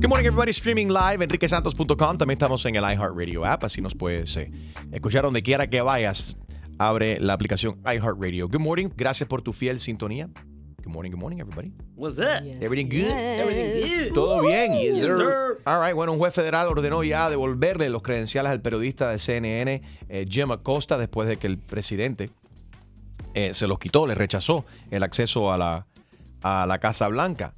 Good 0.00 0.08
morning, 0.08 0.26
everybody. 0.26 0.52
Streaming 0.52 0.90
live, 0.90 1.24
enriquesantos.com. 1.24 2.18
También 2.18 2.36
estamos 2.36 2.64
en 2.66 2.76
el 2.76 2.84
iHeartRadio 2.84 3.44
app, 3.44 3.64
así 3.64 3.80
nos 3.80 3.96
puedes 3.96 4.36
eh, 4.36 4.48
escuchar 4.92 5.24
donde 5.24 5.42
quiera 5.42 5.66
que 5.66 5.80
vayas. 5.80 6.36
Abre 6.78 7.18
la 7.18 7.32
aplicación 7.32 7.74
iHeartRadio. 7.84 8.48
Good 8.48 8.60
morning. 8.60 8.90
Gracias 8.96 9.28
por 9.28 9.42
tu 9.42 9.52
fiel 9.52 9.80
sintonía. 9.80 10.28
Good 10.84 10.92
morning, 10.92 11.10
good 11.10 11.18
morning, 11.18 11.40
everybody. 11.40 11.72
What's 11.96 12.20
up? 12.20 12.44
Everything 12.62 12.88
good? 12.88 13.10
Everything 13.10 14.04
good. 14.06 14.14
¿Todo 14.14 14.42
bien? 14.42 14.74
Yes, 14.74 15.00
sir. 15.00 15.58
All 15.66 15.80
right, 15.80 15.96
bueno, 15.96 16.12
un 16.12 16.18
juez 16.18 16.32
federal 16.32 16.68
ordenó 16.68 17.02
ya 17.02 17.28
devolverle 17.28 17.90
los 17.90 18.02
credenciales 18.02 18.52
al 18.52 18.60
periodista 18.60 19.10
de 19.10 19.18
CNN, 19.18 19.82
eh, 20.08 20.26
Jim 20.30 20.52
Acosta, 20.52 20.96
después 20.96 21.28
de 21.28 21.38
que 21.38 21.48
el 21.48 21.58
presidente 21.58 22.30
eh, 23.34 23.52
se 23.52 23.66
los 23.66 23.80
quitó, 23.80 24.06
le 24.06 24.14
rechazó 24.14 24.64
el 24.92 25.02
acceso 25.02 25.52
a 25.52 25.58
la, 25.58 25.86
a 26.42 26.66
la 26.68 26.78
Casa 26.78 27.08
Blanca. 27.08 27.52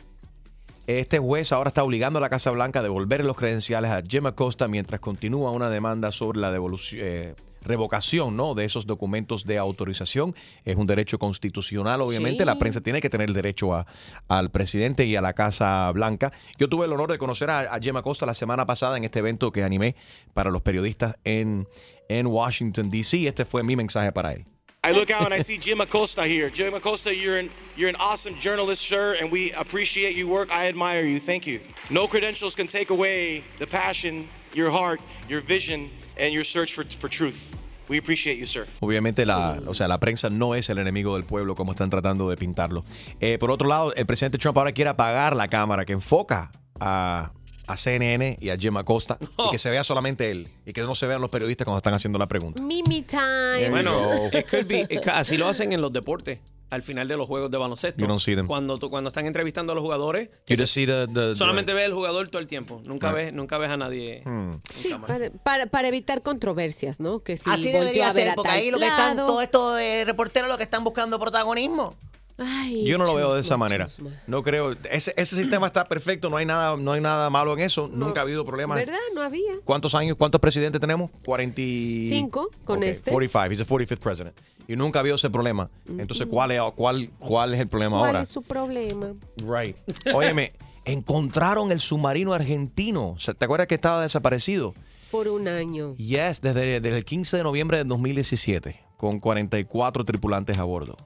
Este 0.87 1.19
juez 1.19 1.53
ahora 1.53 1.69
está 1.69 1.85
obligando 1.85 2.19
a 2.19 2.23
la 2.23 2.29
Casa 2.31 2.51
Blanca 2.51 2.81
a 2.81 2.83
devolverle 2.83 3.27
los 3.27 3.37
credenciales 3.37 3.91
a 3.91 4.03
Jim 4.03 4.27
Acosta 4.27 4.67
mientras 4.67 5.01
continúa 5.01 5.51
una 5.53 5.71
demanda 5.71 6.11
sobre 6.11 6.41
la 6.41 6.51
devolución, 6.51 7.01
eh, 7.05 7.35
revocación 7.63 8.37
¿no? 8.37 8.55
de 8.55 8.65
esos 8.65 8.87
documentos 8.87 9.45
de 9.45 9.59
autorización. 9.59 10.35
Es 10.65 10.77
un 10.77 10.87
derecho 10.89 11.19
constitucional, 11.19 12.01
obviamente. 12.01 12.43
Sí. 12.43 12.47
La 12.47 12.59
prensa 12.59 12.81
tiene 12.81 13.01
que 13.01 13.09
tener 13.11 13.29
el 13.29 13.35
derecho 13.35 13.75
a- 13.75 13.87
al 14.29 14.51
presidente 14.51 15.05
y 15.05 15.15
a 15.15 15.21
la 15.21 15.33
Casa 15.35 15.91
Blanca. 15.93 16.33
Yo 16.59 16.69
tuve 16.69 16.87
el 16.87 16.93
honor 16.93 17.13
de 17.13 17.19
conocer 17.19 17.51
a, 17.51 17.61
a 17.73 17.79
Jim 17.79 17.97
Acosta 17.97 18.27
la 18.27 18.35
semana 18.35 18.67
pasada 18.67 18.97
en 18.97 19.05
este 19.05 19.21
evento 19.21 19.53
que 19.53 19.63
animé 19.63 19.95
para 20.33 20.51
los 20.51 20.63
periodistas 20.63 21.17
en, 21.25 21.69
en 22.09 22.27
Washington, 22.27 22.91
D.C. 22.91 23.29
Este 23.29 23.45
fue 23.45 23.63
mi 23.63 23.77
mensaje 23.77 24.11
para 24.11 24.33
él. 24.33 24.45
I 24.83 24.93
look 24.93 25.11
out 25.11 25.27
and 25.27 25.35
I 25.35 25.41
see 25.41 25.59
Jim 25.59 25.83
Acosta 25.83 26.25
here. 26.25 26.49
Jim 26.49 26.73
Acosta, 26.73 27.15
you're 27.15 27.37
an 27.37 27.51
you're 27.77 27.91
an 27.91 27.97
awesome 27.97 28.35
journalist, 28.37 28.81
sir, 28.81 29.15
and 29.21 29.31
we 29.31 29.53
appreciate 29.53 30.17
your 30.17 30.29
work. 30.29 30.51
I 30.51 30.69
admire 30.69 31.05
you. 31.05 31.21
Thank 31.21 31.47
you. 31.47 31.61
No 31.91 32.07
credentials 32.07 32.55
can 32.55 32.67
take 32.67 32.89
away 32.89 33.45
the 33.59 33.67
passion, 33.67 34.27
your 34.55 34.71
heart, 34.71 35.01
your 35.29 35.43
vision, 35.43 35.91
and 36.17 36.33
your 36.33 36.45
search 36.45 36.73
for, 36.73 36.85
for 36.85 37.09
truth. 37.11 37.55
We 37.91 37.99
appreciate 37.99 38.39
you, 38.39 38.47
sir. 38.47 38.67
Obviamente 38.81 39.27
la, 39.27 39.61
o 39.67 39.75
sea, 39.75 39.87
la 39.87 39.99
prensa 39.99 40.31
no 40.31 40.55
es 40.55 40.71
el 40.71 40.79
enemigo 40.79 41.17
del 41.17 41.25
pueblo 41.25 41.55
como 41.55 41.73
están 41.73 41.91
tratando 41.91 42.31
de 42.31 42.37
pintarlo. 42.37 42.83
Eh, 43.21 43.37
por 43.39 43.51
otro 43.51 43.69
lado, 43.69 43.93
el 43.95 44.07
presidente 44.07 44.39
Trump 44.39 44.57
ahora 44.57 44.73
quiere 44.73 44.89
apagar 44.89 45.37
la 45.37 45.49
cámara 45.49 45.85
que 45.85 45.93
enfoca 45.93 46.53
a, 46.81 47.33
a 47.73 47.77
CNN 47.77 48.37
y 48.41 48.51
a 48.51 48.57
Jim 48.57 48.77
Acosta 48.77 49.19
y 49.21 49.51
que 49.51 49.59
se 49.59 49.71
vea 49.71 49.85
solamente 49.85 50.31
él 50.31 50.49
y 50.67 50.73
que 50.73 50.83
no 50.83 50.95
se 50.95 51.07
vean 51.07 51.21
los 51.21 51.31
periodistas 51.31 51.65
cuando 51.65 51.79
están 51.79 51.95
haciendo 51.95 52.19
la 52.19 52.27
pregunta. 52.29 52.63
Mimi 52.63 53.03
time. 53.03 53.69
Bueno, 53.71 53.99
go. 54.01 54.27
it 54.39 54.49
could 54.51 54.67
be- 54.67 54.87
it 54.89 55.01
ca- 55.03 55.19
así 55.19 55.37
lo 55.37 55.49
hacen 55.49 55.73
en 55.73 55.81
los 55.81 55.93
deportes. 55.93 56.41
Al 56.71 56.83
final 56.83 57.09
de 57.09 57.17
los 57.17 57.27
juegos 57.27 57.51
de 57.51 57.59
baloncesto. 57.59 58.01
You 58.01 58.07
don't 58.07 58.21
see 58.21 58.37
them. 58.37 58.47
Cuando, 58.47 58.79
tú- 58.79 58.91
cuando 58.91 59.09
están 59.09 59.27
entrevistando 59.27 59.73
a 59.73 59.75
los 59.75 59.83
jugadores, 59.83 60.31
You 60.47 60.57
just 60.57 60.73
see 60.73 60.87
the- 60.87 61.09
the- 61.09 61.13
the- 61.31 61.35
solamente 61.35 61.73
ves 61.73 61.87
el 61.87 61.93
jugador 61.95 62.29
todo 62.29 62.41
el 62.41 62.47
tiempo. 62.47 62.81
Nunca, 62.85 63.09
Right. 63.11 63.25
ves, 63.27 63.35
nunca 63.35 63.59
ves 63.59 63.71
a 63.71 63.77
nadie. 63.77 64.23
Hmm. 64.25 64.55
Sí, 64.77 64.95
para, 65.05 65.31
para, 65.31 65.67
para 65.67 65.89
evitar 65.89 66.23
controversias, 66.23 67.01
¿no? 67.01 67.25
Que 67.25 67.37
si 67.37 67.51
Así 67.51 67.73
debería 67.73 68.11
a 68.11 68.13
ver 68.13 68.23
ser, 68.27 68.31
a 68.31 68.35
porque 68.37 68.51
tal 68.51 68.59
ahí 68.61 68.71
lo 68.71 68.79
que 68.79 68.85
están, 68.87 69.17
lado. 69.17 69.27
todos 69.27 69.43
estos 69.43 69.81
eh, 69.81 70.05
reporteros 70.07 70.49
lo 70.49 70.57
que 70.59 70.63
están 70.63 70.85
buscando 70.85 71.19
protagonismo. 71.19 71.97
Ay, 72.43 72.87
Yo 72.87 72.97
no 72.97 73.05
lo 73.05 73.15
veo 73.15 73.35
de 73.35 73.43
esa 73.43 73.59
manera. 73.59 73.89
No 74.27 74.43
creo. 74.43 74.73
Ese, 74.91 75.13
ese 75.17 75.37
sistema 75.37 75.67
está 75.67 75.85
perfecto. 75.85 76.31
No 76.31 76.39
hay 76.39 76.47
nada, 76.47 76.77
no 76.79 76.93
hay 76.93 77.01
nada 77.03 77.29
malo 77.29 77.53
en 77.53 77.61
eso. 77.61 77.91
Nunca 77.93 78.21
ha 78.21 78.23
habido 78.23 78.47
problemas. 78.47 78.79
¿Verdad? 78.79 78.99
No 79.15 79.21
había. 79.21 79.61
¿Cuántos 79.63 79.95
años, 79.95 80.17
cuántos 80.17 80.41
presidentes 80.41 80.81
tenemos? 80.81 81.11
45 81.25 82.09
Cinco 82.09 82.51
con 82.65 82.83
este. 82.83 83.11
45. 83.11 83.53
He's 83.53 83.59
the 83.59 83.95
45th 83.97 84.01
president. 84.01 84.37
Y 84.67 84.77
nunca 84.77 84.99
ha 84.99 85.01
habido 85.01 85.17
ese 85.17 85.29
problema. 85.29 85.69
Entonces, 85.87 86.27
¿cuál 86.31 86.53
es, 86.53 86.63
cuál, 86.77 87.11
cuál 87.19 87.53
es 87.55 87.61
el 87.61 87.69
problema 87.69 87.99
¿Cuál 87.99 88.09
ahora? 88.09 88.23
es 88.23 88.29
su 88.29 88.41
problema? 88.43 89.13
Right. 89.45 89.77
Óyeme, 90.15 90.53
encontraron 90.85 91.73
el 91.73 91.81
submarino 91.81 92.33
argentino. 92.33 93.17
¿Te 93.37 93.45
acuerdas 93.45 93.67
que 93.67 93.75
estaba 93.75 94.01
desaparecido? 94.01 94.75
Por 95.11 95.29
un 95.29 95.49
año. 95.49 95.95
Yes, 95.97 96.41
desde, 96.41 96.81
desde 96.81 96.97
el 96.97 97.05
15 97.05 97.39
de 97.39 97.43
noviembre 97.43 97.79
de 97.79 97.85
2017, 97.85 98.81
con 98.97 99.19
44 99.19 100.05
tripulantes 100.05 100.57
a 100.59 100.63
bordo. 100.63 100.97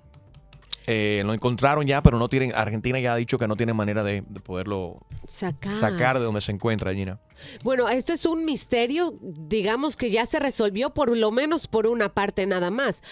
Eh, 0.87 1.23
lo 1.25 1.33
encontraron 1.33 1.87
ya, 1.87 2.03
pero 2.03 2.19
no 2.19 2.29
tienen. 2.29 2.53
Argentina 2.55 3.01
ya 3.01 3.15
ha 3.15 3.17
dicho 3.17 3.39
que 3.39 3.49
no 3.49 3.57
tiene 3.57 3.73
manera 3.73 4.03
de, 4.03 4.23
de 4.27 4.41
poderlo 4.41 5.01
Sacar. 5.27 5.75
sacar 5.75 6.19
de 6.19 6.25
donde 6.25 6.41
se 6.41 6.53
encuentra, 6.53 6.93
Gina. 6.93 7.21
Bueno, 7.63 7.89
esto 7.89 8.13
es 8.13 8.27
un 8.27 8.45
misterio, 8.45 9.15
digamos 9.23 9.97
que 9.97 10.11
ya 10.11 10.27
se 10.27 10.39
resolvió 10.39 10.91
por 10.91 11.17
lo 11.17 11.31
menos 11.31 11.69
por 11.69 11.87
una 11.87 12.11
parte 12.11 12.47
nada 12.47 12.71
más. 12.71 13.03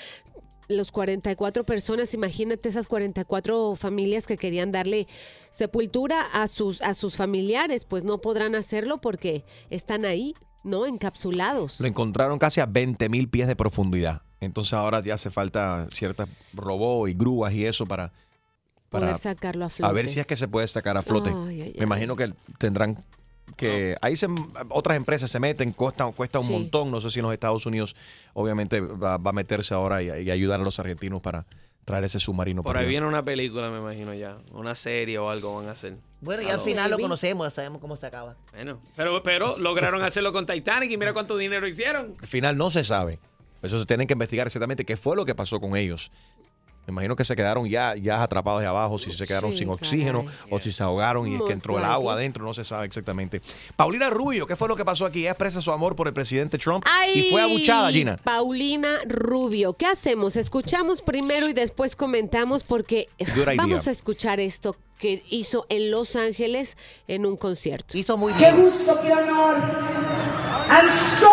Los 0.69 0.93
44 0.93 1.65
personas, 1.65 2.15
imagínate 2.15 2.69
esas 2.69 2.89
44 2.89 3.75
familias 3.75 4.27
que 4.27 4.37
querían 4.37 4.71
darle 4.71 5.07
sepultura 5.51 6.23
a 6.33 6.49
sus, 6.49 6.81
a 6.83 6.95
sus 6.95 7.17
familiares, 7.17 7.85
pues 7.85 8.05
no 8.05 8.21
podrán 8.21 8.55
hacerlo 8.55 9.01
porque 9.01 9.45
están 9.71 10.05
ahí, 10.05 10.35
¿no? 10.63 10.87
Encapsulados. 10.87 11.81
Lo 11.81 11.87
encontraron 11.89 12.39
casi 12.39 12.61
a 12.61 12.67
20 12.67 13.09
mil 13.09 13.29
pies 13.29 13.49
de 13.49 13.57
profundidad. 13.57 14.23
Entonces 14.43 14.73
ahora 14.75 15.01
ya 15.01 15.15
hace 15.15 15.31
falta 15.31 15.87
ciertas 15.91 16.29
robots 16.53 17.11
y 17.11 17.15
grúas 17.15 17.53
y 17.53 17.65
eso 17.65 17.87
para, 17.87 18.11
para 18.91 19.07
Poder 19.07 19.19
sacarlo 19.19 19.65
a 19.67 19.69
flote. 19.69 19.89
a 19.89 19.93
ver 19.93 20.09
si 20.09 20.21
es 20.21 20.27
que 20.27 20.37
se 20.37 20.49
puede 20.49 20.67
sacar 20.67 20.97
a 20.97 21.03
flote. 21.03 21.33
Me 21.33 21.73
imagino 21.85 22.17
que 22.17 22.33
tendrán 22.59 23.03
que 23.57 23.97
ahí 24.01 24.17
se, 24.17 24.27
otras 24.71 24.97
empresas 24.97 25.31
se 25.31 25.39
meten, 25.39 25.73
cuesta, 25.73 26.07
cuesta 26.13 26.39
un 26.41 26.47
Sí. 26.47 26.53
montón. 26.53 26.91
No 26.91 27.01
sé 27.01 27.11
si 27.11 27.21
en 27.21 27.25
los 27.25 27.33
Estados 27.33 27.67
Unidos 27.67 27.95
obviamente 28.35 28.81
va, 28.81 29.17
va 29.19 29.31
a 29.31 29.33
meterse 29.33 29.75
ahora 29.75 30.03
y, 30.03 30.07
y 30.27 30.31
ayudar 30.31 30.61
a 30.61 30.65
los 30.65 30.79
argentinos 30.79 31.21
para 31.21 31.45
traer 31.85 32.05
ese 32.05 32.19
submarino. 32.19 32.63
Por 32.63 32.71
para 32.73 32.81
ahí 32.81 32.89
viene 32.89 33.07
una 33.07 33.25
película, 33.25 33.71
me 33.71 33.79
imagino 33.79 34.15
ya. 34.15 34.39
Una 34.53 34.75
serie 34.75 35.19
o 35.19 35.29
algo 35.31 35.57
van 35.57 35.69
a 35.69 35.73
hacer. 35.73 35.97
Bueno, 36.21 36.43
y 36.43 36.49
al 36.51 36.61
final 36.61 36.91
lo 36.91 36.99
conocemos, 36.99 37.47
ya 37.47 37.51
sabemos 37.51 37.81
cómo 37.81 37.97
se 37.97 38.07
acaba. 38.07 38.37
Bueno, 38.53 38.81
pero, 38.97 39.23
pero 39.23 39.59
lograron 39.59 40.03
hacerlo 40.03 40.33
con 40.33 40.47
Titanic 40.47 40.91
y 40.91 40.97
mira 40.97 41.13
cuánto 41.13 41.37
dinero 41.37 41.67
hicieron. 41.67 42.15
Al 42.21 42.29
final 42.29 42.57
no 42.57 42.71
se 42.71 42.85
sabe. 42.85 43.19
Eso 43.63 43.79
se 43.79 43.87
tienen 43.87 44.07
que 44.07 44.13
investigar 44.15 44.47
exactamente 44.47 44.85
qué 44.85 44.97
fue 44.97 45.17
lo 45.17 45.25
que 45.25 45.35
pasó 45.35 45.61
con 45.61 45.77
ellos. 45.77 46.11
Me 46.85 46.91
imagino 46.91 47.15
que 47.15 47.23
se 47.23 47.37
quedaron 47.37 47.69
ya, 47.69 47.95
ya 47.95 48.21
atrapados 48.25 48.61
ahí 48.61 48.67
abajo, 48.67 48.99
si 48.99 49.13
se 49.13 49.25
quedaron 49.25 49.53
Sí, 49.53 49.59
sin 49.59 49.69
oxígeno 49.69 50.25
caray. 50.25 50.39
o 50.51 50.59
si 50.59 50.73
se 50.73 50.83
ahogaron 50.83 51.29
y 51.29 51.37
es 51.37 51.43
que 51.43 51.53
entró 51.53 51.79
el 51.79 51.85
agua 51.85 52.15
adentro, 52.15 52.45
no 52.45 52.53
se 52.55 52.65
sabe 52.65 52.87
exactamente. 52.87 53.41
Paulina 53.77 54.11
Rubio, 54.11 54.49
¿qué 54.49 54.57
fue 54.57 54.67
lo 54.67 54.75
que 54.75 54.85
pasó 54.85 55.07
aquí? 55.07 55.21
Ella 55.21 55.31
expresa 55.31 55.63
su 55.63 55.71
amor 55.71 55.95
por 55.95 56.09
el 56.09 56.13
presidente 56.13 56.59
Trump 56.59 56.85
y 57.15 57.31
fue 57.31 57.41
abuchada, 57.41 57.93
Gina. 57.93 58.17
Paulina 58.25 58.89
Rubio. 59.07 59.75
¿Qué 59.75 59.87
hacemos? 59.87 60.35
Escuchamos 60.35 61.03
primero 61.03 61.49
y 61.49 61.53
después 61.53 61.95
comentamos 61.95 62.65
porque 62.65 63.09
vamos 63.57 63.87
a 63.87 63.93
escuchar 63.93 64.41
esto 64.41 64.75
que 64.99 65.23
hizo 65.31 65.67
en 65.69 65.93
Los 65.93 66.17
Ángeles 66.17 66.77
en 67.07 67.27
un 67.27 67.37
concierto. 67.37 67.97
Hizo 67.97 68.17
muy 68.17 68.33
Qué 68.33 68.51
bien. 68.53 68.61
gusto, 68.61 69.01
qué 69.03 69.13
honor. 69.13 69.57
I'm 70.69 70.89
so 71.21 71.29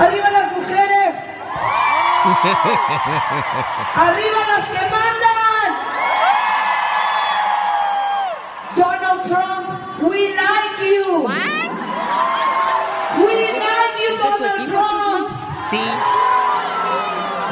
Arriba 0.00 0.30
las 0.30 0.52
mujeres. 0.52 1.14
Arriba 3.96 4.38
las 4.48 4.68
que 4.68 4.82
mandan. 4.94 5.70
Donald 8.76 9.22
Trump, 9.28 9.68
we 10.02 10.34
like 10.34 10.78
you. 10.80 11.20
What? 11.22 11.80
We 13.18 13.36
like 13.58 13.96
you, 14.00 14.12
¿Es 14.14 14.18
de 14.18 14.24
tu 14.24 14.38
Donald 14.38 14.62
Trump. 14.70 15.28
Sí. 15.70 15.84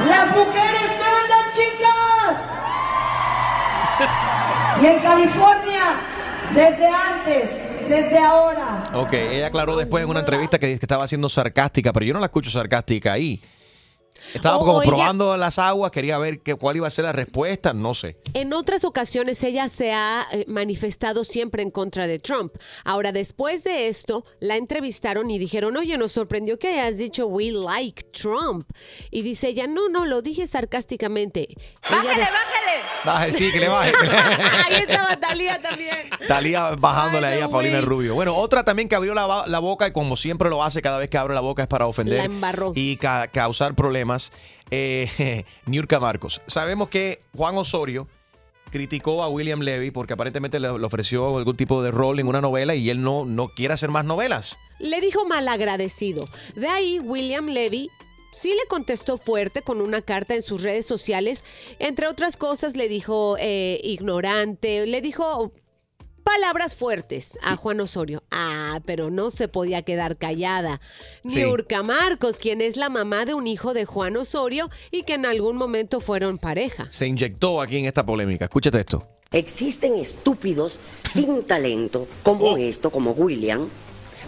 Las 0.08 0.26
mujeres 0.36 0.88
mandan, 1.04 1.46
chicas. 1.54 2.34
Y 4.80 4.86
en 4.86 5.00
California, 5.00 5.84
desde 6.54 6.86
antes, 6.88 7.50
desde 7.88 8.18
ahora. 8.18 8.84
Ok, 8.94 9.12
ella 9.12 9.46
aclaró 9.48 9.76
después 9.76 10.04
en 10.04 10.10
una 10.10 10.20
entrevista 10.20 10.58
que, 10.58 10.66
que 10.66 10.74
estaba 10.74 11.06
siendo 11.08 11.28
sarcástica, 11.28 11.92
pero 11.92 12.06
yo 12.06 12.14
no 12.14 12.20
la 12.20 12.26
escucho 12.26 12.50
sarcástica 12.50 13.12
ahí. 13.12 13.40
Estaba 14.34 14.56
O- 14.56 14.60
como 14.60 14.72
o 14.78 14.82
ella- 14.82 14.90
probando 14.90 15.36
las 15.36 15.58
aguas, 15.58 15.90
quería 15.90 16.18
ver 16.18 16.40
que, 16.40 16.54
cuál 16.54 16.76
iba 16.76 16.86
a 16.86 16.90
ser 16.90 17.04
la 17.06 17.12
respuesta, 17.12 17.72
no 17.72 17.94
sé. 17.94 18.16
En 18.34 18.52
otras 18.52 18.84
ocasiones 18.84 19.42
ella 19.44 19.68
se 19.68 19.92
ha 19.92 20.26
eh, 20.32 20.44
manifestado 20.48 21.24
siempre 21.24 21.62
en 21.62 21.70
contra 21.70 22.06
de 22.06 22.18
Trump. 22.18 22.52
Ahora, 22.84 23.12
después 23.12 23.64
de 23.64 23.88
esto, 23.88 24.24
la 24.40 24.56
entrevistaron 24.56 25.30
y 25.30 25.38
dijeron, 25.38 25.76
oye, 25.76 25.96
nos 25.96 26.12
sorprendió 26.12 26.58
que 26.58 26.68
hayas 26.68 26.98
dicho 26.98 27.26
we 27.26 27.50
like 27.52 28.02
Trump. 28.12 28.68
Y 29.10 29.22
dice 29.22 29.48
ella, 29.48 29.66
no, 29.66 29.88
no, 29.88 30.04
lo 30.04 30.22
dije 30.22 30.46
sarcásticamente. 30.46 31.48
Ella 31.88 32.14
de- 32.14 32.28
Baje, 33.04 33.32
sí, 33.32 33.52
que 33.52 33.60
le 33.60 33.68
baje. 33.68 33.92
Ahí 34.68 34.74
estaba 34.86 35.16
Talía 35.18 35.60
también. 35.62 36.10
Talía 36.26 36.70
bajándole 36.76 37.26
Ay, 37.28 37.34
ahí 37.34 37.40
a 37.40 37.44
no, 37.44 37.50
Paulina. 37.50 37.80
Rubio. 37.80 38.14
Bueno, 38.14 38.34
otra 38.36 38.64
también 38.64 38.88
que 38.88 38.96
abrió 38.96 39.14
la, 39.14 39.58
boca 39.60 39.86
y 39.86 39.92
como 39.92 40.16
siempre 40.16 40.50
lo 40.50 40.62
hace 40.64 40.82
cada 40.82 40.98
vez 40.98 41.08
que 41.08 41.16
abre 41.16 41.34
la 41.34 41.40
boca 41.40 41.62
es 41.62 41.68
para 41.68 41.86
ofender 41.86 42.18
La 42.18 42.24
embarró. 42.24 42.72
y 42.74 42.96
ca- 42.96 43.28
causar 43.28 43.74
problemas. 43.74 44.07
Eh, 44.70 45.44
Niurka 45.66 46.00
Marcos. 46.00 46.40
Sabemos 46.46 46.88
que 46.88 47.20
Juan 47.36 47.56
Osorio 47.56 48.08
criticó 48.70 49.22
a 49.22 49.28
William 49.28 49.60
Levy 49.60 49.90
porque 49.90 50.12
aparentemente 50.12 50.60
le, 50.60 50.78
le 50.78 50.84
ofreció 50.84 51.38
algún 51.38 51.56
tipo 51.56 51.82
de 51.82 51.90
rol 51.90 52.20
en 52.20 52.26
una 52.26 52.40
novela 52.40 52.74
y 52.74 52.90
él 52.90 53.02
no, 53.02 53.24
no 53.24 53.48
quiere 53.48 53.74
hacer 53.74 53.90
más 53.90 54.04
novelas. 54.04 54.58
Le 54.78 55.00
dijo 55.00 55.26
malagradecido. 55.26 56.28
De 56.54 56.68
ahí, 56.68 56.98
William 57.00 57.46
Levy 57.46 57.88
sí 58.32 58.50
le 58.50 58.66
contestó 58.68 59.18
fuerte 59.18 59.62
con 59.62 59.80
una 59.80 60.02
carta 60.02 60.34
en 60.34 60.42
sus 60.42 60.62
redes 60.62 60.86
sociales. 60.86 61.44
Entre 61.78 62.06
otras 62.06 62.36
cosas, 62.36 62.76
le 62.76 62.88
dijo 62.88 63.36
eh, 63.38 63.80
ignorante, 63.82 64.86
le 64.86 65.00
dijo 65.00 65.52
palabras 66.28 66.74
fuertes 66.74 67.38
a 67.42 67.56
Juan 67.56 67.80
Osorio. 67.80 68.22
Ah, 68.30 68.80
pero 68.84 69.10
no 69.10 69.30
se 69.30 69.48
podía 69.48 69.80
quedar 69.80 70.18
callada. 70.18 70.78
Sí. 71.26 71.38
Niurka 71.38 71.82
Marcos, 71.82 72.36
quien 72.36 72.60
es 72.60 72.76
la 72.76 72.90
mamá 72.90 73.24
de 73.24 73.32
un 73.32 73.46
hijo 73.46 73.72
de 73.72 73.86
Juan 73.86 74.14
Osorio 74.18 74.68
y 74.90 75.04
que 75.04 75.14
en 75.14 75.24
algún 75.24 75.56
momento 75.56 76.00
fueron 76.00 76.36
pareja. 76.36 76.86
Se 76.90 77.06
inyectó 77.06 77.62
aquí 77.62 77.78
en 77.78 77.86
esta 77.86 78.04
polémica. 78.04 78.44
Escúchate 78.44 78.78
esto. 78.78 79.08
Existen 79.32 79.94
estúpidos 79.94 80.78
sin 81.10 81.44
talento 81.44 82.06
como 82.22 82.58
esto, 82.58 82.90
como 82.90 83.12
William, 83.12 83.66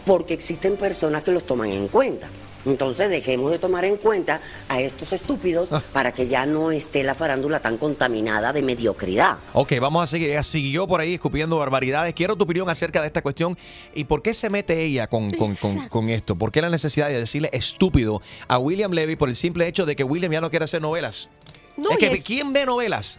porque 0.07 0.33
existen 0.33 0.79
personas 0.79 1.23
que 1.23 1.33
los 1.33 1.45
toman 1.45 1.69
en 1.69 1.89
cuenta. 1.89 2.29
Entonces 2.67 3.09
dejemos 3.09 3.51
de 3.51 3.59
tomar 3.59 3.85
en 3.85 3.97
cuenta 3.97 4.41
a 4.69 4.81
estos 4.81 5.13
estúpidos 5.13 5.69
para 5.93 6.13
que 6.13 6.29
ya 6.29 6.45
no 6.47 6.71
esté 6.71 7.03
la 7.03 7.15
farándula 7.15 7.61
tan 7.61 7.79
contaminada 7.79 8.53
de 8.53 8.63
mediocridad. 8.63 9.39
Ok, 9.55 9.73
vamos 9.81 10.03
a 10.03 10.07
seguir. 10.07 10.31
Ella 10.31 10.43
siguió 10.43 10.87
por 10.87 11.01
ahí 11.01 11.15
escupiendo 11.15 11.57
barbaridades. 11.59 12.13
Quiero 12.15 12.37
tu 12.37 12.45
opinión 12.45 12.69
acerca 12.69 13.01
de 13.01 13.07
esta 13.07 13.23
cuestión 13.23 13.57
y 13.95 14.05
por 14.05 14.23
qué 14.23 14.35
se 14.35 14.51
mete 14.51 14.83
ella 14.83 15.07
con, 15.07 15.31
con- 15.31 15.55
con- 15.55 15.89
con 15.89 16.09
esto. 16.11 16.37
¿Por 16.37 16.53
qué 16.53 16.61
la 16.63 16.71
necesidad 16.71 17.09
de 17.09 17.19
decirle 17.19 17.49
estúpido 17.53 18.21
a 18.49 18.59
William 18.59 18.93
Levy 18.93 19.17
por 19.17 19.29
el 19.29 19.37
simple 19.37 19.67
hecho 19.67 19.87
de 19.87 19.97
que 19.97 20.05
William 20.05 20.33
ya 20.33 20.41
no 20.41 20.51
quiere 20.51 20.65
hacer 20.65 20.83
novelas? 20.83 21.31
No, 21.77 21.91
es 21.91 21.99
que 21.99 22.13
es- 22.13 22.23
¿quién 22.25 22.53
ve 22.53 22.67
novelas? 22.67 23.19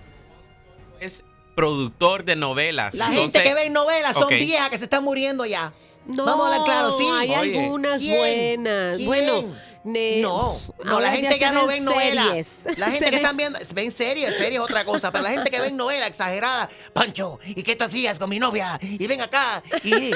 Es 1.00 1.24
productor 1.56 2.24
de 2.26 2.36
novelas. 2.36 2.94
La 2.96 3.08
Entonces- 3.08 3.42
gente 3.42 3.44
que 3.50 3.54
ve 3.56 3.70
novelas 3.70 4.16
son 4.16 4.30
viejas 4.30 4.70
que 4.70 4.78
se 4.78 4.84
están 4.86 5.04
muriendo 5.04 5.46
ya. 5.46 5.74
No, 6.06 6.26
Vamos 6.26 6.46
a 6.46 6.54
hablar 6.56 6.66
claro, 6.66 6.98
sí. 6.98 7.06
Hay 7.20 7.30
Oye. 7.36 7.60
algunas 7.64 8.00
¿Quién? 8.00 8.18
buenas. 8.64 8.96
¿Quién? 8.98 9.08
Bueno, 9.08 9.44
ne- 9.84 10.22
No, 10.22 10.60
no, 10.84 10.92
ahora 10.94 11.08
la 11.08 11.12
gente 11.16 11.38
ya 11.40 11.50
se 11.50 11.54
no 11.56 11.68
ve 11.68 11.80
novelas. 11.80 12.26
series. 12.28 12.48
La 12.78 12.86
gente 12.92 13.00
Se 13.00 13.06
que 13.06 13.12
ven- 13.12 13.20
están 13.24 13.38
viendo, 13.38 13.60
ven 13.76 13.92
series, 13.92 14.30
series 14.36 14.54
es 14.54 14.60
otra 14.60 14.84
cosa, 14.84 15.12
pero 15.12 15.24
la 15.24 15.30
gente 15.30 15.50
que 15.52 15.62
ven 15.62 15.78
novelas 15.78 16.10
exageradas, 16.10 16.70
Pancho, 16.94 17.40
¿y 17.46 17.62
qué 17.64 17.76
te 17.76 17.84
hacías 17.84 18.18
con 18.20 18.30
mi 18.30 18.40
novia? 18.40 18.80
Y 18.82 19.06
ven 19.08 19.22
acá, 19.22 19.62
y 19.84 19.94
eh, 20.12 20.14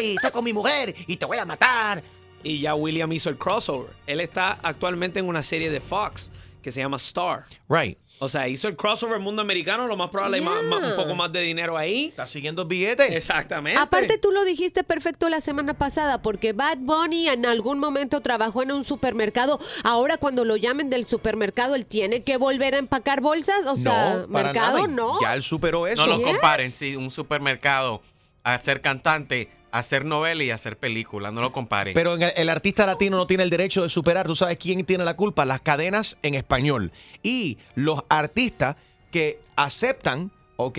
eh, 0.00 0.12
estás 0.14 0.30
con 0.30 0.44
mi 0.44 0.52
mujer, 0.52 0.94
y 1.06 1.16
te 1.16 1.26
voy 1.26 1.38
a 1.38 1.44
matar. 1.44 2.02
Y 2.42 2.60
ya 2.60 2.74
William 2.76 3.12
hizo 3.12 3.28
el 3.28 3.36
crossover. 3.36 3.90
Él 4.06 4.20
está 4.20 4.58
actualmente 4.62 5.18
en 5.18 5.28
una 5.28 5.42
serie 5.42 5.70
de 5.70 5.80
Fox 5.80 6.30
que 6.66 6.72
se 6.72 6.80
llama 6.80 6.96
Star. 6.96 7.44
Right. 7.68 7.96
O 8.18 8.28
sea, 8.28 8.48
hizo 8.48 8.66
el 8.66 8.74
crossover 8.74 9.20
mundo 9.20 9.40
americano, 9.40 9.86
lo 9.86 9.96
más 9.96 10.10
probable 10.10 10.38
hay 10.38 10.42
más- 10.42 10.60
Yeah. 10.62 10.70
más- 10.80 10.90
un 10.90 10.96
poco 10.96 11.14
más 11.14 11.30
de 11.30 11.42
dinero 11.42 11.76
ahí. 11.76 12.06
¿Está 12.06 12.26
siguiendo 12.26 12.62
el 12.62 12.68
billete? 12.68 13.16
Exactamente. 13.16 13.80
Aparte 13.80 14.18
tú 14.18 14.32
lo 14.32 14.44
dijiste 14.44 14.82
perfecto 14.82 15.28
la 15.28 15.40
semana 15.40 15.74
pasada 15.74 16.22
porque 16.22 16.52
Bad 16.52 16.78
Bunny 16.78 17.28
en 17.28 17.46
algún 17.46 17.78
momento 17.78 18.20
trabajó 18.22 18.64
en 18.64 18.72
un 18.72 18.82
supermercado. 18.82 19.60
Ahora 19.84 20.16
cuando 20.16 20.44
lo 20.44 20.56
llamen 20.56 20.90
del 20.90 21.04
supermercado 21.04 21.76
él 21.76 21.86
tiene 21.86 22.24
que 22.24 22.36
volver 22.36 22.74
a 22.74 22.78
empacar 22.78 23.20
bolsas, 23.20 23.64
o 23.66 23.76
sea, 23.76 24.26
para 24.32 24.52
mercado 24.52 24.78
nada. 24.78 24.88
no. 24.88 25.20
Ya 25.20 25.34
él 25.34 25.42
superó 25.42 25.86
eso. 25.86 26.04
No 26.04 26.14
lo 26.14 26.18
Yes. 26.18 26.26
comparen, 26.26 26.72
sí, 26.72 26.96
un 26.96 27.12
supermercado, 27.12 28.02
a 28.42 28.58
ser 28.60 28.80
cantante, 28.80 29.50
hacer 29.78 30.04
novela 30.04 30.42
y 30.42 30.50
hacer 30.50 30.78
película, 30.78 31.30
no 31.30 31.40
lo 31.40 31.52
comparen. 31.52 31.94
Pero 31.94 32.14
en 32.14 32.22
el, 32.22 32.32
el 32.36 32.48
artista 32.48 32.86
latino 32.86 33.16
no 33.16 33.26
tiene 33.26 33.42
el 33.42 33.50
derecho 33.50 33.82
de 33.82 33.88
superar. 33.88 34.26
¿Tú 34.26 34.36
sabes 34.36 34.58
quién 34.58 34.84
tiene 34.84 35.04
la 35.04 35.14
culpa? 35.14 35.44
Las 35.44 35.60
cadenas 35.60 36.18
en 36.22 36.34
español. 36.34 36.92
Y 37.22 37.58
los 37.74 38.04
artistas 38.08 38.76
que 39.10 39.40
aceptan, 39.56 40.30
¿ok? 40.56 40.78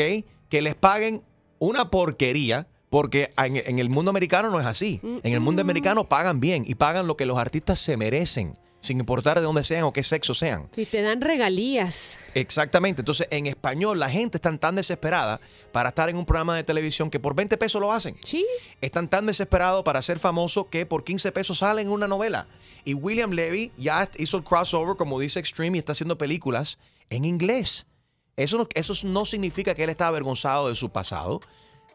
Que 0.49 0.61
les 0.61 0.75
paguen 0.75 1.23
una 1.59 1.89
porquería. 1.89 2.67
Porque 2.89 3.33
en, 3.37 3.57
en 3.57 3.79
el 3.79 3.89
mundo 3.89 4.11
americano 4.11 4.49
no 4.49 4.61
es 4.61 4.65
así. 4.65 5.01
En 5.03 5.33
el 5.33 5.41
mundo 5.41 5.61
americano 5.61 6.05
pagan 6.05 6.39
bien 6.39 6.63
y 6.65 6.75
pagan 6.75 7.05
lo 7.05 7.17
que 7.17 7.25
los 7.25 7.37
artistas 7.37 7.81
se 7.81 7.97
merecen, 7.97 8.57
sin 8.79 8.99
importar 8.99 9.39
de 9.39 9.45
dónde 9.45 9.63
sean 9.63 9.83
o 9.83 9.93
qué 9.93 10.03
sexo 10.03 10.33
sean. 10.33 10.69
Y 10.75 10.85
te 10.85 11.01
dan 11.01 11.21
regalías. 11.21 12.17
Exactamente. 12.33 13.01
Entonces, 13.01 13.27
en 13.31 13.47
español, 13.47 13.99
la 13.99 14.09
gente 14.09 14.37
está 14.37 14.55
tan 14.57 14.75
desesperada 14.75 15.41
para 15.71 15.89
estar 15.89 16.09
en 16.09 16.17
un 16.17 16.25
programa 16.25 16.55
de 16.55 16.63
televisión 16.63 17.09
que 17.09 17.19
por 17.19 17.35
20 17.35 17.57
pesos 17.57 17.81
lo 17.81 17.91
hacen. 17.91 18.15
Sí. 18.23 18.45
Están 18.81 19.09
tan 19.09 19.25
desesperados 19.25 19.83
para 19.83 20.01
ser 20.01 20.19
famosos 20.19 20.67
que 20.67 20.85
por 20.85 21.03
15 21.03 21.31
pesos 21.31 21.59
salen 21.59 21.87
en 21.87 21.93
una 21.93 22.07
novela. 22.07 22.47
Y 22.85 22.93
William 22.93 23.31
Levy 23.31 23.71
ya 23.77 24.09
hizo 24.17 24.37
el 24.37 24.43
crossover, 24.43 24.95
como 24.95 25.19
dice 25.19 25.39
Extreme, 25.39 25.77
y 25.77 25.79
está 25.79 25.91
haciendo 25.91 26.17
películas 26.17 26.79
en 27.09 27.25
inglés. 27.25 27.87
Eso 28.35 28.57
no, 28.57 28.67
eso 28.75 28.93
no 29.07 29.25
significa 29.25 29.73
que 29.73 29.83
él 29.83 29.89
está 29.89 30.07
avergonzado 30.07 30.69
de 30.69 30.75
su 30.75 30.91
pasado. 30.91 31.41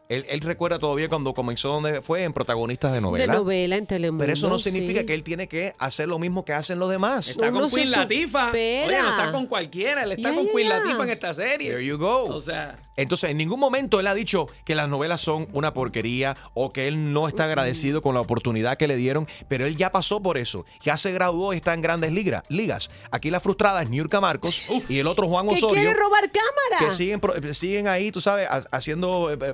Él, 0.09 0.25
él 0.29 0.41
recuerda 0.41 0.79
todavía 0.79 1.07
cuando 1.09 1.33
comenzó 1.33 1.69
donde 1.69 2.01
fue 2.01 2.23
en 2.23 2.33
protagonistas 2.33 2.93
de 2.93 3.01
novela. 3.01 3.25
De 3.33 3.39
novela 3.39 3.77
en 3.77 3.85
Telemundo. 3.87 4.21
Pero 4.21 4.33
eso 4.33 4.49
no 4.49 4.59
significa 4.59 4.99
sí. 5.01 5.05
que 5.05 5.13
él 5.13 5.23
tiene 5.23 5.47
que 5.47 5.73
hacer 5.79 6.07
lo 6.07 6.19
mismo 6.19 6.43
que 6.45 6.53
hacen 6.53 6.77
los 6.77 6.89
demás. 6.89 7.29
Está 7.29 7.49
Uno 7.49 7.61
con 7.61 7.69
Queen 7.71 7.87
supera. 7.87 8.51
Oye, 8.51 8.87
no 9.01 9.09
está 9.09 9.31
con 9.31 9.47
cualquiera. 9.47 10.03
Él 10.03 10.11
está 10.11 10.33
con 10.33 10.47
Queen 10.47 10.67
ya. 10.69 10.79
Latifah 10.79 11.03
en 11.03 11.09
esta 11.09 11.33
serie. 11.33 11.69
There 11.69 11.85
you 11.85 11.97
go. 11.97 12.25
O 12.25 12.41
sea, 12.41 12.79
Entonces, 12.97 13.29
en 13.29 13.37
ningún 13.37 13.59
momento 13.59 13.99
él 13.99 14.07
ha 14.07 14.13
dicho 14.13 14.47
que 14.65 14.75
las 14.75 14.89
novelas 14.89 15.21
son 15.21 15.47
una 15.53 15.73
porquería 15.73 16.35
o 16.53 16.71
que 16.71 16.87
él 16.87 17.13
no 17.13 17.27
está 17.27 17.45
agradecido 17.45 18.01
con 18.01 18.13
la 18.13 18.21
oportunidad 18.21 18.77
que 18.77 18.87
le 18.87 18.95
dieron, 18.97 19.27
pero 19.47 19.65
él 19.65 19.77
ya 19.77 19.91
pasó 19.91 20.21
por 20.21 20.37
eso. 20.37 20.65
Ya 20.81 20.97
se 20.97 21.11
graduó 21.11 21.53
y 21.53 21.57
está 21.57 21.73
en 21.73 21.81
grandes 21.81 22.11
ligra- 22.11 22.43
ligas. 22.49 22.91
Aquí 23.11 23.31
la 23.31 23.39
frustrada 23.39 23.81
es 23.81 23.89
Niurka 23.89 24.19
Marcos 24.21 24.69
y 24.89 24.99
el 24.99 25.07
otro 25.07 25.27
Juan 25.27 25.47
que 25.47 25.53
Osorio. 25.55 25.75
quiere 25.75 25.93
robar 25.99 26.23
cámara. 26.31 26.85
Que 26.85 26.91
siguen, 26.91 27.19
pro- 27.19 27.33
siguen 27.53 27.87
ahí, 27.87 28.11
tú 28.11 28.21
sabes, 28.21 28.47
ha- 28.49 28.63
haciendo 28.71 29.31
eh, 29.31 29.37
eh, 29.41 29.53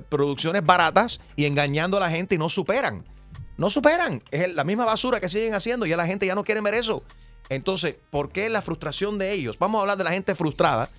baratas 0.62 1.20
y 1.36 1.46
engañando 1.46 1.96
a 1.96 2.00
la 2.00 2.10
gente 2.10 2.34
y 2.34 2.38
no 2.38 2.48
superan. 2.48 3.04
No 3.56 3.70
superan. 3.70 4.22
Es 4.30 4.54
la 4.54 4.64
misma 4.64 4.84
basura 4.84 5.20
que 5.20 5.28
siguen 5.28 5.54
haciendo 5.54 5.86
y 5.86 5.90
ya 5.90 5.96
la 5.96 6.06
gente 6.06 6.26
ya 6.26 6.34
no 6.34 6.44
quiere 6.44 6.60
ver 6.60 6.74
eso. 6.74 7.02
Entonces, 7.48 7.96
¿por 8.10 8.30
qué 8.30 8.48
la 8.48 8.62
frustración 8.62 9.18
de 9.18 9.32
ellos? 9.32 9.58
Vamos 9.58 9.78
a 9.78 9.82
hablar 9.82 9.98
de 9.98 10.04
la 10.04 10.12
gente 10.12 10.34
frustrada 10.34 10.90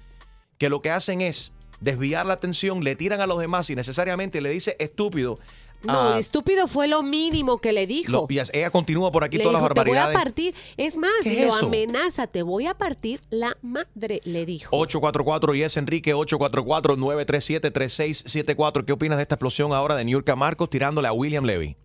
que 0.57 0.69
lo 0.69 0.81
que 0.81 0.91
hacen 0.91 1.21
es 1.21 1.53
desviar 1.79 2.25
la 2.25 2.33
atención, 2.33 2.83
le 2.83 2.95
tiran 2.95 3.19
a 3.21 3.27
los 3.27 3.39
demás 3.39 3.69
y 3.69 3.75
necesariamente 3.75 4.41
le 4.41 4.49
dice 4.51 4.75
estúpido. 4.79 5.39
No, 5.83 6.13
a 6.13 6.19
estúpido 6.19 6.67
fue 6.67 6.87
lo 6.87 7.01
mínimo 7.03 7.57
que 7.59 7.71
le 7.73 7.87
dijo. 7.87 8.27
vías. 8.27 8.51
Ella 8.53 8.69
continúa 8.69 9.11
por 9.11 9.23
aquí 9.23 9.37
le 9.37 9.43
todas 9.43 9.59
dijo, 9.61 9.69
las 9.69 9.73
te 9.73 9.79
voy 9.89 9.97
a 9.97 10.01
barbaridades. 10.05 10.23
partir. 10.25 10.53
Es 10.77 10.97
más, 10.97 11.11
¿Qué 11.23 11.47
es 11.47 11.61
lo 11.61 11.67
amenaza, 11.67 12.27
te 12.27 12.43
voy 12.43 12.67
a 12.67 12.73
partir 12.75 13.21
la 13.29 13.57
madre, 13.61 14.21
le 14.23 14.45
dijo. 14.45 14.69
844 14.75 15.55
y 15.55 15.63
es 15.63 15.77
Enrique 15.77 16.13
844-937-3674. 16.15 18.85
¿Qué 18.85 18.91
opinas 18.93 19.17
de 19.17 19.23
esta 19.23 19.35
explosión 19.35 19.73
ahora 19.73 19.95
de 19.95 20.05
Niurka 20.05 20.35
Marcos 20.35 20.69
tirándole 20.69 21.07
a 21.07 21.13
William 21.13 21.45
Levy? 21.45 21.75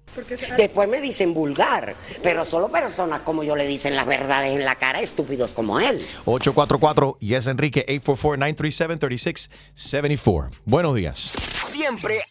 Después 0.56 0.88
me 0.88 1.00
dicen 1.00 1.34
vulgar, 1.34 1.96
pero 2.22 2.44
solo 2.44 2.68
personas 2.68 3.22
como 3.22 3.42
yo 3.42 3.56
le 3.56 3.66
dicen 3.66 3.96
las 3.96 4.06
verdades 4.06 4.52
en 4.52 4.64
la 4.64 4.76
cara, 4.76 5.00
estúpidos 5.00 5.52
como 5.52 5.80
él. 5.80 6.06
844 6.24 7.18
y 7.20 7.34
es 7.34 7.46
Enrique 7.46 7.84
844-937-3674. 7.86 10.50
Buenos 10.64 10.94
días. 10.94 11.32
Siempre 11.60 12.22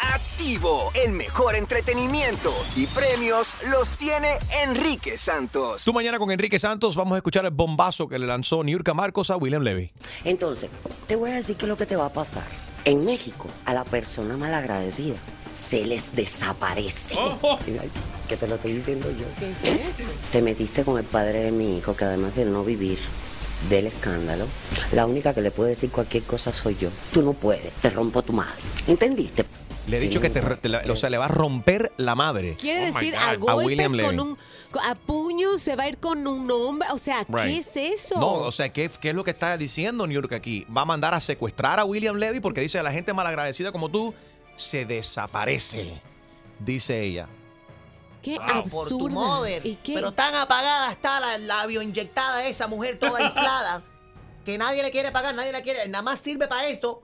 activo. 0.00 0.90
El 0.94 1.12
mejor 1.12 1.54
entretenimiento 1.54 2.52
y 2.76 2.88
premios 2.88 3.54
los 3.70 3.92
tiene 3.92 4.36
Enrique 4.64 5.16
Santos. 5.16 5.84
Tú 5.84 5.92
mañana 5.92 6.18
con 6.18 6.32
Enrique 6.32 6.58
Santos 6.58 6.96
vamos 6.96 7.14
a 7.14 7.18
escuchar 7.18 7.44
el 7.44 7.52
bombazo 7.52 8.08
que 8.08 8.18
le 8.18 8.26
lanzó 8.26 8.64
Niurka 8.64 8.94
Marcos 8.94 9.30
a 9.30 9.36
William 9.36 9.62
Levy. 9.62 9.92
Entonces, 10.24 10.70
te 11.06 11.14
voy 11.16 11.30
a 11.30 11.34
decir 11.34 11.56
qué 11.56 11.66
es 11.66 11.68
lo 11.68 11.76
que 11.76 11.86
te 11.86 11.94
va 11.96 12.06
a 12.06 12.12
pasar. 12.12 12.42
En 12.84 13.04
México, 13.04 13.48
a 13.64 13.72
la 13.72 13.84
persona 13.84 14.36
malagradecida 14.36 15.16
se 15.54 15.84
les 15.84 16.14
desaparece. 16.14 17.16
Ay, 17.18 17.90
¿Qué 18.28 18.36
te 18.36 18.46
lo 18.46 18.54
estoy 18.56 18.72
diciendo 18.72 19.08
yo? 19.10 19.26
Te 20.32 20.42
metiste 20.42 20.82
con 20.84 20.98
el 20.98 21.04
padre 21.04 21.44
de 21.44 21.50
mi 21.52 21.78
hijo, 21.78 21.94
que 21.96 22.04
además 22.04 22.34
de 22.36 22.44
no 22.44 22.64
vivir 22.64 22.98
del 23.68 23.86
escándalo, 23.86 24.46
la 24.92 25.06
única 25.06 25.32
que 25.34 25.40
le 25.40 25.50
puede 25.50 25.70
decir 25.70 25.90
cualquier 25.90 26.22
cosa 26.24 26.52
soy 26.52 26.76
yo. 26.80 26.90
Tú 27.12 27.22
no 27.22 27.32
puedes, 27.32 27.72
te 27.74 27.90
rompo 27.90 28.22
tu 28.22 28.32
madre. 28.32 28.52
¿Entendiste? 28.86 29.44
Le 29.86 29.98
he 29.98 30.00
dicho 30.00 30.18
que 30.20 30.30
te, 30.30 30.40
re- 30.40 30.56
te 30.56 30.70
la- 30.70 30.82
o 30.90 30.96
sea, 30.96 31.10
le 31.10 31.18
va 31.18 31.26
a 31.26 31.28
romper 31.28 31.92
la 31.98 32.14
madre. 32.14 32.56
Quiere 32.58 32.90
Oh 32.90 32.94
decir 32.94 33.14
a 33.16 33.30
A 33.32 33.56
William 33.56 33.92
con 33.92 33.96
Levy. 33.98 34.18
un 34.18 34.38
a 34.82 34.94
puño 34.94 35.58
se 35.58 35.76
va 35.76 35.84
a 35.84 35.88
ir 35.88 35.98
con 35.98 36.26
un 36.26 36.50
hombre, 36.50 36.88
o 36.92 36.98
sea, 36.98 37.24
¿qué 37.26 37.32
Right. 37.32 37.58
es 37.68 37.76
eso? 38.04 38.18
No, 38.18 38.32
o 38.32 38.50
sea, 38.52 38.70
¿qué, 38.70 38.90
qué 39.00 39.10
es 39.10 39.14
lo 39.14 39.22
que 39.24 39.30
está 39.30 39.56
diciendo 39.58 40.06
New 40.06 40.14
York 40.14 40.32
aquí? 40.32 40.66
Va 40.74 40.82
a 40.82 40.84
mandar 40.86 41.12
a 41.14 41.20
secuestrar 41.20 41.78
a 41.78 41.84
William 41.84 42.16
Levy 42.16 42.40
porque 42.40 42.62
dice 42.62 42.82
la 42.82 42.92
gente 42.92 43.12
malagradecida 43.12 43.72
como 43.72 43.90
tú 43.90 44.14
se 44.56 44.84
desaparece, 44.84 46.00
dice 46.58 47.00
ella. 47.02 47.28
qué 48.22 48.36
Por 48.36 48.46
tu 48.46 48.52
absurdo. 48.96 49.08
mother. 49.10 49.64
¿Y 49.66 49.76
qué? 49.76 49.94
Pero 49.94 50.12
tan 50.12 50.34
apagada 50.34 50.90
está 50.90 51.20
la 51.20 51.38
labio 51.38 51.82
inyectada 51.82 52.46
esa 52.46 52.66
mujer 52.66 52.98
toda 52.98 53.22
inflada. 53.26 53.82
que 54.44 54.56
nadie 54.58 54.82
le 54.82 54.90
quiere 54.90 55.10
pagar, 55.12 55.34
nadie 55.34 55.52
le 55.52 55.62
quiere, 55.62 55.88
nada 55.88 56.02
más 56.02 56.20
sirve 56.20 56.46
para 56.48 56.66
esto. 56.68 57.02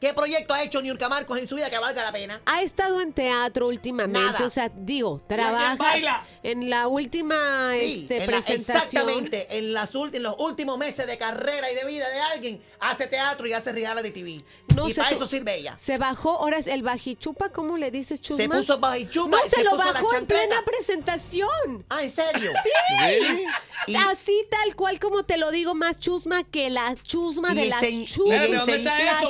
¿Qué 0.00 0.12
proyecto 0.12 0.52
ha 0.52 0.62
hecho 0.62 0.82
Niurka 0.82 1.08
Marcos 1.08 1.38
en 1.38 1.46
su 1.46 1.54
vida 1.56 1.70
que 1.70 1.78
valga 1.78 2.04
la 2.04 2.12
pena? 2.12 2.42
Ha 2.44 2.62
estado 2.62 3.00
en 3.00 3.12
teatro 3.14 3.68
últimamente, 3.68 4.20
Nada. 4.32 4.44
o 4.46 4.50
sea, 4.50 4.70
digo, 4.74 5.22
trabaja 5.26 5.76
baila. 5.76 6.24
en 6.42 6.68
la 6.68 6.88
última 6.88 7.72
Sí, 7.78 8.00
este, 8.02 8.16
en 8.16 8.20
la- 8.20 8.26
presentación. 8.26 8.82
exactamente, 9.08 9.56
en, 9.58 9.72
las 9.72 9.94
ulti- 9.94 10.16
en 10.16 10.22
los 10.24 10.36
últimos 10.40 10.76
meses 10.76 11.06
de 11.06 11.16
carrera 11.16 11.70
y 11.72 11.74
de 11.74 11.84
vida 11.86 12.06
de 12.10 12.20
alguien, 12.20 12.62
hace 12.80 13.06
teatro 13.06 13.46
y 13.46 13.54
hace 13.54 13.72
reality 13.72 14.10
TV. 14.10 14.36
No 14.74 14.88
y 14.88 14.92
sé, 14.92 14.96
para 15.00 15.10
tú- 15.10 15.16
eso 15.16 15.26
sirve 15.26 15.56
ella. 15.56 15.78
Se 15.78 15.96
bajó, 15.96 16.32
ahora 16.38 16.58
es 16.58 16.66
el 16.66 16.82
bajichupa, 16.82 17.48
¿cómo 17.50 17.78
le 17.78 17.90
dices, 17.90 18.20
Chusma? 18.20 18.42
Se 18.42 18.48
puso 18.48 18.78
bajichupa 18.78 19.38
No, 19.38 19.46
y 19.46 19.48
se, 19.48 19.56
se 19.56 19.64
lo 19.64 19.70
puso 19.70 19.84
la 19.84 19.92
bajó 19.92 20.12
en 20.12 20.18
chancleta. 20.20 20.46
plena 20.48 20.62
presentación. 20.66 21.86
Ah, 21.88 22.02
¿en 22.02 22.10
serio? 22.10 22.50
Sí. 22.62 22.70
Really? 23.00 23.44
Y- 23.86 23.94
Así 23.96 24.46
tal 24.50 24.74
cual 24.76 24.98
como 24.98 25.22
te 25.24 25.36
lo 25.36 25.50
digo, 25.50 25.74
más 25.74 26.00
chusma 26.00 26.42
que 26.44 26.70
la 26.70 26.94
chusma 26.96 27.52
Y 27.52 27.56
de 27.56 27.66
las 27.66 27.82
enseñ- 27.82 28.02
y 28.02 28.06
chusmas. 28.06 28.40
enseñ- 28.48 29.04
Las 29.04 29.22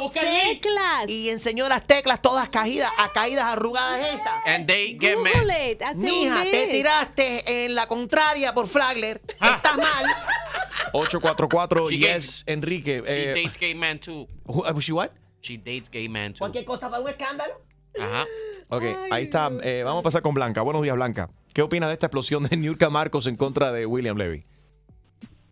teclas. 0.61 1.09
Y 1.09 1.29
enseñó 1.31 1.69
las 1.69 1.87
teclas 1.87 2.21
todas 2.23 2.49
caídas, 2.49 2.91
a 2.99 3.11
caídas 3.13 3.45
arrugadas 3.45 4.01
esas. 4.15 4.35
And 4.47 4.67
they 4.67 4.97
get 5.01 5.17
mad. 5.19 5.33
Google 5.35 5.71
it, 5.73 5.83
hace 5.83 5.97
un 5.99 6.05
Mija, 6.05 6.43
te 6.51 6.67
tiraste 6.69 7.65
en 7.65 7.75
la 7.75 7.87
contraria 7.87 8.53
por 8.55 8.67
Flagler. 8.69 9.21
Estás 9.29 9.77
mal. 9.77 10.05
844 10.93 11.91
She 11.91 11.99
Yes, 11.99 12.45
Enrique. 12.47 13.03
She 13.05 13.31
Eh, 13.33 13.35
dates 13.43 13.59
gay 13.59 13.75
men 13.75 13.99
too. 13.99 14.29
who- 14.47 14.65
uh, 14.69 14.81
she 14.81 14.93
what? 14.93 15.11
She 15.43 15.57
dates 15.59 15.91
gay 15.91 16.09
men 16.09 16.33
too. 16.33 16.39
Cualquier 16.39 16.65
cosa 16.65 16.89
para 16.91 17.03
un 17.03 17.09
escándalo. 17.09 17.55
Ajá. 18.01 18.25
Ok, 18.69 18.83
ahí 19.11 19.25
está. 19.25 19.51
Eh, 19.63 19.83
vamos 19.85 20.01
a 20.01 20.03
pasar 20.05 20.23
con 20.23 20.35
Blanca. 20.35 20.63
Buenos 20.63 20.83
días, 20.83 20.97
Blanca. 20.97 21.31
¿Qué 21.53 21.63
opina 21.63 21.87
de 21.87 21.93
esta 21.93 22.07
explosión 22.07 22.45
de 22.45 22.57
Niurka 22.57 22.91
Marcos 22.91 23.27
en 23.27 23.37
contra 23.37 23.71
de 23.73 23.87
William 23.87 24.17
Levy? 24.17 24.45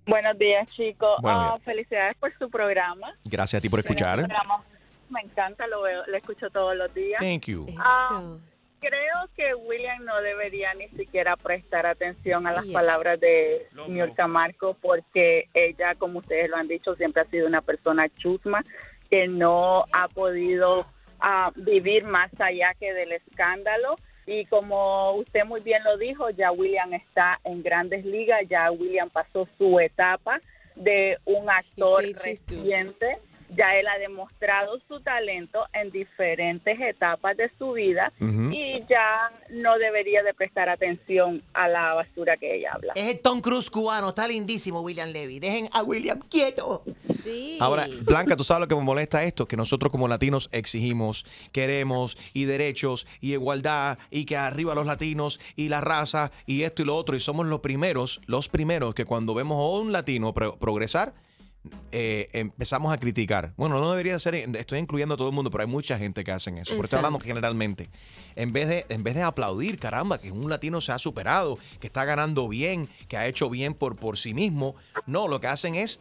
Buenos 0.06 0.36
días, 0.38 0.68
chicos. 0.74 1.10
Buenos 1.20 1.44
Ah, 1.44 1.52
días. 1.54 1.64
felicidades 1.64 2.16
por 2.18 2.32
su 2.38 2.50
programa. 2.50 3.14
Gracias 3.24 3.60
a 3.60 3.62
ti 3.62 3.68
por 3.68 3.78
escuchar. 3.80 4.18
Un 4.18 4.24
programa- 4.26 4.64
Me 5.12 5.20
encanta, 5.20 5.66
lo 5.66 5.82
veo, 5.82 6.04
lo 6.06 6.16
escucho 6.16 6.48
todos 6.50 6.74
los 6.74 6.92
días. 6.94 7.20
Thank 7.20 7.44
you. 7.46 7.66
Ah, 7.78 8.36
creo 8.80 9.28
que 9.36 9.54
William 9.54 10.04
no 10.04 10.20
debería 10.22 10.72
ni 10.74 10.88
siquiera 10.88 11.36
prestar 11.36 11.86
atención 11.86 12.46
a 12.46 12.52
las 12.52 12.64
Yeah. 12.64 12.80
palabras 12.80 13.20
de 13.20 13.68
Niurka 13.88 14.26
Marco 14.26 14.74
porque 14.80 15.48
ella, 15.54 15.94
como 15.96 16.20
ustedes 16.20 16.48
lo 16.48 16.56
han 16.56 16.66
dicho, 16.68 16.94
siempre 16.96 17.22
ha 17.22 17.26
sido 17.26 17.46
una 17.46 17.60
persona 17.60 18.08
chusma 18.16 18.64
que 19.10 19.28
no 19.28 19.84
ha 19.92 20.08
podido 20.08 20.86
ah, 21.20 21.52
vivir 21.54 22.04
más 22.04 22.30
allá 22.40 22.74
que 22.80 22.92
del 22.94 23.12
escándalo. 23.12 23.96
Y 24.26 24.46
como 24.46 25.12
usted 25.16 25.44
muy 25.44 25.60
bien 25.60 25.84
lo 25.84 25.98
dijo, 25.98 26.30
ya 26.30 26.52
William 26.52 26.94
está 26.94 27.38
en 27.44 27.62
grandes 27.62 28.04
ligas, 28.04 28.40
ya 28.48 28.70
William 28.70 29.10
pasó 29.10 29.46
su 29.58 29.78
etapa 29.78 30.40
de 30.76 31.18
un 31.24 31.50
actor 31.50 32.02
reciente. 32.24 33.18
Ya 33.56 33.76
él 33.76 33.86
ha 33.86 33.98
demostrado 33.98 34.78
su 34.88 35.00
talento 35.00 35.66
en 35.72 35.90
diferentes 35.90 36.80
etapas 36.80 37.36
de 37.36 37.50
su 37.58 37.72
vida 37.72 38.12
y 38.20 38.80
ya 38.88 39.30
no 39.50 39.78
debería 39.78 40.22
de 40.22 40.32
prestar 40.34 40.68
atención 40.68 41.42
a 41.52 41.68
la 41.68 41.94
basura 41.94 42.36
que 42.36 42.56
ella 42.56 42.72
habla. 42.74 42.92
Es 42.96 43.08
el 43.08 43.20
Tom 43.20 43.40
Cruise 43.40 43.70
cubano, 43.70 44.08
está 44.10 44.26
lindísimo 44.26 44.80
William 44.80 45.10
Levy. 45.10 45.38
Dejen 45.40 45.68
a 45.72 45.82
William 45.82 46.20
quieto. 46.30 46.82
Ahora, 47.60 47.86
Blanca, 48.02 48.36
tú 48.36 48.44
sabes 48.44 48.60
lo 48.62 48.68
que 48.68 48.74
me 48.74 48.82
molesta 48.82 49.22
esto, 49.22 49.46
que 49.46 49.56
nosotros 49.56 49.92
como 49.92 50.08
latinos 50.08 50.48
exigimos, 50.52 51.24
queremos 51.52 52.16
y 52.32 52.44
derechos 52.46 53.06
y 53.20 53.32
igualdad 53.32 53.98
y 54.10 54.24
que 54.24 54.36
arriba 54.36 54.74
los 54.74 54.86
latinos 54.86 55.40
y 55.56 55.68
la 55.68 55.80
raza 55.80 56.32
y 56.46 56.62
esto 56.62 56.82
y 56.82 56.86
lo 56.86 56.96
otro 56.96 57.14
y 57.16 57.20
somos 57.20 57.46
los 57.46 57.60
primeros, 57.60 58.20
los 58.26 58.48
primeros 58.48 58.94
que 58.94 59.04
cuando 59.04 59.34
vemos 59.34 59.58
a 59.58 59.80
un 59.80 59.92
latino 59.92 60.32
pro- 60.32 60.56
progresar 60.58 61.12
eh, 61.92 62.28
empezamos 62.32 62.92
a 62.92 62.98
criticar. 62.98 63.52
Bueno, 63.56 63.78
no 63.78 63.90
debería 63.90 64.18
ser, 64.18 64.34
estoy 64.34 64.78
incluyendo 64.78 65.14
a 65.14 65.16
todo 65.16 65.28
el 65.28 65.34
mundo, 65.34 65.50
pero 65.50 65.62
hay 65.62 65.70
mucha 65.70 65.98
gente 65.98 66.24
que 66.24 66.32
hacen 66.32 66.58
eso. 66.58 66.72
Pero 66.72 66.84
estoy 66.84 66.96
hablando 66.98 67.20
generalmente. 67.20 67.88
En 68.34 68.52
vez, 68.52 68.68
de, 68.68 68.86
en 68.88 69.02
vez 69.02 69.14
de 69.14 69.22
aplaudir, 69.22 69.78
caramba, 69.78 70.18
que 70.18 70.32
un 70.32 70.48
latino 70.50 70.80
se 70.80 70.92
ha 70.92 70.98
superado, 70.98 71.58
que 71.80 71.86
está 71.86 72.04
ganando 72.04 72.48
bien, 72.48 72.88
que 73.08 73.16
ha 73.16 73.26
hecho 73.26 73.48
bien 73.50 73.74
por, 73.74 73.96
por 73.96 74.18
sí 74.18 74.34
mismo, 74.34 74.74
no, 75.06 75.28
lo 75.28 75.40
que 75.40 75.46
hacen 75.48 75.74
es 75.74 76.00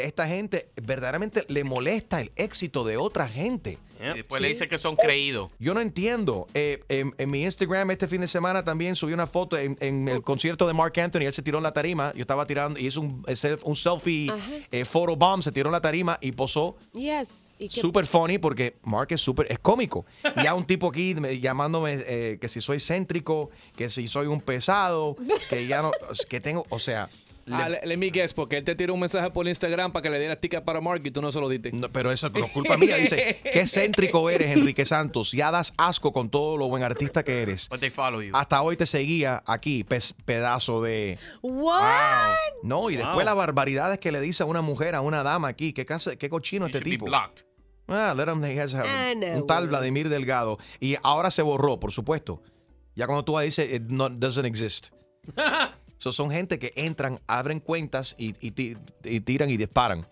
esta 0.00 0.26
gente 0.26 0.68
verdaderamente 0.82 1.44
le 1.48 1.64
molesta 1.64 2.20
el 2.20 2.32
éxito 2.36 2.84
de 2.84 2.96
otra 2.96 3.28
gente. 3.28 3.78
Y 4.00 4.16
después 4.18 4.42
le 4.42 4.48
dice 4.48 4.68
que 4.68 4.76
son 4.76 4.96
creídos. 4.96 5.50
Yo 5.58 5.72
no 5.72 5.80
entiendo. 5.80 6.46
Eh, 6.52 6.82
en, 6.90 7.14
en 7.16 7.30
mi 7.30 7.42
Instagram 7.42 7.90
este 7.90 8.06
fin 8.06 8.20
de 8.20 8.26
semana 8.26 8.62
también 8.62 8.96
subí 8.96 9.14
una 9.14 9.26
foto 9.26 9.56
en, 9.56 9.78
en 9.80 10.08
el 10.08 10.20
concierto 10.22 10.66
de 10.66 10.74
Mark 10.74 10.92
Anthony. 11.00 11.20
Él 11.22 11.32
se 11.32 11.40
tiró 11.42 11.56
en 11.58 11.62
la 11.64 11.72
tarima. 11.72 12.12
Yo 12.14 12.20
estaba 12.20 12.44
tirando 12.46 12.78
y 12.78 12.86
hizo 12.88 13.00
un, 13.00 13.22
self- 13.22 13.60
un 13.64 13.74
selfie 13.76 14.30
eh, 14.70 14.84
photo 14.84 15.16
bomb. 15.16 15.42
Se 15.42 15.52
tiró 15.52 15.68
en 15.68 15.72
la 15.72 15.80
tarima 15.80 16.18
y 16.20 16.32
posó. 16.32 16.76
Yes. 16.92 17.28
¿Y 17.58 17.68
qué- 17.68 17.80
Súper 17.80 18.04
funny 18.06 18.36
porque 18.36 18.76
Mark 18.82 19.06
es 19.10 19.22
súper, 19.22 19.46
es 19.50 19.58
cómico. 19.60 20.04
Y 20.36 20.42
ya 20.42 20.54
un 20.54 20.66
tipo 20.66 20.88
aquí 20.88 21.14
me- 21.14 21.40
llamándome 21.40 21.96
eh, 22.06 22.36
que 22.38 22.48
si 22.50 22.60
soy 22.60 22.80
céntrico, 22.80 23.48
que 23.76 23.88
si 23.88 24.06
soy 24.08 24.26
un 24.26 24.40
pesado, 24.42 25.16
que 25.48 25.66
ya 25.66 25.80
no, 25.80 25.92
que 26.28 26.40
tengo, 26.40 26.66
o 26.68 26.78
sea. 26.78 27.08
Ah, 27.50 27.68
le- 27.68 27.80
let 27.84 27.96
me 27.98 28.06
guess, 28.10 28.32
porque 28.32 28.56
él 28.56 28.64
te 28.64 28.74
tiró 28.74 28.94
un 28.94 29.00
mensaje 29.00 29.30
por 29.30 29.46
Instagram 29.46 29.92
para 29.92 30.02
que 30.02 30.10
le 30.10 30.18
diera 30.18 30.36
ticket 30.40 30.64
para 30.64 30.80
Mark 30.80 31.02
y 31.04 31.10
tú 31.10 31.20
no 31.20 31.30
se 31.30 31.40
lo 31.40 31.48
diste. 31.48 31.70
pero 31.92 32.10
eso 32.10 32.30
es 32.34 32.50
culpa 32.52 32.76
mía. 32.76 32.96
Dice, 32.96 33.38
qué 33.52 33.66
céntrico 33.66 34.30
eres, 34.30 34.52
Enrique 34.52 34.84
Santos. 34.86 35.32
Ya 35.32 35.50
das 35.50 35.74
asco 35.76 36.12
con 36.12 36.30
todo 36.30 36.56
lo 36.56 36.68
buen 36.68 36.82
artista 36.82 37.22
que 37.22 37.42
eres. 37.42 37.68
But 37.68 37.80
they 37.80 37.90
follow 37.90 38.22
you. 38.22 38.32
Hasta 38.34 38.62
hoy 38.62 38.76
te 38.76 38.86
seguía 38.86 39.42
aquí, 39.46 39.84
pedazo 40.24 40.82
de... 40.82 41.18
What? 41.42 42.34
No, 42.62 42.88
y 42.90 42.96
después 42.96 43.16
Wow. 43.16 43.24
las 43.24 43.34
barbaridades 43.36 43.98
que 43.98 44.10
le 44.12 44.20
dice 44.20 44.42
a 44.42 44.46
una 44.46 44.60
mujer, 44.62 44.94
a 44.94 45.00
una 45.02 45.22
dama 45.22 45.48
aquí. 45.48 45.72
¿Qué, 45.72 45.84
clase- 45.86 46.16
qué 46.16 46.28
cochino 46.30 46.66
este 46.66 46.78
should 46.78 46.84
be 46.86 46.90
tipo? 46.92 47.06
blocked. 47.06 47.44
Ah, 47.88 48.14
let 48.16 48.24
him- 48.32 48.42
he 48.44 48.58
has 48.58 48.74
a- 48.74 48.82
Ah, 48.86 49.12
no, 49.14 49.40
un 49.42 49.46
tal. 49.46 49.68
Vladimir 49.68 50.08
Delgado. 50.08 50.58
Y 50.80 50.96
ahora 51.02 51.30
se 51.30 51.42
borró, 51.42 51.78
por 51.78 51.92
supuesto. 51.92 52.42
Ya 52.96 53.06
cuando 53.06 53.24
tú 53.24 53.38
dices, 53.38 53.70
it 53.70 53.82
no- 53.88 54.08
doesn't 54.08 54.46
exist. 54.46 54.88
So, 56.04 56.12
son 56.12 56.30
gente 56.30 56.58
que 56.58 56.70
entran, 56.76 57.18
abren 57.26 57.60
cuentas 57.60 58.14
y, 58.18 58.34
y 58.46 58.50
ti- 58.50 58.76
y 59.04 59.20
tiran 59.20 59.48
y 59.48 59.56
disparan. 59.56 60.06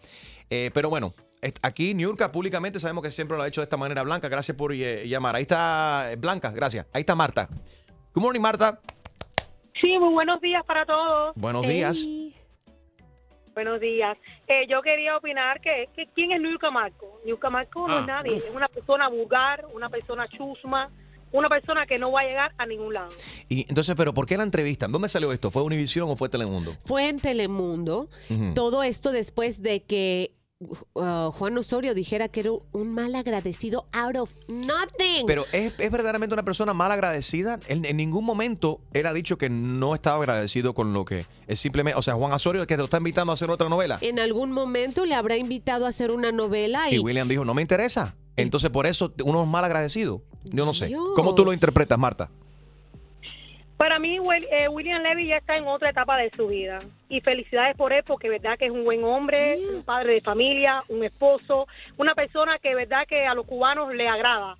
Eh, 0.48 0.70
pero 0.72 0.88
bueno, 0.88 1.12
aquí 1.60 1.92
Niurka 1.92 2.32
públicamente 2.32 2.80
sabemos 2.80 3.02
que 3.04 3.10
siempre 3.10 3.36
lo 3.36 3.42
ha 3.42 3.46
hecho 3.46 3.60
de 3.60 3.64
esta 3.64 3.76
manera. 3.76 4.02
Blanca, 4.02 4.30
gracias 4.30 4.56
por 4.56 4.72
eh, 4.72 5.06
llamar. 5.06 5.36
Ahí 5.36 5.42
está 5.42 6.10
eh, 6.10 6.16
Blanca, 6.16 6.50
gracias. 6.50 6.86
Ahí 6.94 7.00
está 7.00 7.14
Marta. 7.14 7.46
Good 8.14 8.22
morning, 8.22 8.40
Marta. 8.40 8.80
Sí, 9.82 9.98
muy 9.98 10.14
buenos 10.14 10.40
días 10.40 10.64
para 10.64 10.86
todos. 10.86 11.34
Buenos 11.36 11.68
días. 11.68 12.06
Buenos 13.52 13.78
días. 13.78 14.16
Eh, 14.48 14.66
yo 14.70 14.80
quería 14.80 15.18
opinar 15.18 15.60
que, 15.60 15.90
que 15.94 16.06
¿quién 16.14 16.32
es 16.32 16.40
Nilka 16.40 16.70
Marco? 16.70 17.20
Nilka 17.26 17.50
Marco 17.50 17.86
no 17.86 17.98
Ah, 17.98 18.00
es 18.00 18.06
nadie, 18.06 18.32
uf. 18.36 18.44
es 18.48 18.54
una 18.54 18.68
persona 18.68 19.08
vulgar, 19.10 19.66
una 19.74 19.90
persona 19.90 20.26
chusma, 20.26 20.88
una 21.32 21.48
persona 21.48 21.86
que 21.86 21.98
no 21.98 22.12
va 22.12 22.20
a 22.20 22.24
llegar 22.24 22.52
a 22.58 22.66
ningún 22.66 22.94
lado. 22.94 23.08
Y 23.48 23.60
entonces, 23.68 23.94
pero 23.96 24.14
¿por 24.14 24.26
qué 24.26 24.36
la 24.36 24.42
entrevistan? 24.42 24.92
¿Dónde 24.92 25.08
salió 25.08 25.32
esto? 25.32 25.50
¿Fue 25.50 25.62
Univision 25.62 26.10
o 26.10 26.16
fue 26.16 26.28
Telemundo? 26.28 26.76
Fue 26.84 27.08
en 27.08 27.20
Telemundo. 27.20 28.08
Todo 28.54 28.82
esto 28.82 29.12
después 29.12 29.62
de 29.62 29.82
que 29.82 30.34
uh, 30.94 31.30
Juan 31.30 31.58
Osorio 31.58 31.94
dijera 31.94 32.28
que 32.28 32.40
era 32.40 32.50
un 32.72 32.94
mal 32.94 33.14
agradecido 33.14 33.86
out 33.92 34.16
of 34.16 34.30
nothing. 34.48 35.26
Pero 35.26 35.44
¿es, 35.52 35.72
es 35.78 35.90
verdaderamente 35.90 36.34
una 36.34 36.44
persona 36.44 36.74
mal 36.74 36.92
agradecida. 36.92 37.58
Él, 37.68 37.84
en 37.84 37.96
ningún 37.96 38.24
momento 38.24 38.80
él 38.92 39.06
ha 39.06 39.12
dicho 39.12 39.38
que 39.38 39.48
no 39.48 39.94
estaba 39.94 40.18
agradecido 40.18 40.74
con 40.74 40.92
lo 40.92 41.04
que 41.04 41.26
es 41.46 41.58
simplemente. 41.58 41.98
O 41.98 42.02
sea, 42.02 42.14
Juan 42.14 42.32
Osorio, 42.32 42.66
que 42.66 42.76
te 42.76 42.82
está 42.84 42.98
invitando 42.98 43.32
a 43.32 43.34
hacer 43.34 43.50
otra 43.50 43.68
novela. 43.68 43.98
en 44.00 44.18
algún 44.18 44.52
momento 44.52 45.04
le 45.04 45.14
habrá 45.14 45.36
invitado 45.36 45.86
a 45.86 45.88
hacer 45.88 46.10
una 46.10 46.32
novela 46.32 46.90
Y 46.90 46.96
y, 46.96 46.98
William 46.98 47.28
dijo, 47.28 47.44
no 47.44 47.54
me 47.54 47.62
interesa. 47.62 48.14
Entonces, 48.36 48.70
por 48.70 48.86
eso 48.86 49.12
uno 49.24 49.42
es 49.42 49.48
mal 49.48 49.64
agradecido. 49.64 50.22
Yo 50.44 50.64
no 50.64 50.74
sé. 50.74 50.86
Dios. 50.86 51.02
¿Cómo 51.14 51.34
tú 51.34 51.44
lo 51.44 51.52
interpretas, 51.52 51.98
Marta? 51.98 52.30
Para 53.82 53.98
mí, 53.98 54.18
eh, 54.52 54.68
William 54.68 55.02
Levy 55.02 55.26
ya 55.26 55.38
está 55.38 55.56
en 55.56 55.66
otra 55.66 55.90
etapa 55.90 56.16
de 56.16 56.30
su 56.30 56.46
vida. 56.46 56.78
Y 57.08 57.20
felicidades 57.20 57.76
por 57.76 57.92
él, 57.92 58.04
porque 58.06 58.28
verdad 58.28 58.56
que 58.56 58.66
es 58.66 58.70
un 58.70 58.84
buen 58.84 59.02
hombre, 59.02 59.58
un 59.74 59.82
padre 59.82 60.14
de 60.14 60.20
familia, 60.20 60.84
un 60.88 61.02
esposo, 61.02 61.66
una 61.96 62.14
persona 62.14 62.60
que 62.60 62.76
verdad 62.76 63.08
que 63.08 63.26
a 63.26 63.34
los 63.34 63.44
cubanos 63.44 63.92
le 63.92 64.06
agrada, 64.06 64.56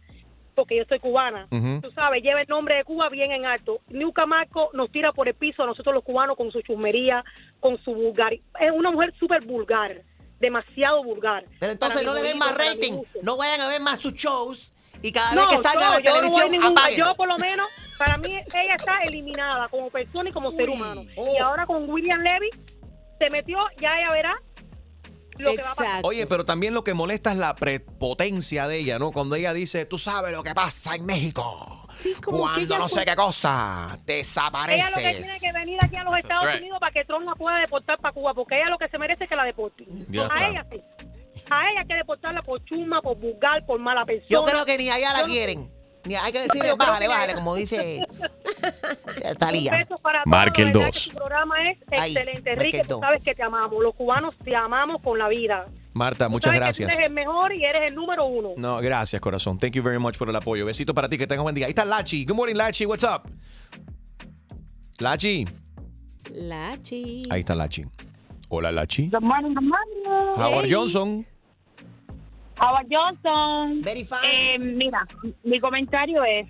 porque 0.56 0.76
yo 0.76 0.84
soy 0.88 0.98
cubana. 0.98 1.46
Ujú. 1.52 1.82
Tú 1.82 1.92
sabes, 1.92 2.20
lleva 2.22 2.40
el 2.40 2.48
nombre 2.48 2.74
de 2.74 2.84
Cuba 2.84 3.08
bien 3.10 3.30
en 3.30 3.46
alto. 3.46 3.78
Niuca 3.88 4.26
Marco 4.26 4.70
nos 4.74 4.90
tira 4.90 5.12
por 5.12 5.28
el 5.28 5.34
piso 5.34 5.62
a 5.62 5.66
nosotros 5.66 5.94
los 5.94 6.02
cubanos 6.02 6.36
con 6.36 6.50
su 6.50 6.60
chusmería, 6.60 7.24
con 7.60 7.78
su 7.84 7.94
vulgar. 7.94 8.32
Es 8.32 8.72
una 8.74 8.90
mujer 8.90 9.14
súper 9.20 9.44
vulgar, 9.44 10.02
demasiado 10.42 11.02
vulgar. 11.02 11.44
Pero 11.58 11.72
entonces 11.72 12.02
no 12.04 12.12
le 12.12 12.22
den 12.22 12.36
más 12.36 12.54
rating. 12.58 13.00
No 13.22 13.38
vayan 13.38 13.62
a 13.62 13.68
ver 13.68 13.80
más 13.80 14.00
sus 14.00 14.12
shows. 14.12 14.72
Y 15.00 15.10
cada 15.10 15.34
No, 15.34 15.46
vez 15.48 15.56
que 15.56 15.62
salga 15.62 15.80
yo- 15.80 15.86
a 15.86 15.90
la 15.90 15.98
yo 16.00 16.10
no 16.12 16.16
televisión, 16.20 16.50
ningún-. 16.52 16.74
Yo, 16.96 17.14
por 17.16 17.26
lo 17.26 17.36
menos, 17.38 17.66
para 17.98 18.16
mí, 18.18 18.34
ella 18.54 18.74
está 18.76 19.02
eliminada 19.04 19.68
como 19.68 19.90
persona 19.90 20.28
y 20.28 20.32
como 20.32 20.52
ser 20.52 20.68
humano. 20.68 21.04
Y 21.16 21.38
ahora 21.38 21.64
con 21.66 21.90
William 21.90 22.20
Levy 22.20 22.50
se 23.18 23.30
metió, 23.30 23.58
ya 23.80 23.98
ella 23.98 24.12
verá, 24.12 24.36
lo 25.38 25.54
que 25.54 25.62
va 25.62 25.72
a 25.72 25.74
pasar. 25.74 26.00
Oye, 26.04 26.26
pero 26.26 26.44
también 26.44 26.74
lo 26.74 26.84
que 26.84 26.94
molesta 26.94 27.32
es 27.32 27.38
la 27.38 27.54
prepotencia 27.54 28.66
de 28.68 28.78
ella, 28.78 28.98
¿no? 28.98 29.12
Cuando 29.12 29.34
ella 29.36 29.52
dice, 29.52 29.86
tú 29.86 29.98
sabes 29.98 30.32
lo 30.32 30.42
que 30.42 30.54
pasa 30.54 30.94
en 30.94 31.06
México. 31.06 31.78
Cuando 32.24 32.78
no 32.78 32.88
fue- 32.88 33.00
sé 33.00 33.04
qué 33.04 33.14
cosa, 33.14 33.98
Ella 34.06 34.24
lo 34.90 34.96
que 34.96 35.02
tiene 35.22 35.40
que 35.40 35.52
venir 35.52 35.78
aquí 35.82 35.96
a 35.96 36.04
los 36.04 36.18
Estados 36.18 36.44
right. 36.46 36.60
Unidos 36.60 36.78
para 36.80 36.92
que 36.92 37.04
Trump 37.04 37.24
la 37.26 37.34
pueda 37.34 37.58
deportar 37.60 37.98
para 38.00 38.12
Cuba, 38.12 38.34
porque 38.34 38.56
ella 38.56 38.68
lo 38.70 38.78
que 38.78 38.88
se 38.88 38.98
merece 38.98 39.24
es 39.24 39.28
que 39.28 39.36
la 39.36 39.44
deporten. 39.44 39.86
Ya 40.08 40.22
a 40.22 40.26
está. 40.26 40.48
ella 40.48 40.66
sí. 40.70 40.80
A 41.50 41.70
ella 41.70 41.80
hay 41.80 41.86
que 41.86 41.94
deportarla 41.94 42.42
por 42.42 42.64
chuma, 42.64 43.00
por 43.02 43.16
vulgar, 43.18 43.64
por 43.66 43.78
mala 43.78 44.04
persona. 44.04 44.28
Yo 44.30 44.44
creo 44.44 44.64
que 44.64 44.78
ni 44.78 44.90
allá 44.90 45.12
la 45.12 45.20
Yo 45.20 45.26
no- 45.26 45.32
quieren. 45.32 45.70
Ni 46.04 46.16
hay 46.16 46.32
que 46.32 46.40
decirle, 46.40 46.74
bájale, 46.74 47.06
bájale, 47.08 47.34
como 47.34 47.54
dice 47.54 48.04
Talía. 49.38 49.86
Marque 50.26 50.62
el 50.62 50.72
todos, 50.72 50.72
de 50.72 50.78
verdad 50.78 50.92
dos. 50.92 51.04
que 51.04 51.10
Tu 51.10 51.16
programa 51.16 51.54
es 51.70 51.78
Ay, 51.90 52.12
excelente, 52.12 52.50
marque 52.50 52.52
Enrique. 52.52 52.84
Tú 52.88 52.98
sabes 53.00 53.22
que 53.22 53.34
te 53.34 53.42
amamos. 53.42 53.82
Los 53.82 53.94
cubanos 53.94 54.34
te 54.44 54.54
amamos 54.56 55.00
con 55.02 55.18
la 55.18 55.28
vida. 55.28 55.66
Marta, 55.92 56.26
Tú 56.26 56.30
muchas 56.32 56.48
sabes 56.56 56.58
que 56.58 56.64
gracias. 56.84 56.88
tú 56.88 56.94
eres 56.96 57.06
el 57.08 57.12
mejor 57.14 57.54
y 57.54 57.64
eres 57.64 57.82
el 57.90 57.94
número 57.94 58.24
uno. 58.26 58.50
No, 58.56 58.78
gracias, 58.80 59.20
corazón. 59.20 59.58
Thank 59.58 59.72
you 59.74 59.82
very 59.82 59.98
much 59.98 60.16
por 60.18 60.28
el 60.28 60.34
apoyo. 60.36 60.64
Besito 60.66 60.94
para 60.94 61.08
ti, 61.08 61.18
que 61.18 61.26
tengas 61.26 61.42
buen 61.42 61.54
día. 61.54 61.66
Ahí 61.66 61.70
está 61.70 61.84
Lachi. 61.84 62.24
Good 62.24 62.34
morning, 62.34 62.54
Lachi. 62.56 62.84
What's 62.86 63.04
up? 63.04 63.30
Lachi. 64.98 65.46
Lachi. 66.32 67.24
Ahí 67.30 67.40
está 67.40 67.54
Lachi. 67.54 67.84
Hola, 68.48 68.72
Lachi. 68.72 69.08
Good 69.10 69.22
morning, 69.22 69.54
good 69.54 69.62
morning. 69.64 70.36
Howard 70.36 70.66
Johnson. 70.70 71.26
Howard 72.60 72.86
Johnson. 72.90 73.82
Eh, 74.24 74.58
mira, 74.58 75.06
mi 75.44 75.58
comentario 75.60 76.22
es 76.24 76.48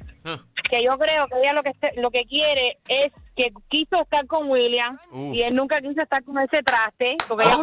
que 0.70 0.84
yo 0.84 0.98
creo 0.98 1.26
que 1.28 1.38
ella 1.40 1.52
lo 1.52 1.62
que 1.62 1.72
lo 1.96 2.10
que 2.10 2.24
quiere 2.24 2.78
es 2.88 3.12
que 3.34 3.50
quiso 3.68 4.02
estar 4.02 4.26
con 4.26 4.50
William 4.50 4.98
Uf. 5.10 5.34
y 5.34 5.42
él 5.42 5.54
nunca 5.54 5.80
quiso 5.80 6.02
estar 6.02 6.22
con 6.24 6.38
ese 6.38 6.62
traste, 6.62 7.16
porque 7.28 7.44
ella 7.44 7.52
es 7.52 7.58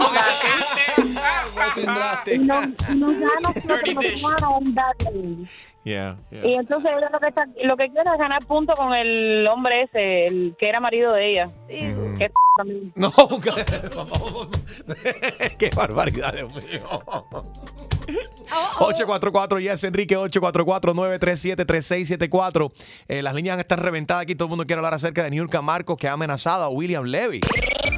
un 1.77 1.85
traste. 1.85 2.35
Y 2.35 2.39
no, 2.39 2.61
no 2.95 3.11
ya 3.11 3.27
nosotros 3.41 3.95
nos 3.95 4.21
fueron 4.21 4.63
un 4.63 4.75
darling. 4.75 5.45
Yeah, 5.83 6.17
Y 6.31 6.55
entonces 6.55 6.91
ella 6.95 7.09
lo 7.11 7.19
que, 7.19 7.27
está, 7.29 7.47
lo 7.63 7.77
que 7.77 7.89
quiere 7.89 8.09
es 8.11 8.19
ganar 8.19 8.45
puntos 8.45 8.77
con 8.77 8.93
el 8.93 9.47
hombre 9.47 9.83
ese, 9.83 10.25
el 10.25 10.55
que 10.59 10.67
era 10.67 10.79
marido 10.79 11.13
de 11.13 11.31
ella. 11.31 11.49
Que 11.67 12.31
también. 12.57 12.91
No, 12.95 13.11
qué 15.57 15.69
barbaridad, 15.75 16.33
Dios 16.33 16.53
mío. 16.53 17.01
844 18.79 19.60
yes 19.60 19.84
Enrique 19.84 20.18
844-937-3674 20.18 22.72
eh, 23.08 23.22
Las 23.22 23.34
líneas 23.34 23.60
están 23.60 23.79
reventadas 23.79 24.24
aquí 24.24 24.36
Todo 24.36 24.48
el 24.48 24.50
mundo 24.50 24.65
quiere 24.65 24.79
hablar 24.79 24.94
acerca 24.94 25.24
de 25.24 25.32
Niurka 25.32 25.62
Marcos 25.62 25.98
Que 25.98 26.08
ha 26.08 26.13
amenazado 26.13 26.63
a 26.63 26.70
William 26.70 27.03
Levy 27.06 27.41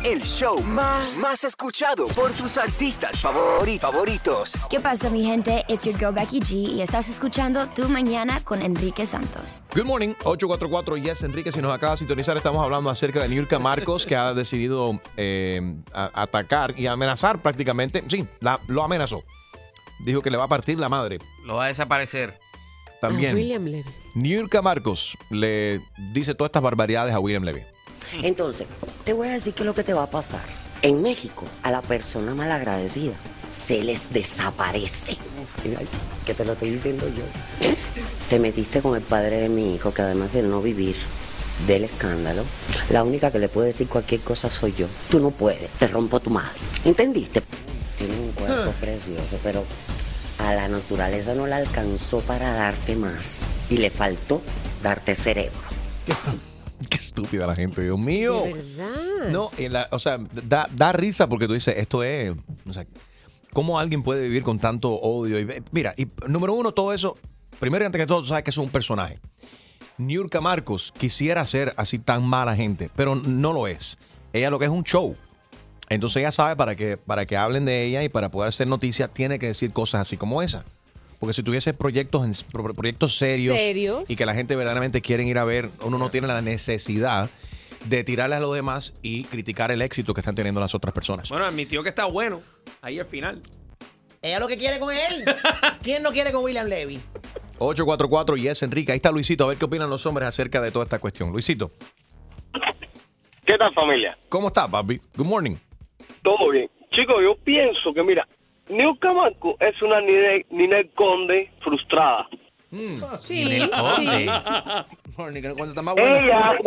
El 0.04 0.22
show 0.24 0.62
más, 0.64 1.18
más 1.22 1.44
escuchado 1.44 2.08
por 2.08 2.32
tus 2.34 2.58
artistas 2.58 3.24
favori- 3.24 3.80
favoritos. 3.80 4.54
¿Qué 4.70 4.80
pasa, 4.80 5.10
mi 5.12 5.24
gente? 5.24 5.64
It's 5.68 5.86
your 5.86 5.96
girl 5.98 6.12
Becky 6.14 6.40
G 6.40 6.54
y 6.74 6.82
estás 6.82 7.08
escuchando 7.08 7.68
Tu 7.68 7.88
Mañana 7.88 8.44
con 8.44 8.62
Enrique 8.64 9.06
Santos. 9.06 9.62
Good 9.76 9.86
morning 9.86 10.16
844 10.24 10.98
yes 10.98 11.22
Enrique 11.24 11.52
Si 11.52 11.62
nos 11.62 11.72
acaba 11.74 11.92
de 11.94 11.98
sintonizar 11.98 12.36
Estamos 12.36 12.64
hablando 12.64 12.90
acerca 12.90 13.22
de 13.22 13.30
Niurka 13.30 13.60
Marcos 13.60 14.06
Que 14.08 14.16
ha 14.16 14.34
decidido 14.34 15.00
eh, 15.18 15.62
a- 15.94 16.10
atacar 16.24 16.74
Y 16.80 16.88
amenazar 16.88 17.40
prácticamente 17.42 18.04
Sí, 18.08 18.28
la- 18.40 18.60
lo 18.68 18.84
amenazó 18.84 19.24
Dijo 20.04 20.22
que 20.22 20.32
le 20.32 20.38
va 20.38 20.46
a 20.46 20.48
partir 20.48 20.80
la 20.80 20.90
madre 20.90 21.20
Lo 21.46 21.56
va 21.56 21.66
a 21.66 21.68
desaparecer. 21.68 22.40
También 23.02 23.36
William 23.36 23.66
Levy. 23.66 23.90
Niurka 24.14 24.62
Marcos 24.62 25.18
le 25.30 25.82
dice 26.14 26.36
todas 26.36 26.50
estas 26.50 26.62
barbaridades 26.62 27.14
a 27.16 27.20
William 27.20 27.44
Levy 27.44 27.64
Entonces, 28.22 28.68
te 29.06 29.14
voy 29.14 29.28
a 29.28 29.32
decir 29.32 29.54
qué 29.54 29.64
es 29.64 29.66
lo 29.66 29.74
que 29.74 29.84
te 29.84 29.94
va 29.94 30.04
a 30.04 30.10
pasar. 30.10 30.42
En 30.84 31.02
México, 31.02 31.46
a 31.64 31.72
la 31.72 31.82
persona 31.82 32.36
malagradecida 32.36 33.14
se 33.54 33.84
les 33.84 34.14
desaparece. 34.14 35.18
Que 36.26 36.34
te 36.34 36.46
lo 36.46 36.54
estoy 36.54 36.72
diciendo 36.72 37.08
yo. 37.08 37.24
Te 38.30 38.40
metiste 38.40 38.82
con 38.82 38.96
el 38.96 39.02
padre 39.02 39.42
de 39.42 39.50
mi 39.50 39.76
hijo, 39.76 39.94
que 39.94 40.02
además 40.02 40.34
de 40.34 40.44
no 40.44 40.62
vivir 40.62 40.96
del 41.68 41.84
escándalo, 41.84 42.44
la 42.90 43.04
única 43.04 43.32
que 43.32 43.40
le 43.40 43.50
puede 43.50 43.68
decir 43.68 43.88
cualquier 43.88 44.22
cosa 44.22 44.50
soy 44.50 44.74
yo. 44.74 44.88
Tú 45.10 45.20
no 45.20 45.32
puedes, 45.32 45.70
te 45.72 45.88
rompo 45.88 46.20
tu 46.20 46.30
madre. 46.30 46.58
¿Entendiste? 46.86 47.44
Tiene 48.08 48.20
un 48.20 48.32
cuerpo 48.32 48.72
precioso, 48.80 49.38
pero 49.44 49.64
a 50.40 50.54
la 50.56 50.68
naturaleza 50.68 51.36
no 51.36 51.46
le 51.46 51.54
alcanzó 51.54 52.22
para 52.22 52.52
darte 52.54 52.96
más. 52.96 53.44
Y 53.70 53.78
le 53.78 53.90
faltó 53.92 54.42
darte 54.82 55.14
cerebro. 55.14 55.60
Qué 56.90 56.98
estúpida 56.98 57.46
la 57.46 57.54
gente, 57.54 57.84
Dios 57.84 58.00
mío. 58.00 58.42
De 58.46 58.54
verdad. 58.54 59.30
No, 59.30 59.52
la- 59.70 59.88
o 59.92 60.00
sea, 60.00 60.18
da, 60.44 60.68
da 60.72 60.92
risa 60.94 61.28
porque 61.30 61.48
tú 61.48 61.54
dices, 61.54 61.76
esto 61.78 62.04
es, 62.04 62.34
o 62.68 62.74
sea, 62.74 62.88
¿cómo 63.54 63.78
alguien 63.80 64.02
puede 64.02 64.24
vivir 64.24 64.42
con 64.42 64.58
tanto 64.58 64.92
odio? 64.94 65.40
Y, 65.40 65.48
mira, 65.72 65.94
y 65.96 66.08
número 66.28 66.54
uno, 66.56 66.72
todo 66.72 66.94
eso, 66.94 67.18
primero 67.60 67.84
y 67.84 67.86
antes 67.86 68.02
que 68.02 68.08
todo, 68.08 68.22
tú 68.22 68.28
sabes 68.30 68.44
que 68.44 68.50
es 68.50 68.58
un 68.58 68.70
personaje. 68.70 69.20
Niurka 70.00 70.42
Marcos 70.42 70.92
quisiera 70.98 71.46
ser 71.46 71.74
así 71.78 72.00
tan 72.00 72.24
mala 72.24 72.56
gente, 72.56 72.90
pero 72.96 73.14
no 73.14 73.54
lo 73.54 73.68
es. 73.68 74.00
Ella 74.34 74.50
lo 74.50 74.58
que 74.58 74.66
es 74.66 74.72
un 74.72 74.84
show. 74.84 75.16
Entonces 75.94 76.22
ella 76.22 76.32
sabe 76.32 76.56
para 76.56 76.76
que, 76.76 76.96
para 76.98 77.26
que 77.26 77.36
hablen 77.36 77.66
de 77.66 77.84
ella 77.84 78.02
y 78.04 78.08
para 78.10 78.30
poder 78.32 78.48
hacer 78.50 78.66
noticias 78.68 79.14
tiene 79.14 79.40
que 79.40 79.48
decir 79.48 79.74
cosas 79.74 80.02
así 80.02 80.16
como 80.16 80.42
esa. 80.42 80.64
Porque 81.20 81.34
si 81.34 81.44
tuviese 81.44 81.74
proyectos, 81.74 82.24
en- 82.26 82.50
pro- 82.52 82.74
proyectos 82.74 83.18
serios, 83.18 83.58
¿Serios? 83.58 84.10
y 84.10 84.16
que 84.16 84.26
la 84.26 84.34
gente 84.34 84.56
verdaderamente 84.56 85.02
quieren 85.02 85.28
ir 85.28 85.38
a 85.38 85.44
ver, 85.44 85.70
uno 85.84 85.98
no 85.98 86.10
tiene 86.10 86.28
la 86.28 86.42
necesidad 86.42 87.30
de 87.86 88.04
tirarle 88.06 88.38
a 88.38 88.40
los 88.40 88.56
demás 88.56 88.94
y 89.02 89.26
criticar 89.26 89.70
el 89.72 89.82
éxito 89.82 90.14
que 90.14 90.22
están 90.22 90.34
teniendo 90.34 90.62
las 90.62 90.74
otras 90.74 90.94
personas. 90.94 91.28
Bueno, 91.30 91.46
admitió 91.46 91.84
que 91.84 91.90
está 91.90 92.06
bueno. 92.06 92.40
Ahí 92.82 92.98
al 92.98 93.06
final. 93.08 93.42
Ella 94.22 94.40
lo 94.40 94.48
que 94.48 94.58
quiere 94.58 94.80
con 94.80 94.94
él. 94.96 95.26
¿Quién 95.84 96.04
no 96.04 96.12
quiere 96.12 96.32
con 96.32 96.44
William 96.44 96.68
Levy? 96.68 97.02
844 97.60 98.38
Yes 98.38 98.64
Enrique. 98.64 98.94
Ahí 98.94 98.96
está 98.96 99.12
Luisito. 99.12 99.44
A 99.44 99.48
ver 99.48 99.58
qué 99.58 99.66
opinan 99.66 99.90
los 99.90 100.06
hombres 100.06 100.28
acerca 100.30 100.62
de 100.62 100.72
toda 100.72 100.84
esta 100.86 101.00
cuestión. 101.00 101.32
Luisito. 101.32 101.70
¿Qué 103.46 103.58
tal 103.58 103.74
familia? 103.74 104.18
¿Cómo 104.30 104.48
estás, 104.48 104.70
papi? 104.70 105.02
Good 105.18 105.26
morning. 105.26 105.56
Todo 106.22 106.50
bien. 106.50 106.70
Chicos, 106.92 107.18
yo 107.24 107.36
pienso 107.44 107.94
que 107.94 108.04
mira, 108.04 108.28
New 108.70 108.96
Camarco 108.98 109.58
es 109.60 109.82
una 109.82 110.02
Ninel, 110.02 110.46
Ninel 110.50 110.90
Conde 110.92 111.50
frustrada. 111.62 112.28
Sí, 113.20 113.46
Ninel 113.46 113.70
Conde. 113.72 114.32
Morning, 115.18 115.42
cuando 115.42 115.66
está 115.66 115.82
más 115.82 115.96
buena. 115.96 116.20
Ella, 116.20 116.58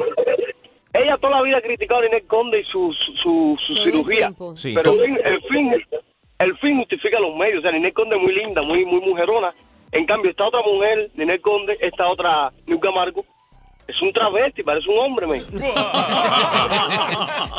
ella 0.93 1.19
toda 1.19 1.37
la 1.37 1.43
vida 1.43 1.59
ha 1.59 1.63
criticado 1.63 2.01
a 2.01 2.05
Ninel 2.05 2.27
Conde 2.27 2.61
y 2.61 2.65
su, 2.65 2.93
su, 3.23 3.57
su, 3.67 3.75
cirugía. 3.85 4.33
Sí. 4.57 4.75
Pero 4.75 4.93
el 4.93 5.01
fin, 5.01 5.19
el 5.25 5.43
fin, 5.43 5.73
el 6.39 6.59
fin 6.59 6.79
justifica 6.79 7.19
los 7.21 7.37
medios. 7.37 7.59
O 7.59 7.63
sea, 7.63 7.73
Ninel 7.73 7.93
Conde 7.93 8.17
es 8.17 8.23
muy 8.23 8.35
linda, 8.35 8.63
muy, 8.63 8.85
muy 8.85 9.01
mujerona. 9.01 9.55
En 9.93 10.07
cambio, 10.07 10.31
esta 10.31 10.47
otra 10.47 10.61
mujer, 10.63 11.11
Ninel 11.15 11.41
Conde, 11.41 11.79
esta 11.81 12.09
otra 12.09 12.53
New 12.67 12.81
Camargo, 12.81 13.25
es 13.87 14.03
un 14.03 14.13
travesti, 14.13 14.63
parece 14.63 14.89
un 14.89 14.99
hombre, 14.99 15.27
men. 15.27 15.45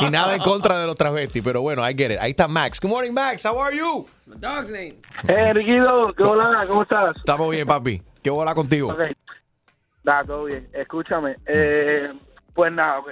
Y 0.00 0.10
nada 0.10 0.34
en 0.34 0.42
contra 0.42 0.78
de 0.78 0.86
los 0.86 0.94
travestis, 0.94 1.42
pero 1.42 1.62
bueno, 1.62 1.88
I 1.88 1.94
get 1.96 2.12
it. 2.12 2.18
Ahí 2.20 2.30
está 2.30 2.48
Max. 2.48 2.80
Good 2.80 2.90
morning, 2.90 3.12
Max. 3.12 3.44
How 3.44 3.58
are 3.58 3.76
you? 3.76 4.06
Dog's 4.26 4.70
name. 4.70 4.96
Eh, 5.28 5.52
Riquido, 5.52 6.12
¿qué 6.14 6.22
hola? 6.24 6.64
¿Cómo 6.66 6.82
estás? 6.82 7.16
Estamos 7.16 7.50
bien, 7.50 7.66
papi. 7.66 8.02
¿Qué 8.22 8.30
bola 8.30 8.54
contigo? 8.54 8.92
Ok. 8.92 9.00
Nada, 10.04 10.24
todo 10.24 10.44
bien. 10.44 10.68
Escúchame. 10.72 11.36
Eh, 11.46 12.12
pues 12.54 12.72
nada, 12.72 12.98
ok. 12.98 13.08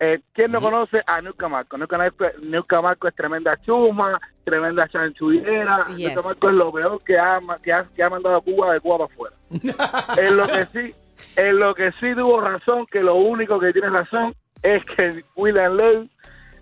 Eh, 0.00 0.20
¿Quién 0.32 0.50
no 0.50 0.60
conoce 0.60 1.00
a 1.06 1.20
Nuca 1.22 1.48
Marco? 1.48 1.78
Nuca 1.78 1.96
Marco, 1.96 2.26
Nuca 2.42 2.82
Marco 2.82 3.08
es 3.08 3.14
tremenda 3.14 3.56
chuma, 3.62 4.20
tremenda 4.44 4.88
chanchullera. 4.88 5.86
Yes. 5.96 6.14
Nuca 6.14 6.28
Marco 6.28 6.48
es 6.48 6.54
lo 6.54 6.72
peor 6.72 7.02
que 7.04 7.18
ha, 7.18 7.40
que 7.62 7.72
ha, 7.72 7.84
que 7.84 8.02
ha 8.02 8.10
mandado 8.10 8.36
a 8.36 8.40
Cuba 8.42 8.72
de 8.72 8.80
Cuba 8.80 8.98
para 8.98 9.12
afuera. 9.12 9.36
en 10.20 10.36
lo 10.36 10.46
que 10.48 10.66
sí, 10.72 10.94
en 11.36 11.58
lo 11.58 11.74
que 11.74 11.90
sí 12.00 12.14
tuvo 12.14 12.40
razón, 12.40 12.86
que 12.90 13.00
lo 13.02 13.14
único 13.16 13.58
que 13.58 13.72
tiene 13.72 13.90
razón 13.90 14.34
es 14.62 14.82
que 14.84 15.24
William 15.36 15.74
Levy 15.76 16.10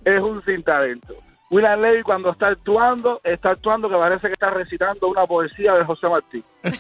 es 0.05 0.21
un 0.21 0.45
sin 0.45 0.63
talento. 0.63 1.15
William 1.51 1.81
Levy 1.81 2.03
cuando 2.03 2.31
está 2.31 2.49
actuando, 2.49 3.21
está 3.25 3.51
actuando 3.51 3.89
que 3.89 3.97
parece 3.97 4.27
que 4.29 4.33
está 4.33 4.51
recitando 4.51 5.09
una 5.09 5.27
poesía 5.27 5.75
de 5.75 5.85
José 5.85 6.09
Martí. 6.09 6.43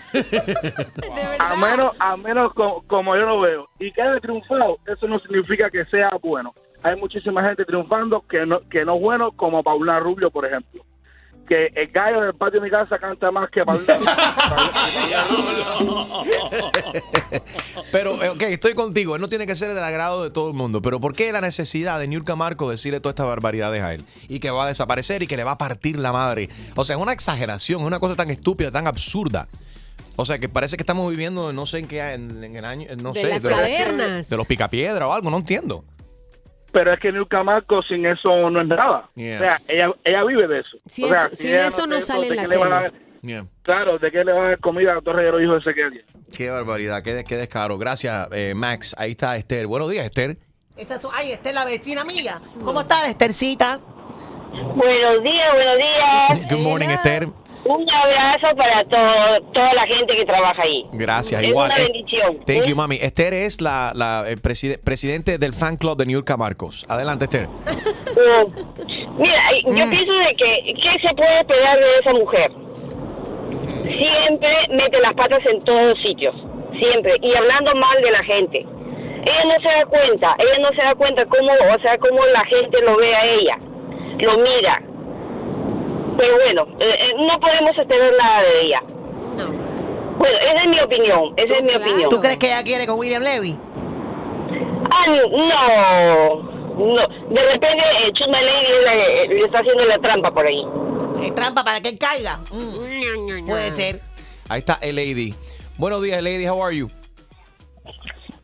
A 1.38 1.57
menos, 1.57 1.92
a 1.99 2.16
menos 2.16 2.53
co- 2.55 2.83
como 2.87 3.16
yo 3.16 3.27
lo 3.27 3.40
veo. 3.40 3.68
Y 3.79 3.90
que 3.92 4.01
haya 4.01 4.18
triunfado, 4.21 4.79
eso 4.87 5.07
no 5.09 5.18
significa 5.18 5.68
que 5.71 5.85
sea 5.87 6.11
bueno. 6.23 6.53
Hay 6.83 6.97
muchísima 6.97 7.42
gente 7.42 7.64
triunfando 7.64 8.23
que 8.29 8.47
no, 8.47 8.61
que 8.71 8.85
no 8.85 8.95
es 8.97 9.01
bueno, 9.03 9.33
como 9.33 9.62
Paulina 9.62 9.99
Rubio, 10.01 10.31
por 10.31 10.47
ejemplo. 10.47 10.83
Que 11.53 11.67
el 11.83 11.88
gallo 11.88 12.23
del 12.23 12.35
patio 12.35 12.61
de 12.61 12.65
mi 12.65 12.71
casa 12.71 12.99
canta 12.99 13.31
más 13.31 13.51
que 13.51 13.62
Paulina. 13.62 13.99
Pero, 17.93 18.15
ok, 18.15 18.41
estoy 18.43 18.73
contigo. 18.73 19.15
Él 19.17 19.21
no 19.21 19.29
tiene 19.29 19.47
que 19.47 19.55
ser 19.55 19.75
del 19.75 19.85
agrado 19.85 20.25
de 20.25 20.31
todo 20.31 20.49
el 20.49 20.55
mundo. 20.55 20.81
Pero 20.81 20.99
¿por 20.99 21.15
qué 21.15 21.31
la 21.31 21.43
necesidad 21.43 21.99
de 22.01 22.09
Niurka 22.09 22.37
Marco 22.37 22.71
decirle 22.71 23.01
todas 23.01 23.12
estas 23.12 23.27
barbaridades 23.27 23.83
a 23.83 23.93
él? 23.93 24.03
Y 24.29 24.41
que 24.41 24.51
va 24.51 24.65
a 24.65 24.69
desaparecer 24.69 25.23
y 25.23 25.27
que 25.27 25.37
le 25.37 25.45
va 25.45 25.53
a 25.53 25.59
partir 25.59 25.99
la 25.99 26.11
madre. 26.12 26.49
O 26.75 26.85
sea, 26.87 26.97
es 26.97 27.03
una 27.03 27.12
exageración, 27.12 27.83
es 27.83 27.87
una 27.87 28.01
cosa 28.01 28.17
tan 28.17 28.31
estúpida, 28.31 28.71
tan 28.71 28.87
absurda. 28.87 29.47
O 30.17 30.25
sea, 30.25 30.38
que 30.38 30.49
parece 30.49 30.77
que 30.79 30.83
estamos 30.83 31.11
viviendo, 31.11 31.53
no 31.53 31.67
sé 31.67 31.81
en 31.81 31.87
qué, 31.87 32.01
en, 32.12 32.43
en 32.45 32.57
el 32.57 32.65
año, 32.65 32.88
no 33.03 33.12
De 33.12 33.21
sé. 33.21 33.29
las 33.29 33.43
los- 33.43 33.53
cavernas. 33.53 34.31
de 34.31 34.37
los 34.38 34.47
picapiedra 34.47 35.07
o 35.07 35.12
algo, 35.12 35.29
no 35.31 35.37
entiendo. 35.38 35.85
Pero 36.73 36.93
es 36.93 36.99
que 37.01 37.13
Nilka 37.13 37.43
Marcos 37.45 37.87
sin 37.89 38.05
eso 38.07 38.51
no 38.51 38.61
es 38.61 38.67
nada. 38.67 39.09
Yeah. 39.15 39.37
O 39.37 39.39
sea, 39.41 39.61
ella, 39.69 39.91
ella 40.05 40.25
vive 40.25 40.49
de 40.49 40.61
eso. 40.61 40.79
Si 40.87 41.05
o 41.05 41.09
sea, 41.09 41.23
eso- 41.27 41.35
sin 41.37 41.49
ella 41.51 41.67
eso 41.69 41.87
no 41.87 42.01
sale 42.01 42.23
en 42.25 42.29
¿de 42.31 42.37
la 42.37 42.43
tele. 42.43 42.57
dar- 42.71 42.93
Yeah. 43.25 43.47
Claro, 43.63 43.99
¿de 43.99 44.11
qué 44.11 44.25
le 44.25 44.33
van 44.33 44.45
a 44.47 44.49
dar 44.49 44.59
comida 44.59 44.95
a 44.95 45.01
dos 45.01 45.15
regueros 45.15 45.41
hijos 45.43 45.65
de 45.65 45.71
Ezequiel? 45.71 46.05
Qué 46.37 46.51
barbaridad, 46.51 47.03
qué, 47.05 47.23
qué 47.23 47.37
descaro. 47.37 47.79
Gracias, 47.79 48.27
eh, 48.33 48.53
Max. 48.57 48.97
Ahí 48.99 49.13
está 49.13 49.37
Esther. 49.37 49.69
Buenos 49.69 49.89
días, 49.91 50.05
Esther. 50.07 50.39
Esa 50.77 50.97
es, 50.97 51.07
ay, 51.15 51.31
esta 51.31 51.51
es 51.51 51.55
la 51.55 51.65
vecina 51.65 52.05
mía. 52.05 52.35
¿Cómo 52.65 52.81
estás, 52.81 53.07
Estercita? 53.09 53.79
Buenos 54.75 55.23
días, 55.23 55.53
buenos 55.55 55.77
días. 55.79 56.51
Good 56.51 56.59
morning, 56.59 56.89
Esther. 56.89 57.29
Un 57.64 57.87
abrazo 57.88 58.57
para 58.57 58.83
todo, 58.85 59.40
toda 59.53 59.72
la 59.75 59.87
gente 59.87 60.16
que 60.16 60.25
trabaja 60.25 60.62
ahí. 60.62 60.85
Gracias, 60.92 61.40
Es 61.42 61.48
igual. 61.48 61.70
una 61.70 61.81
Eh, 61.81 61.85
bendición. 61.92 62.37
Thank 62.44 62.64
you, 62.66 62.75
mami. 62.75 62.96
Esther 63.01 63.33
es 63.35 63.61
la, 63.61 63.92
la 63.94 64.25
eh, 64.29 64.37
preside- 64.37 64.79
presidente 64.79 65.38
del 65.38 65.53
fan 65.53 65.77
club 65.77 65.96
de 65.96 66.07
Niurka 66.07 66.37
Marcos. 66.37 66.85
Adelante, 66.88 67.25
Esther. 67.27 67.48
Mira, 69.18 69.42
yo 69.64 69.90
pienso 69.90 70.12
de 70.12 70.35
que 70.37 70.75
¿qué 70.75 71.07
se 71.09 71.14
puede 71.14 71.40
esperar 71.40 71.79
de 71.79 71.98
esa 72.01 72.12
mujer? 72.12 72.51
Siempre 73.98 74.51
mete 74.70 75.01
las 75.01 75.14
patas 75.14 75.44
en 75.46 75.61
todos 75.62 75.98
sitios, 76.03 76.35
siempre, 76.79 77.14
y 77.20 77.35
hablando 77.35 77.75
mal 77.75 78.01
de 78.03 78.11
la 78.11 78.25
gente. 78.25 78.59
Ella 78.59 79.44
no 79.44 79.61
se 79.62 79.68
da 79.79 79.85
cuenta, 79.87 80.35
ella 80.38 80.59
no 80.61 80.68
se 80.75 80.83
da 80.83 80.94
cuenta 80.94 81.25
cómo, 81.27 81.53
o 81.53 81.79
sea, 81.79 81.96
cómo 81.98 82.25
la 82.27 82.44
gente 82.44 82.81
lo 82.83 82.96
ve 82.96 83.14
a 83.14 83.25
ella, 83.25 83.57
lo 84.18 84.38
mira. 84.38 84.83
Pero 86.16 86.35
bueno, 86.35 86.66
eh, 86.79 86.94
eh, 87.01 87.14
no 87.27 87.40
podemos 87.40 87.77
esperar 87.77 88.12
nada 88.18 88.42
de 88.42 88.61
ella. 88.62 88.83
Bueno, 90.18 90.38
esa 90.38 90.62
es 90.62 90.68
mi 90.68 90.81
opinión, 90.81 91.35
esa 91.37 91.57
es 91.59 91.64
mi 91.64 91.75
opinión. 91.75 92.11
¿Tú 92.11 92.20
crees 92.20 92.37
que 92.38 92.46
ella 92.46 92.62
quiere 92.62 92.87
con 92.87 92.98
William 92.98 93.22
Levy? 93.22 93.59
Ah, 94.90 95.07
no, 95.09 96.42
no. 96.77 97.09
De 97.35 97.42
repente, 97.42 97.85
eh, 98.05 98.12
Chusma 98.12 98.40
Lady 98.40 98.66
le, 99.29 99.29
le 99.38 99.44
está 99.46 99.59
haciendo 99.61 99.85
la 99.85 99.98
trampa 99.98 100.31
por 100.31 100.46
ahí. 100.46 100.62
Eh, 101.22 101.31
trampa 101.33 101.64
para 101.64 101.81
que 101.81 101.88
él 101.90 101.98
caiga. 101.98 102.38
Mm, 102.51 103.46
Puede 103.46 103.70
ser. 103.72 104.01
Ahí 104.48 104.61
está 104.61 104.79
Lady. 104.83 105.35
Buenos 105.79 106.03
días, 106.03 106.22
Lady. 106.22 106.46
How 106.46 106.62
are 106.62 106.77
you? 106.77 106.88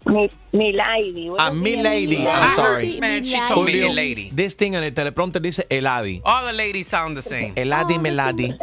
Mi, 0.09 0.29
mi 0.53 0.73
lady. 0.73 1.31
Ah, 1.39 1.51
mi 1.51 1.77
lady. 1.77 2.27
I'm 2.27 2.55
sorry. 2.55 2.99
Man, 3.01 3.23
she 3.23 3.39
told 3.47 3.67
me 3.67 3.73
Julio, 3.73 3.93
lady. 3.93 4.31
This 4.35 4.57
thing 4.57 4.75
en 4.75 4.83
el 4.83 4.93
teleprompter 4.95 5.41
dice 5.43 5.67
Eladi. 5.69 6.23
All 6.25 6.47
the 6.47 6.53
ladies 6.53 6.89
sound 6.89 7.17
the 7.17 7.23
same. 7.23 7.53
Eladi 7.57 7.99
Meladi. 7.99 8.57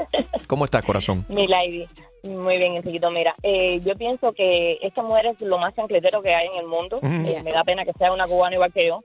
¿Cómo 0.48 0.66
estás, 0.66 0.84
corazón? 0.84 1.26
Mi 1.30 1.48
lady. 1.48 1.86
Muy 2.24 2.58
bien, 2.58 2.76
Enriquito. 2.76 3.12
Mira, 3.12 3.36
eh, 3.44 3.80
yo 3.86 3.96
pienso 3.96 4.34
que 4.34 4.80
esta 4.82 5.04
mujer 5.04 5.28
es 5.28 5.42
lo 5.42 5.60
más 5.60 5.76
chancletero 5.76 6.24
que 6.24 6.34
hay 6.34 6.48
en 6.48 6.60
el 6.60 6.66
mundo. 6.68 6.98
Ujú. 6.98 7.08
Eh, 7.08 7.42
Me 7.46 7.52
da 7.52 7.64
pena 7.64 7.86
que 7.86 7.94
sea 7.94 8.12
una 8.12 8.26
cubana 8.26 8.56
igual 8.56 8.74
que 8.74 8.88
yo. 8.88 9.04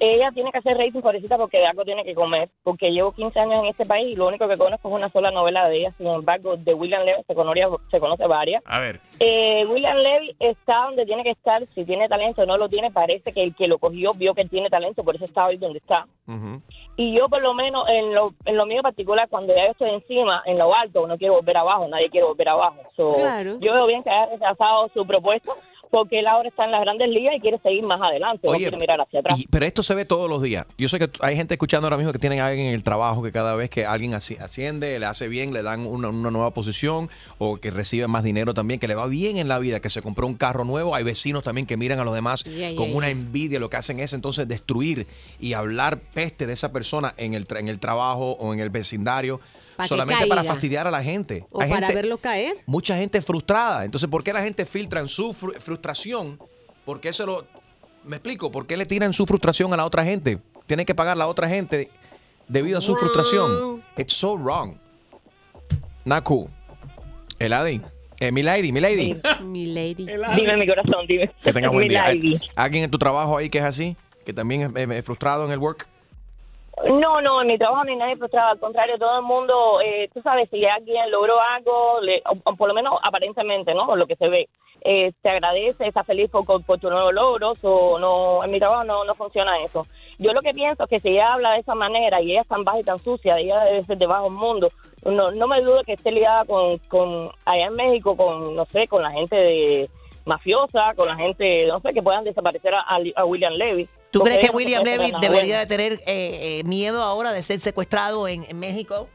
Ella 0.00 0.30
tiene 0.32 0.50
que 0.50 0.58
hacer 0.58 0.76
rating 0.78 1.00
pobrecita 1.00 1.36
porque 1.36 1.58
de 1.58 1.66
algo 1.66 1.84
tiene 1.84 2.04
que 2.04 2.14
comer. 2.14 2.48
Porque 2.62 2.90
llevo 2.90 3.12
15 3.12 3.38
años 3.38 3.62
en 3.62 3.66
este 3.66 3.84
país 3.84 4.12
y 4.12 4.16
lo 4.16 4.26
único 4.28 4.48
que 4.48 4.56
conozco 4.56 4.88
es 4.88 4.94
una 4.94 5.10
sola 5.10 5.30
novela 5.30 5.68
de 5.68 5.76
ella. 5.76 5.90
Sin 5.92 6.06
embargo, 6.06 6.56
de 6.56 6.74
William 6.74 7.04
Levy 7.04 7.22
se 7.26 7.34
conoce, 7.34 7.60
se 7.90 8.00
conoce 8.00 8.26
varias. 8.26 8.62
A 8.66 8.80
ver. 8.80 9.00
Eh, 9.18 9.64
William 9.66 9.98
Levy 9.98 10.34
está 10.40 10.84
donde 10.86 11.04
tiene 11.04 11.22
que 11.22 11.30
estar. 11.30 11.64
Si 11.74 11.84
tiene 11.84 12.08
talento 12.08 12.42
o 12.42 12.46
no 12.46 12.56
lo 12.56 12.68
tiene, 12.68 12.90
parece 12.90 13.32
que 13.32 13.42
el 13.42 13.54
que 13.54 13.68
lo 13.68 13.78
cogió 13.78 14.12
vio 14.14 14.34
que 14.34 14.40
él 14.40 14.50
tiene 14.50 14.70
talento, 14.70 15.04
por 15.04 15.16
eso 15.16 15.26
está 15.26 15.46
hoy 15.46 15.58
donde 15.58 15.78
está. 15.78 16.06
Y 16.96 17.12
yo, 17.16 17.28
por 17.28 17.42
lo 17.42 17.54
menos, 17.54 17.88
en 17.88 18.14
lo, 18.14 18.32
en 18.44 18.56
lo 18.56 18.66
mío 18.66 18.82
particular, 18.82 19.28
cuando 19.28 19.54
ya 19.54 19.64
yo 19.64 19.72
estoy 19.72 19.90
encima, 19.90 20.42
en 20.46 20.58
lo 20.58 20.74
alto, 20.74 21.06
no 21.06 21.18
quiero 21.18 21.34
volver 21.34 21.56
abajo, 21.56 21.88
nadie 21.88 22.08
quiere 22.10 22.26
volver 22.26 22.48
abajo. 22.48 22.76
So, 22.96 23.12
Claro. 23.14 23.58
Yo 23.58 23.72
veo 23.72 23.86
bien 23.86 24.02
que 24.02 24.10
haya 24.10 24.26
rechazado 24.32 24.88
su 24.94 25.06
propuesta, 25.06 25.52
porque 25.90 26.20
él 26.20 26.26
ahora 26.26 26.48
está 26.48 26.64
en 26.64 26.70
las 26.70 26.80
grandes 26.82 27.08
ligas 27.08 27.34
y 27.36 27.40
quiere 27.40 27.58
seguir 27.58 27.82
más 27.84 28.00
adelante, 28.00 28.46
no 28.46 28.52
Oye, 28.52 28.62
quiere 28.64 28.76
mirar 28.76 29.00
hacia 29.00 29.20
atrás. 29.20 29.38
Y- 29.38 29.46
pero 29.48 29.66
esto 29.66 29.82
se 29.82 29.94
ve 29.94 30.04
todos 30.04 30.28
los 30.30 30.42
días. 30.42 30.66
Yo 30.78 30.88
sé 30.88 30.98
que 30.98 31.10
hay 31.20 31.36
gente 31.36 31.54
escuchando 31.54 31.86
ahora 31.86 31.96
mismo 31.96 32.12
que 32.12 32.18
tienen 32.18 32.40
a 32.40 32.46
alguien 32.46 32.68
en 32.68 32.74
el 32.74 32.82
trabajo 32.82 33.22
que 33.22 33.32
cada 33.32 33.54
vez 33.54 33.70
que 33.70 33.84
alguien 33.86 34.12
asci- 34.12 34.38
asciende, 34.40 34.98
le 34.98 35.06
hace 35.06 35.28
bien, 35.28 35.52
le 35.52 35.62
dan 35.62 35.86
una, 35.86 36.08
una 36.08 36.30
nueva 36.30 36.52
posición 36.52 37.10
o 37.38 37.56
que 37.56 37.70
recibe 37.70 38.06
más 38.06 38.22
dinero 38.24 38.54
también, 38.54 38.78
que 38.80 38.88
le 38.88 38.94
va 38.94 39.06
bien 39.06 39.36
en 39.36 39.48
la 39.48 39.58
vida, 39.58 39.80
que 39.80 39.90
se 39.90 40.00
compró 40.02 40.26
un 40.26 40.36
carro 40.36 40.64
nuevo. 40.64 40.94
Hay 40.94 41.04
vecinos 41.04 41.42
también 41.42 41.66
que 41.66 41.76
miran 41.76 41.98
a 41.98 42.04
los 42.04 42.14
demás 42.14 42.44
con 42.76 42.94
una 42.94 43.08
envidia. 43.08 43.58
Lo 43.58 43.68
que 43.70 43.76
hacen 43.76 44.00
es 44.00 44.12
entonces 44.12 44.46
destruir 44.48 45.06
y 45.40 45.54
hablar 45.54 45.98
peste 46.14 46.46
de 46.46 46.52
esa 46.52 46.72
persona 46.72 47.14
en 47.16 47.34
el, 47.34 47.46
tra- 47.48 47.58
en 47.60 47.68
el 47.68 47.78
trabajo 47.78 48.32
o 48.38 48.54
en 48.54 48.60
el 48.60 48.70
vecindario. 48.70 49.40
Solamente 49.88 50.26
para 50.26 50.44
fastidiar 50.44 50.86
a 50.86 50.90
la 50.90 51.02
gente. 51.02 51.44
O 51.50 51.60
Hay 51.62 51.70
para 51.70 51.86
gente- 51.88 52.02
verlo 52.02 52.18
caer. 52.18 52.56
mucha 52.66 52.96
gente 52.96 53.20
frustrada. 53.20 53.84
Entonces, 53.84 54.08
¿por 54.08 54.22
qué 54.24 54.32
la 54.32 54.42
gente 54.42 54.64
filtra 54.66 55.00
en 55.00 55.08
su 55.08 55.32
fru- 55.32 55.58
frustración? 55.58 56.38
¿Por 56.84 57.00
qué 57.00 57.12
se 57.12 57.24
lo... 57.26 57.46
Me 58.04 58.16
explico, 58.16 58.50
¿por 58.50 58.66
qué 58.66 58.76
le 58.76 58.86
tiran 58.86 59.12
su 59.12 59.26
frustración 59.26 59.72
a 59.74 59.76
la 59.76 59.84
otra 59.84 60.04
gente? 60.04 60.38
Tiene 60.66 60.84
que 60.86 60.94
pagar 60.94 61.16
la 61.16 61.26
otra 61.26 61.48
gente 61.48 61.90
debido 62.48 62.78
a 62.78 62.80
su 62.80 62.94
frustración. 62.96 63.82
It's 63.98 64.14
so 64.14 64.36
wrong. 64.36 64.76
Not 66.04 66.24
cool. 66.24 66.48
Eladi. 67.38 67.80
Eh, 68.20 68.30
mi 68.32 68.42
lady, 68.42 68.70
mi 68.72 68.80
lady. 68.80 69.18
Mi 69.42 69.66
lady. 69.66 70.06
Dime 70.36 70.56
mi 70.56 70.66
corazón, 70.66 71.06
dime. 71.06 71.30
Que 71.42 71.52
tengas 71.52 71.72
buen 71.72 71.88
día. 71.88 72.06
lady. 72.08 72.34
¿Hay 72.34 72.40
¿Alguien 72.56 72.84
en 72.84 72.90
tu 72.90 72.98
trabajo 72.98 73.36
ahí 73.36 73.48
que 73.48 73.58
es 73.58 73.64
así? 73.64 73.96
Que 74.24 74.32
también 74.32 74.62
es, 74.62 74.70
es- 74.82 74.90
es 74.98 75.04
frustrado 75.04 75.44
en 75.46 75.52
el 75.52 75.58
work. 75.58 75.86
No, 76.84 77.20
no, 77.20 77.42
en 77.42 77.48
mi 77.48 77.58
trabajo 77.58 77.84
ni 77.84 77.94
nadie 77.96 78.16
frustrado, 78.16 78.52
al 78.52 78.58
contrario, 78.58 78.96
todo 78.98 79.18
el 79.18 79.24
mundo, 79.24 79.80
eh, 79.84 80.08
tú 80.14 80.22
sabes, 80.22 80.48
si 80.50 80.64
alguien 80.64 81.10
logró 81.10 81.38
algo, 81.38 82.00
le- 82.00 82.22
o, 82.44 82.54
por 82.56 82.68
lo 82.68 82.74
menos 82.74 82.94
aparentemente, 83.02 83.74
¿no? 83.74 83.84
Por 83.86 83.98
lo 83.98 84.06
que 84.06 84.16
se 84.16 84.28
ve, 84.28 84.48
eh, 84.82 85.12
te 85.20 85.28
agradece, 85.30 85.86
está 85.86 86.04
feliz 86.04 86.30
por, 86.30 86.46
por, 86.46 86.64
por 86.64 86.78
tu 86.78 86.88
nuevo 86.88 87.12
logro, 87.12 87.52
o 87.62 87.98
no, 87.98 88.42
en 88.44 88.50
mi 88.50 88.58
trabajo 88.58 88.84
no, 88.84 89.04
no 89.04 89.14
funciona 89.14 89.60
eso. 89.62 89.86
Yo 90.18 90.32
lo 90.32 90.40
que 90.40 90.54
pienso 90.54 90.84
es 90.84 90.88
que 90.88 91.00
si 91.00 91.08
ella 91.10 91.34
habla 91.34 91.52
de 91.52 91.58
esa 91.60 91.74
manera 91.74 92.22
y 92.22 92.32
ella 92.32 92.42
es 92.42 92.48
tan 92.48 92.64
baja 92.64 92.80
y 92.80 92.84
tan 92.84 92.98
sucia, 92.98 93.36
ella 93.38 93.60
debe 93.64 93.84
ser 93.84 93.98
de 93.98 94.06
bajo 94.06 94.30
mundo, 94.30 94.68
no, 95.04 95.30
no 95.32 95.48
me 95.48 95.60
dudo 95.60 95.82
que 95.84 95.94
esté 95.94 96.12
liada 96.12 96.46
con, 96.46 96.78
con, 96.88 97.30
allá 97.44 97.66
en 97.66 97.74
México, 97.74 98.16
con, 98.16 98.56
no 98.56 98.64
sé, 98.66 98.86
con 98.88 99.02
la 99.02 99.10
gente 99.10 99.36
de 99.36 99.90
mafiosa, 100.24 100.94
con 100.94 101.08
la 101.08 101.16
gente, 101.16 101.66
no 101.66 101.80
sé, 101.80 101.92
que 101.92 102.02
puedan 102.02 102.24
desaparecer 102.24 102.74
a, 102.74 102.84
a 103.16 103.24
William 103.26 103.52
Levy. 103.54 103.86
¿Tú 104.10 104.20
crees 104.20 104.38
que 104.38 104.50
William 104.50 104.82
Levy 104.82 105.12
debería 105.20 105.58
de 105.58 105.66
tener 105.66 105.92
eh, 105.92 105.98
eh, 106.06 106.62
miedo 106.64 107.02
ahora 107.02 107.32
de 107.32 107.42
ser 107.42 107.60
secuestrado 107.60 108.26
en, 108.26 108.44
en 108.48 108.58
México? 108.58 109.08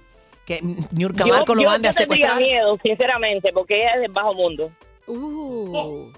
Que 0.45 0.61
Niurka 0.91 1.25
Marco 1.25 1.55
lo 1.55 1.63
mande 1.63 1.87
a 1.87 1.91
yo 1.91 1.97
tendría 1.97 2.27
secuestrar. 2.29 2.37
miedo, 2.41 2.77
sinceramente, 2.83 3.51
porque 3.51 3.77
ella 3.77 3.95
es 3.95 4.01
del 4.01 4.11
bajo 4.11 4.33
mundo. 4.33 4.71
Uh. 5.07 6.11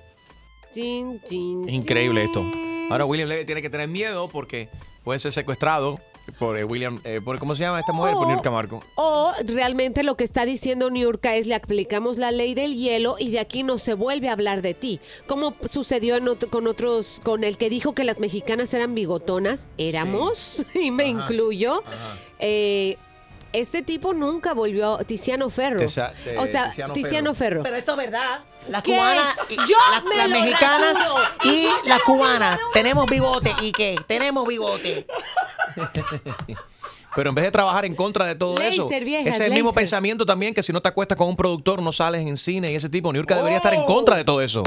Chin, 0.72 1.22
chin, 1.24 1.68
Increíble 1.70 2.24
esto. 2.24 2.44
Ahora 2.90 3.06
William 3.06 3.28
Levy 3.30 3.46
tiene 3.46 3.62
que 3.62 3.70
tener 3.70 3.88
miedo 3.88 4.30
porque 4.30 4.70
puede 5.04 5.18
ser 5.20 5.32
secuestrado 5.32 6.00
por 6.40 6.58
eh, 6.58 6.64
William, 6.64 7.00
eh, 7.04 7.22
por 7.24 7.40
¿cómo 7.40 7.56
se 7.56 7.64
llama 7.64 7.80
esta 7.80 7.92
mujer? 7.94 8.14
Por 8.14 8.26
Oh. 8.26 8.30
Niurka 8.30 8.52
Marco. 8.52 8.84
O 8.96 9.32
realmente 9.46 10.04
lo 10.04 10.16
que 10.18 10.24
está 10.24 10.46
diciendo 10.46 10.90
Niurka 10.90 11.36
es 11.36 11.48
le 11.48 11.56
aplicamos 11.56 12.18
la 12.18 12.32
ley 12.32 12.54
del 12.56 12.76
hielo 12.76 13.16
y 13.20 13.32
de 13.32 13.40
aquí 13.40 13.64
no 13.64 13.78
se 13.78 13.94
vuelve 13.94 14.30
a 14.30 14.34
hablar 14.34 14.62
de 14.62 14.74
ti. 14.74 15.00
Como 15.28 15.56
sucedió 15.70 16.16
en 16.16 16.28
otro- 16.28 16.50
con 16.50 16.68
otros, 16.68 17.22
con 17.24 17.44
el 17.44 17.58
que 17.58 17.70
dijo 17.70 17.94
que 17.94 18.04
las 18.04 18.20
mexicanas 18.20 18.74
eran 18.74 18.94
bigotonas, 18.96 19.68
éramos, 19.78 20.66
y 20.76 20.92
me 20.92 21.08
incluyo. 21.08 21.84
Eh, 22.40 22.98
este 23.54 23.82
tipo 23.82 24.14
nunca 24.14 24.54
volvió 24.54 24.96
a 25.00 25.04
Tiziano 25.06 25.50
Ferro. 25.50 25.80
Te- 25.80 25.86
o 25.86 25.88
sea, 25.90 26.12
Tiziano 26.70 26.94
Tiziano, 26.94 27.34
Ferro. 27.34 27.64
Pero 27.64 27.76
eso 27.78 27.92
es 27.92 27.98
verdad. 27.98 28.40
Las 28.68 28.84
¿Qué? 28.84 28.92
cubanas, 28.92 29.36
y- 29.50 29.56
Yo 29.56 29.78
las, 29.92 30.04
me 30.04 30.18
las 30.18 30.30
lo 30.30 30.36
mexicanas 30.40 30.94
y 31.46 31.68
las 31.88 32.02
cubanas 32.02 32.60
tenemos 32.74 33.06
bigote. 33.10 33.52
¿Y 33.62 33.72
qué? 33.72 33.96
Tenemos 34.06 34.46
bigote. 34.46 35.08
Pero 37.16 37.30
en 37.30 37.36
vez 37.36 37.46
de 37.46 37.52
trabajar 37.52 37.86
en 37.86 37.96
contra 37.96 38.26
de 38.26 38.36
todo 38.36 38.56
Laser, 38.56 38.74
eso, 38.74 38.90
ese 38.92 39.30
es 39.30 39.40
el 39.40 39.52
mismo 39.52 39.74
pensamiento 39.74 40.26
también 40.26 40.54
que 40.54 40.62
si 40.62 40.72
no 40.72 40.82
te 40.82 40.90
acuestas 40.90 41.18
con 41.18 41.28
un 41.28 41.36
productor 41.36 41.82
no 41.82 41.92
sales 41.92 42.28
en 42.28 42.38
cine 42.38 42.72
y 42.72 42.76
ese 42.76 42.90
tipo. 42.90 43.12
Niurka 43.12 43.36
debería 43.36 43.58
estar 43.58 43.74
en 43.74 43.84
contra 43.86 44.16
de 44.18 44.24
todo 44.24 44.42
eso. 44.42 44.64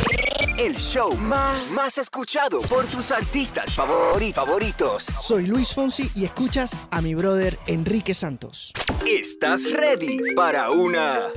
El 0.61 0.77
show 0.77 1.15
más, 1.17 1.71
más 1.71 1.97
escuchado 1.97 2.61
por 2.61 2.85
tus 2.87 3.11
artistas 3.13 3.75
favori- 3.77 4.35
favoritos. 4.35 5.07
Soy 5.19 5.47
Luis 5.47 5.73
Fonsi 5.75 6.11
y 6.15 6.27
escuchas 6.27 6.79
a 6.91 7.01
mi 7.01 7.15
brother 7.15 7.59
Enrique 7.67 8.13
Santos. 8.13 8.73
¿Estás 9.09 9.73
ready 9.73 10.19
para 10.37 10.71
una 10.71 11.29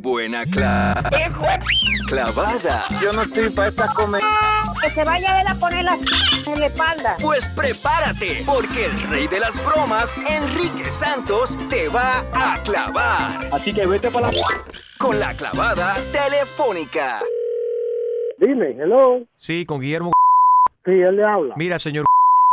buena 0.00 0.44
cla- 0.44 1.02
clavada? 2.08 2.84
Yo 3.00 3.10
no 3.14 3.22
estoy 3.22 3.48
para 3.48 3.68
estas 3.70 3.94
comer. 3.94 4.20
Que 4.82 4.90
se 4.90 5.02
vaya 5.02 5.40
él 5.40 5.46
a 5.48 5.54
poner 5.54 5.84
la 5.84 5.94
en 6.46 6.60
la 6.60 6.66
espalda. 6.66 7.16
Pues 7.20 7.48
prepárate, 7.48 8.42
porque 8.44 8.84
el 8.84 9.00
rey 9.08 9.28
de 9.28 9.40
las 9.40 9.56
bromas, 9.64 10.14
Enrique 10.28 10.90
Santos, 10.90 11.56
te 11.70 11.88
va 11.88 12.22
a 12.34 12.62
clavar. 12.62 13.48
Así 13.50 13.72
que 13.72 13.86
vete 13.86 14.10
para 14.10 14.30
la... 14.30 14.38
Con 14.98 15.18
la 15.18 15.32
clavada 15.34 15.96
telefónica. 16.12 17.20
Dime, 18.38 18.70
hello. 18.78 19.22
Sí, 19.36 19.64
con 19.66 19.80
Guillermo. 19.80 20.12
Sí, 20.84 20.92
él 20.92 21.16
le 21.16 21.24
habla. 21.24 21.54
Mira, 21.56 21.78
señor, 21.78 22.04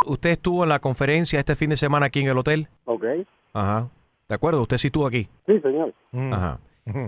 usted 0.05 0.31
estuvo 0.31 0.63
en 0.63 0.69
la 0.69 0.79
conferencia 0.79 1.39
este 1.39 1.55
fin 1.55 1.69
de 1.69 1.77
semana 1.77 2.07
aquí 2.07 2.21
en 2.21 2.27
el 2.27 2.37
hotel. 2.37 2.67
Ok. 2.85 3.03
Ajá. 3.53 3.89
¿De 4.27 4.35
acuerdo? 4.35 4.61
Usted 4.63 4.77
sí 4.77 4.87
estuvo 4.87 5.05
aquí. 5.05 5.27
Sí, 5.45 5.59
señor. 5.61 5.93
Ajá. 6.33 6.59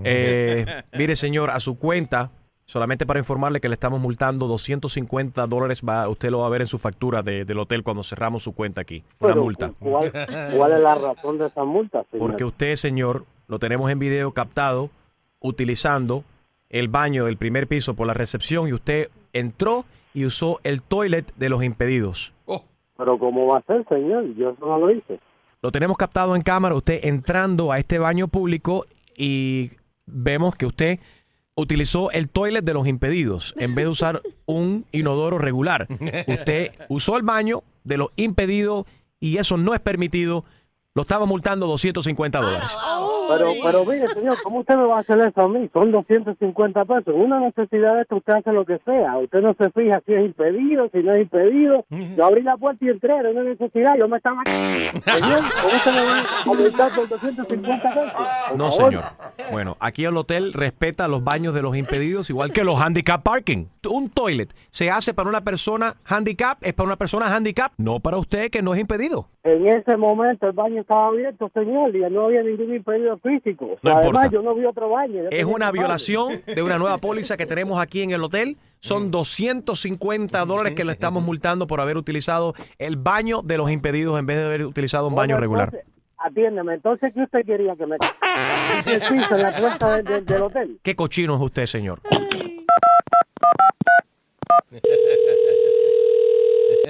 Eh, 0.04 0.66
mire, 0.94 1.16
señor, 1.16 1.50
a 1.52 1.60
su 1.60 1.78
cuenta 1.78 2.32
Solamente 2.70 3.06
para 3.06 3.18
informarle 3.20 3.62
que 3.62 3.70
le 3.70 3.76
estamos 3.76 4.02
multando 4.02 4.46
250 4.46 5.48
dólares. 5.48 5.82
Va, 5.88 6.10
usted 6.10 6.30
lo 6.32 6.40
va 6.40 6.48
a 6.48 6.50
ver 6.50 6.60
en 6.60 6.68
su 6.68 6.78
factura 6.78 7.22
de- 7.24 7.46
del 7.46 7.60
hotel 7.60 7.82
cuando 7.82 8.04
cerramos 8.04 8.44
su 8.44 8.54
cuenta 8.54 8.82
aquí. 8.82 9.06
Una 9.22 9.32
Pero, 9.36 9.42
multa. 9.46 9.72
¿cuál, 9.80 10.12
cuál 10.54 10.74
es 10.74 10.80
la 10.82 10.96
razón 10.96 11.38
de 11.38 11.48
esa 11.48 11.64
multa, 11.64 12.04
señor? 12.12 12.28
Porque 12.28 12.44
usted, 12.44 12.76
señor, 12.76 13.24
lo 13.48 13.58
tenemos 13.58 13.90
en 13.90 14.00
video 14.00 14.34
captado 14.34 14.90
utilizando 15.40 16.26
el 16.70 16.88
baño 16.88 17.26
del 17.26 17.38
primer 17.38 17.68
piso 17.68 17.96
por 17.96 18.08
la 18.08 18.14
recepción 18.14 18.68
y 18.68 18.74
usted 18.74 19.10
entró 19.34 19.86
y 20.14 20.26
usó 20.26 20.60
el 20.64 20.82
toilet 20.82 21.34
de 21.36 21.50
los 21.50 21.64
impedidos. 21.64 22.34
Pero 22.98 23.20
¿cómo 23.20 23.46
va 23.46 23.60
a 23.60 23.62
ser, 23.62 23.86
señor? 23.88 24.34
Yo 24.36 24.50
eso 24.50 24.66
no 24.66 24.80
lo 24.80 24.92
hice. 24.92 25.20
Lo 25.62 25.72
tenemos 25.72 25.98
captado 25.98 26.36
en 26.36 26.42
cámara, 26.42 26.76
usted 26.76 27.00
entrando 27.04 27.72
a 27.72 27.78
este 27.78 28.00
baño 28.00 28.28
público 28.28 28.86
y 29.16 29.72
vemos 30.06 30.56
que 30.56 30.66
usted 30.66 31.00
utilizó 31.56 32.12
el 32.12 32.30
toilet 32.30 32.64
de 32.64 32.74
los 32.74 32.88
impedidos 32.88 33.54
en 33.58 33.76
vez 33.76 33.86
de 33.86 33.92
usar 33.92 34.22
un 34.46 34.86
inodoro 34.92 35.38
regular. 35.38 35.88
Usted 36.28 36.72
usó 36.90 37.18
el 37.18 37.24
baño 37.24 37.64
de 37.84 37.98
los 37.98 38.10
impedidos 38.16 38.86
y 39.20 39.38
eso 39.38 39.58
no 39.58 39.74
es 39.74 39.80
permitido. 39.80 40.46
Lo 40.98 41.04
estaba 41.04 41.28
multando 41.28 41.68
250 41.68 42.40
dólares. 42.40 42.76
Pero, 43.30 43.52
pero 43.64 43.86
mire, 43.86 44.08
señor, 44.08 44.36
¿cómo 44.42 44.62
usted 44.62 44.76
me 44.78 44.86
va 44.86 44.98
a 44.98 45.00
hacer 45.02 45.20
eso 45.20 45.42
a 45.42 45.48
mí? 45.48 45.70
Son 45.72 45.92
250 45.92 46.86
pesos. 46.86 47.14
Una 47.16 47.40
necesidad 47.40 47.94
de 47.98 48.02
esto, 48.02 48.16
usted 48.16 48.34
hace 48.34 48.52
lo 48.52 48.66
que 48.66 48.80
sea. 48.84 49.16
Usted 49.20 49.42
no 49.42 49.54
se 49.54 49.70
fija 49.70 50.02
si 50.08 50.14
es 50.14 50.26
impedido, 50.26 50.90
si 50.92 51.04
no 51.04 51.14
es 51.14 51.22
impedido. 51.22 51.86
Yo 51.92 52.26
abrí 52.26 52.42
la 52.42 52.58
puerta 52.58 52.84
y 52.84 52.90
entré, 52.90 53.16
era 53.16 53.30
una 53.30 53.44
necesidad. 53.44 53.96
Yo 53.96 54.08
me 54.08 54.18
estaba... 54.18 54.42
Señor, 54.48 55.42
¿cómo 55.62 55.68
usted 55.76 55.92
me 55.94 56.04
va 56.04 56.18
a 56.18 56.44
aumentar 56.48 56.92
por 56.96 57.10
250 57.10 57.94
pesos? 57.94 58.12
Por 58.50 58.58
No, 58.58 58.72
favor. 58.72 58.92
señor. 58.92 59.04
Bueno, 59.52 59.78
aquí 59.80 60.04
el 60.06 60.18
hotel 60.18 60.52
respeta 60.54 61.08
los 61.08 61.24
baños 61.24 61.54
de 61.54 61.62
los 61.62 61.76
impedidos 61.78 62.32
igual 62.32 62.52
que 62.54 62.64
los 62.64 62.80
handicap 62.82 63.22
parking. 63.22 63.66
Un 63.92 64.10
toilet 64.10 64.52
se 64.72 64.90
hace 64.90 65.14
para 65.14 65.30
una 65.30 65.42
persona 65.42 65.96
handicap, 66.06 66.58
es 66.62 66.74
para 66.74 66.88
una 66.88 66.96
persona 66.98 67.28
handicap, 67.36 67.72
no 67.78 68.00
para 68.00 68.18
usted 68.18 68.50
que 68.50 68.64
no 68.64 68.74
es 68.74 68.80
impedido. 68.82 69.28
En 69.44 69.66
ese 69.68 69.96
momento 69.96 70.48
el 70.48 70.52
baño 70.54 70.84
estaba 70.88 71.08
abierto, 71.08 71.52
señor, 71.54 71.94
y 71.94 72.00
no 72.10 72.26
había 72.28 72.44
ningún 72.44 72.74
impedido 72.74 73.18
físico. 73.18 73.78
No 73.84 73.92
Además, 73.92 74.06
importa. 74.06 74.30
yo 74.32 74.42
no 74.42 74.56
vi 74.56 74.64
otro 74.66 74.90
baño. 74.90 75.24
Es 75.32 75.44
una 75.44 75.70
violación 75.72 76.42
de 76.46 76.64
una 76.64 76.78
nueva 76.78 76.98
póliza 76.98 77.36
que 77.36 77.46
tenemos 77.46 77.78
aquí 77.82 78.04
en 78.04 78.12
el 78.12 78.24
hotel. 78.24 78.56
Son 78.80 79.12
250 79.12 80.46
dólares 80.46 80.76
que 80.76 80.86
le 80.86 80.94
estamos 80.94 81.24
multando 81.24 81.68
por 81.68 81.82
haber 81.82 81.98
utilizado 81.98 82.54
el 82.78 82.96
baño 82.96 83.42
de 83.44 83.58
los 83.58 83.70
impedidos 83.70 84.18
en 84.18 84.26
vez 84.26 84.38
de 84.38 84.46
haber 84.46 84.66
utilizado 84.66 85.08
un 85.10 85.16
baño 85.16 85.36
Bueno, 85.36 85.42
regular. 85.42 85.68
entonces, 85.74 85.94
Atiéndeme, 86.20 86.74
entonces, 86.76 87.14
¿qué 87.14 87.22
usted 87.22 87.46
quería 87.46 87.76
que 87.76 87.86
me 87.86 87.96
en 88.88 88.94
el 88.94 89.02
piso, 89.02 89.36
en 89.36 89.42
la 89.44 89.56
puerta 89.60 89.96
del- 89.98 90.06
del- 90.06 90.26
del 90.26 90.42
hotel? 90.42 90.80
¿Qué 90.82 90.96
cochino 90.96 91.36
es 91.36 91.42
usted, 91.42 91.66
señor? 91.68 92.00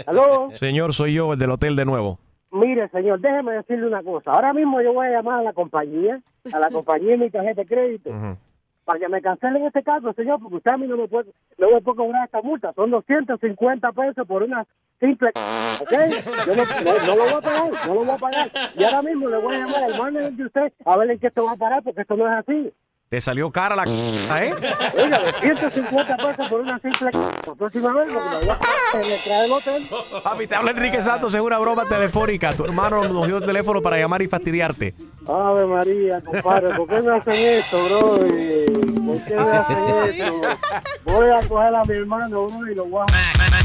¿Aló? 0.06 0.50
Señor, 0.52 0.94
soy 0.94 1.14
yo, 1.14 1.34
el 1.34 1.40
del 1.40 1.52
hotel 1.52 1.76
de 1.76 1.86
nuevo. 1.86 2.20
Mire, 2.52 2.88
señor, 2.90 3.20
déjeme 3.20 3.54
decirle 3.54 3.88
una 3.88 4.02
cosa. 4.04 4.32
Ahora 4.32 4.54
mismo 4.54 4.82
yo 4.82 4.94
voy 4.94 5.08
a 5.08 5.12
llamar 5.12 5.40
a 5.40 5.44
la 5.44 5.54
compañía, 5.54 6.22
a 6.54 6.60
la 6.60 6.70
compañía 6.72 7.12
de 7.12 7.18
mi 7.18 7.30
tarjeta 7.30 7.62
de 7.62 7.68
crédito, 7.68 8.10
para 8.86 9.00
que 9.00 9.10
me 9.10 9.22
cancelen 9.22 9.66
este 9.66 9.84
cargo, 9.84 10.14
señor, 10.14 10.40
porque 10.40 10.56
usted 10.56 10.72
a 10.72 10.78
mí 10.78 10.88
no 10.88 10.96
me 10.98 11.08
puede, 11.10 11.32
no 11.58 11.72
me 11.72 11.82
puede 11.82 11.98
cobrar 11.98 12.26
esta 12.26 12.42
multa. 12.42 12.72
Son 12.74 12.90
250 12.90 13.92
pesos 13.92 14.26
por 14.28 14.44
una 14.44 14.66
simple... 15.00 15.32
¿Ok? 15.80 15.92
Yo 16.48 16.56
no, 16.56 16.64
no- 16.84 17.06
no 17.06 17.16
lo 17.16 17.24
voy 17.24 17.34
a 17.34 17.42
pagar, 17.42 17.72
no 17.86 17.94
lo 17.94 18.00
voy 18.06 18.10
a 18.10 18.18
pagar. 18.18 18.52
Y 18.76 18.84
ahora 18.84 19.02
mismo 19.04 19.28
le 19.28 19.38
voy 19.38 19.56
a 19.56 19.60
llamar 19.60 19.84
al 19.84 19.98
manager 19.98 20.32
de 20.34 20.46
usted 20.46 20.74
a 20.86 20.98
ver 20.98 21.12
en 21.12 21.20
qué 21.20 21.28
esto 21.28 21.44
va 21.46 21.52
a 21.52 21.56
parar, 21.58 21.84
porque 21.84 22.02
esto 22.02 22.16
no 22.16 22.26
es 22.28 22.34
así. 22.34 22.74
Te 23.10 23.22
salió 23.22 23.50
cara 23.50 23.74
la 23.74 23.86
¿eh? 23.86 24.54
Oiga, 24.98 25.20
250 25.42 26.18
pesos 26.18 26.50
por 26.50 26.60
una 26.60 26.78
simple... 26.80 27.10
La 27.14 27.56
próxima 27.56 27.94
vez, 27.94 28.08
me 28.10 28.16
voy 28.16 28.50
a 28.50 28.60
en 28.98 29.04
entrada 29.06 29.42
del 29.44 29.52
hotel. 29.54 29.88
Papi, 30.22 30.48
te 30.48 30.56
habla 30.56 30.72
Enrique 30.72 31.02
Santos, 31.02 31.34
es 31.34 31.40
una 31.40 31.58
broma 31.58 31.86
telefónica. 31.88 32.52
Tu 32.52 32.66
hermano 32.66 33.06
nos 33.06 33.26
dio 33.28 33.38
el 33.38 33.44
teléfono 33.46 33.82
para 33.82 33.98
llamar 33.98 34.22
y 34.24 34.28
fastidiarte. 34.28 34.94
Ave 35.26 35.66
María, 35.66 36.20
compadre, 36.20 36.76
¿por 36.76 36.86
qué 36.90 37.02
me 37.02 37.16
hacen 37.16 37.34
esto, 37.34 37.78
bro? 37.86 38.02
¿Por 38.18 39.24
qué 39.24 39.36
me 39.36 39.42
hacen 39.42 39.88
esto? 39.88 40.42
Voy 41.06 41.30
a 41.30 41.48
coger 41.48 41.76
a 41.76 41.84
mi 41.86 41.96
hermano, 41.96 42.48
bro, 42.48 42.70
y 42.70 42.76
lo 42.76 42.86
voy 42.88 43.06
a... 43.08 43.57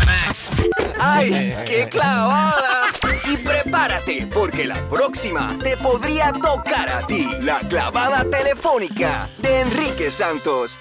¡Ay, 1.01 1.55
qué 1.67 1.89
clavada! 1.89 2.91
Y 3.29 3.37
prepárate, 3.39 4.29
porque 4.33 4.65
la 4.67 4.77
próxima 4.89 5.57
te 5.59 5.77
podría 5.77 6.33
tocar 6.33 6.89
a 6.91 7.07
ti. 7.07 7.29
La 7.41 7.61
clavada 7.61 8.25
telefónica 8.31 9.29
de 9.39 9.61
Enrique 9.61 10.11
Santos. 10.11 10.79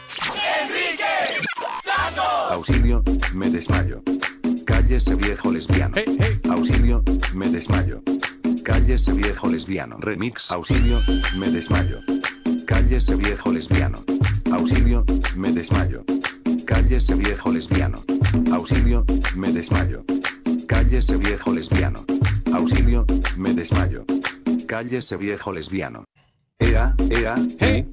¡Enrique 0.62 1.04
Santos! 1.82 2.52
Auxilio, 2.52 3.04
me 3.34 3.50
desmayo. 3.50 4.04
Cállese 4.66 5.16
viejo 5.16 5.52
lesbiano. 5.52 5.96
Auxilio, 6.50 7.04
me 7.34 7.50
desmayo. 7.50 8.02
Cállese 8.64 9.14
viejo 9.14 9.48
lesbiano. 9.48 9.98
Remix. 10.00 10.52
Auxilio, 10.52 11.00
me 11.38 11.50
desmayo. 11.50 12.00
Cállese 12.66 13.16
viejo 13.16 13.52
lesbiano. 13.52 14.04
Auxilio, 14.52 15.06
me 15.36 15.52
desmayo. 15.52 16.04
Cállese 16.76 17.16
viejo 17.16 17.52
lesbiano. 17.52 18.02
Auxilio, 18.54 19.04
me 19.36 19.52
desmayo. 19.52 20.06
Cállese 20.68 21.18
viejo 21.18 21.52
lesbiano. 21.52 22.06
Auxilio, 22.54 23.06
me 23.36 23.54
desmayo. 23.54 24.06
Cállese 24.68 25.18
viejo 25.18 25.52
lesbiano. 25.52 26.06
Ea, 26.60 26.96
ea, 27.10 27.36
u. 27.38 27.86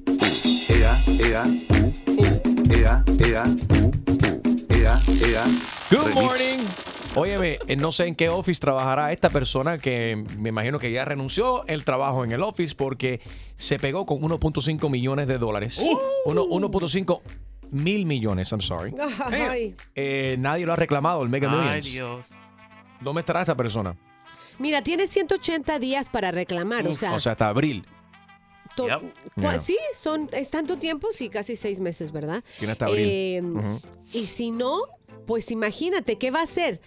Ea, 0.69 0.97
ea, 1.19 1.43
u, 1.69 1.91
u. 2.21 2.73
Ea, 2.73 3.03
ea, 3.19 3.43
u, 3.81 3.87
u. 3.87 4.41
Ea, 4.69 4.97
ea. 5.27 5.43
Good 5.91 6.13
morning. 6.13 6.59
Óyeme, 7.15 7.59
eh, 7.67 7.75
no 7.75 7.91
sé 7.91 8.05
en 8.05 8.15
qué 8.15 8.29
office 8.29 8.61
trabajará 8.61 9.11
esta 9.11 9.29
persona 9.29 9.77
que 9.79 10.23
me 10.37 10.49
imagino 10.49 10.79
que 10.79 10.89
ya 10.93 11.03
renunció 11.03 11.65
el 11.67 11.83
trabajo 11.83 12.23
en 12.23 12.31
el 12.31 12.43
office 12.43 12.75
porque 12.75 13.19
se 13.57 13.77
pegó 13.77 14.05
con 14.05 14.21
1.5 14.21 14.89
millones 14.89 15.27
de 15.27 15.37
dólares. 15.37 15.81
Uno- 16.25 16.45
1.5 16.45 17.21
mil 17.71 18.05
millones, 18.05 18.51
I'm 18.51 18.61
sorry. 18.61 18.93
Ay. 19.25 19.75
Eh, 19.95 20.35
nadie 20.39 20.65
lo 20.65 20.73
ha 20.73 20.75
reclamado, 20.75 21.23
el 21.23 21.29
Mega 21.29 21.49
Ay, 21.51 21.57
Millions. 21.57 21.91
Dios. 21.91 22.25
¿Dónde 23.01 23.21
estará 23.21 23.41
esta 23.41 23.55
persona? 23.55 23.95
Mira, 24.57 24.81
tiene 24.83 25.07
180 25.07 25.79
días 25.79 26.09
para 26.09 26.31
reclamar, 26.31 26.85
o 26.87 26.95
sea, 26.95 27.13
o 27.13 27.19
sea, 27.19 27.31
hasta 27.33 27.47
abril. 27.47 27.85
to- 28.75 28.87
Yep. 28.87 28.99
cu- 29.35 29.41
Yeah. 29.41 29.59
sí, 29.59 29.77
son, 29.93 30.29
es 30.31 30.49
tanto 30.49 30.77
tiempo, 30.77 31.09
sí, 31.11 31.27
casi 31.29 31.55
seis 31.55 31.79
meses, 31.79 32.11
¿verdad? 32.11 32.43
Tiene 32.59 32.73
hasta 32.73 32.85
abril. 32.85 33.07
Eh, 33.09 33.41
Ujú. 33.43 33.81
Y 34.13 34.25
si 34.27 34.51
no, 34.51 34.81
pues 35.25 35.51
imagínate, 35.51 36.17
¿qué 36.17 36.31
va 36.31 36.39
a 36.41 36.43
hacer? 36.43 36.79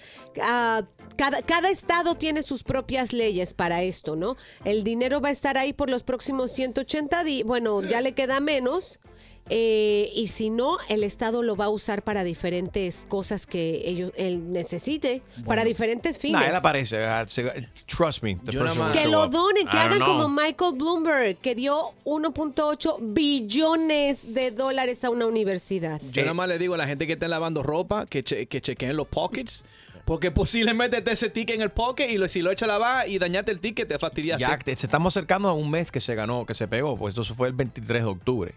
Ah, 0.43 0.85
cada, 1.17 1.43
cada 1.43 1.69
estado 1.71 2.15
tiene 2.15 2.43
sus 2.43 2.63
propias 2.63 3.13
leyes 3.13 3.53
para 3.53 3.83
esto, 3.83 4.17
¿no? 4.17 4.37
El 4.65 4.85
dinero 4.85 5.21
va 5.21 5.29
a 5.29 5.33
estar 5.33 5.59
ahí 5.59 5.73
por 5.73 5.91
los 5.91 6.03
próximos 6.03 6.53
180 6.53 7.25
días, 7.25 7.47
bueno, 7.47 7.83
ya 7.83 8.01
le 8.01 8.13
queda 8.15 8.41
menos. 8.41 8.99
Eh, 9.55 10.11
y 10.15 10.29
si 10.29 10.49
no, 10.49 10.79
el 10.89 11.05
Estado 11.05 11.43
lo 11.43 11.57
va 11.57 11.67
a 11.67 11.69
usar 11.69 12.03
para 12.03 12.25
diferentes 12.25 13.05
cosas 13.07 13.47
que 13.47 13.83
ellos, 13.85 14.11
él 14.17 14.51
necesite, 14.51 15.21
para 15.45 15.63
diferentes 15.63 16.19
fines. 16.19 16.41
Nah, 16.41 16.49
él 16.49 16.55
aparece. 16.55 17.05
ah, 17.05 17.27
Trust 17.87 18.23
me. 18.23 18.37
the 18.37 18.53
Que 18.93 19.07
lo 19.09 19.27
donen, 19.27 19.69
que 19.69 19.77
hagan 19.77 20.01
como. 20.01 20.29
Michael 20.31 20.73
Bloomberg, 20.77 21.37
que 21.37 21.55
dio 21.55 21.93
1.8 22.05 22.97
billones 23.01 24.33
de 24.35 24.51
dólares 24.53 25.05
a 25.05 25.11
una 25.11 25.27
universidad. 25.27 26.01
Yo 26.13 26.23
nada 26.23 26.35
más 26.35 26.49
le 26.49 26.59
digo 26.59 26.75
a 26.75 26.79
la 26.79 26.87
gente 26.87 27.07
que 27.07 27.13
está 27.15 27.29
lavando 27.29 27.63
ropa 27.63 28.07
que, 28.07 28.23
che- 28.23 28.47
que 28.47 28.61
chequeen 28.63 28.97
los 28.97 29.09
pockets. 29.09 29.65
Porque 30.05 30.33
posiblemente 30.33 30.97
esté 30.99 31.13
ese 31.13 31.31
ticket 31.31 31.55
en 31.55 31.63
el 31.63 31.71
pocket 31.71 32.09
y 32.11 32.19
lo- 32.19 32.29
si 32.29 32.43
lo 32.43 32.51
echa 32.51 32.65
a 32.65 32.69
lavar 32.69 33.09
y 33.09 33.19
dañaste 33.19 33.53
el 33.53 33.61
ticket, 33.61 33.87
te 33.87 33.99
fastidiaste. 34.01 34.41
Ya 34.43 34.59
te- 34.59 34.77
se 34.77 34.87
estamos 34.87 35.17
acercando 35.17 35.49
a 35.49 35.53
un 35.53 35.71
mes 35.71 35.93
que 35.93 36.01
se 36.01 36.15
ganó, 36.17 36.45
que 36.45 36.55
se 36.55 36.67
pegó, 36.67 36.97
pues 36.97 37.17
eso 37.17 37.35
fue 37.37 37.47
el 37.49 37.55
23 37.55 38.03
de 38.03 38.09
octubre. 38.09 38.53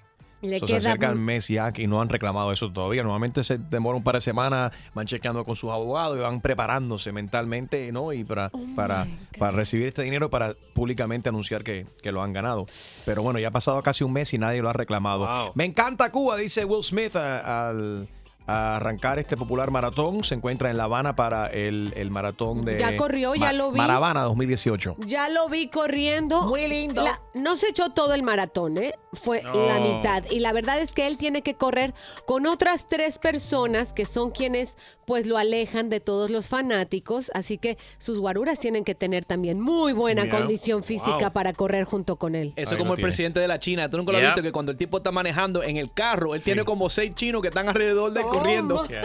Le 0.47 0.59
se 0.59 0.65
acerca 0.77 1.07
el 1.09 1.19
mes 1.19 1.47
ya 1.47 1.71
y 1.75 1.87
no 1.87 2.01
han 2.01 2.09
reclamado 2.09 2.51
eso 2.51 2.71
todavía. 2.71 3.03
Normalmente 3.03 3.43
se 3.43 3.57
demora 3.57 3.97
un 3.97 4.03
par 4.03 4.15
de 4.15 4.21
semanas, 4.21 4.71
van 4.93 5.05
chequeando 5.07 5.43
con 5.45 5.55
sus 5.55 5.71
abogados 5.71 6.17
y 6.17 6.21
van 6.21 6.41
preparándose 6.41 7.11
mentalmente, 7.11 7.91
¿no? 7.91 8.13
Y 8.13 8.23
para, 8.23 8.49
Oh 8.53 8.59
para, 8.75 9.07
para 9.39 9.51
recibir 9.51 9.87
este 9.87 10.01
dinero 10.03 10.29
para 10.29 10.53
públicamente 10.73 11.29
anunciar 11.29 11.63
que, 11.63 11.85
que 12.01 12.11
lo 12.11 12.21
han 12.21 12.33
ganado. 12.33 12.65
Pero 13.05 13.21
bueno, 13.23 13.39
ya 13.39 13.47
ha 13.49 13.51
pasado 13.51 13.81
casi 13.81 14.03
un 14.03 14.13
mes 14.13 14.33
y 14.33 14.37
nadie 14.37 14.61
lo 14.61 14.69
ha 14.69 14.73
reclamado. 14.73 15.25
Me 15.55 15.65
encanta 15.65 16.11
Cuba, 16.11 16.35
dice 16.37 16.65
Will 16.65 16.83
Smith 16.83 17.15
a- 17.15 17.69
al, 17.69 18.07
a 18.47 18.75
arrancar 18.77 19.19
este 19.19 19.35
popular 19.37 19.71
maratón. 19.71 20.23
Se 20.23 20.35
encuentra 20.35 20.69
en 20.69 20.77
La 20.77 20.83
Habana 20.85 21.15
para 21.15 21.47
el, 21.47 21.93
el 21.95 22.11
maratón 22.11 22.63
de... 22.65 22.77
Ya 22.77 22.95
corrió, 22.95 23.35
ya 23.35 23.53
lo 23.53 23.71
vi. 23.71 23.77
Maravana 23.77 24.21
2018. 24.23 24.97
Ya 24.99 25.29
lo 25.29 25.49
vi 25.49 25.67
corriendo. 25.69 26.43
Muy 26.43 26.67
lindo. 26.67 27.03
La- 27.03 27.21
no 27.33 27.55
se 27.57 27.69
echó 27.69 27.89
todo 27.89 28.13
el 28.13 28.23
maratón, 28.23 28.77
¿eh? 28.77 28.93
Fue 29.13 29.41
No. 29.43 29.67
la 29.67 29.79
mitad. 29.79 30.23
Y 30.29 30.39
la 30.39 30.53
verdad 30.53 30.79
es 30.79 30.93
que 30.93 31.07
él 31.07 31.17
tiene 31.17 31.41
que 31.41 31.55
correr 31.55 31.93
con 32.25 32.45
otras 32.45 32.87
tres 32.87 33.17
personas 33.19 33.93
que 33.93 34.05
son 34.05 34.31
quienes 34.31 34.77
pues 35.05 35.27
lo 35.27 35.37
alejan 35.37 35.89
de 35.89 35.99
todos 35.99 36.29
los 36.31 36.47
fanáticos. 36.47 37.31
Así 37.33 37.57
que 37.57 37.77
sus 37.97 38.17
guaruras 38.19 38.59
tienen 38.59 38.83
que 38.83 38.95
tener 38.95 39.25
también 39.25 39.59
muy 39.61 39.93
buena 39.93 40.23
Yeah. 40.23 40.37
condición 40.39 40.83
física 40.83 41.17
Wow. 41.17 41.31
para 41.33 41.53
correr 41.53 41.85
junto 41.85 42.15
con 42.15 42.35
él. 42.35 42.53
Eso 42.55 42.71
Ahí 42.71 42.77
como 42.79 42.93
el 42.93 42.97
tienes. 42.97 43.15
presidente 43.15 43.39
de 43.39 43.47
la 43.47 43.59
China. 43.59 43.89
Tú 43.89 43.97
nunca 43.97 44.11
lo 44.11 44.17
has 44.17 44.21
Yeah. 44.23 44.31
visto 44.31 44.41
que 44.43 44.51
cuando 44.51 44.71
el 44.71 44.77
tipo 44.77 44.97
está 44.97 45.11
manejando 45.11 45.63
en 45.63 45.77
el 45.77 45.91
carro, 45.93 46.33
él 46.35 46.41
tiene 46.43 46.63
como 46.65 46.89
seis 46.89 47.13
chinos 47.15 47.41
que 47.41 47.49
están 47.49 47.69
alrededor 47.69 48.09
Oh 48.09 48.13
de 48.13 48.19
él 48.21 48.27
corriendo. 48.27 48.85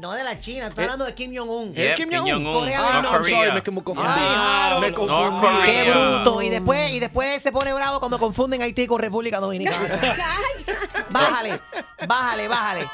No 0.00 0.12
de 0.12 0.22
la 0.24 0.38
China, 0.40 0.66
estoy 0.68 0.84
hablando 0.84 1.04
de 1.06 1.14
Kim 1.14 1.34
Jong-un. 1.34 1.72
¿Es 1.74 1.94
Kim 1.96 2.10
Jong-un? 2.12 2.52
Corea 2.52 2.78
Ah, 2.82 2.92
del 2.94 3.02
no, 3.04 3.12
Norte. 3.12 3.30
I'm 3.30 3.38
sorry, 3.38 3.52
me 3.52 3.70
me 3.74 3.82
confundí. 3.84 4.10
Claro. 4.12 4.80
Me 4.80 4.92
confundí. 4.92 5.46
Qué 5.64 5.90
bruto. 5.90 6.42
Y 6.42 6.48
después, 6.50 6.90
y 6.92 7.00
después 7.00 7.42
se 7.42 7.52
pone 7.52 7.72
bravo 7.72 8.00
cuando 8.00 8.18
confunden 8.18 8.60
Haití 8.60 8.86
con 8.86 9.00
República 9.00 9.40
Dominicana. 9.40 9.78
bájale, 11.10 11.60
bájale, 12.06 12.48
bájale. 12.48 12.86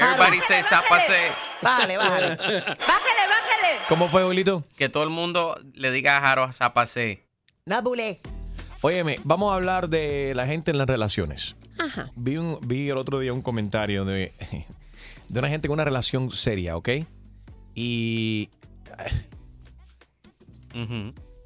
Everybody 0.00 0.40
say 0.40 0.62
zapase. 0.62 1.32
Bájale, 1.62 1.96
bájale. 1.96 2.28
Bájale, 2.36 2.76
bájale. 2.78 3.78
¿Cómo 3.88 4.08
fue, 4.08 4.22
Julito? 4.24 4.64
Que 4.76 4.88
todo 4.88 5.02
el 5.04 5.10
mundo 5.10 5.58
le 5.74 5.90
diga 5.90 6.16
a 6.16 6.20
Jaro 6.20 6.52
zapase. 6.52 7.26
Nabule. 7.66 8.20
Óyeme, 8.82 9.16
vamos 9.24 9.52
a 9.52 9.56
hablar 9.56 9.88
de 9.88 10.32
la 10.34 10.46
gente 10.46 10.70
en 10.70 10.78
las 10.78 10.88
relaciones. 10.88 11.56
Ajá. 11.78 12.10
Vi, 12.16 12.36
un- 12.38 12.58
vi 12.62 12.88
el 12.88 12.96
otro 12.96 13.18
día 13.18 13.32
un 13.32 13.42
comentario 13.42 14.04
de, 14.04 14.32
de 15.28 15.38
una 15.38 15.48
gente 15.48 15.68
con 15.68 15.74
una 15.74 15.84
relación 15.84 16.30
seria, 16.30 16.76
¿ok? 16.76 16.88
Y, 17.74 18.48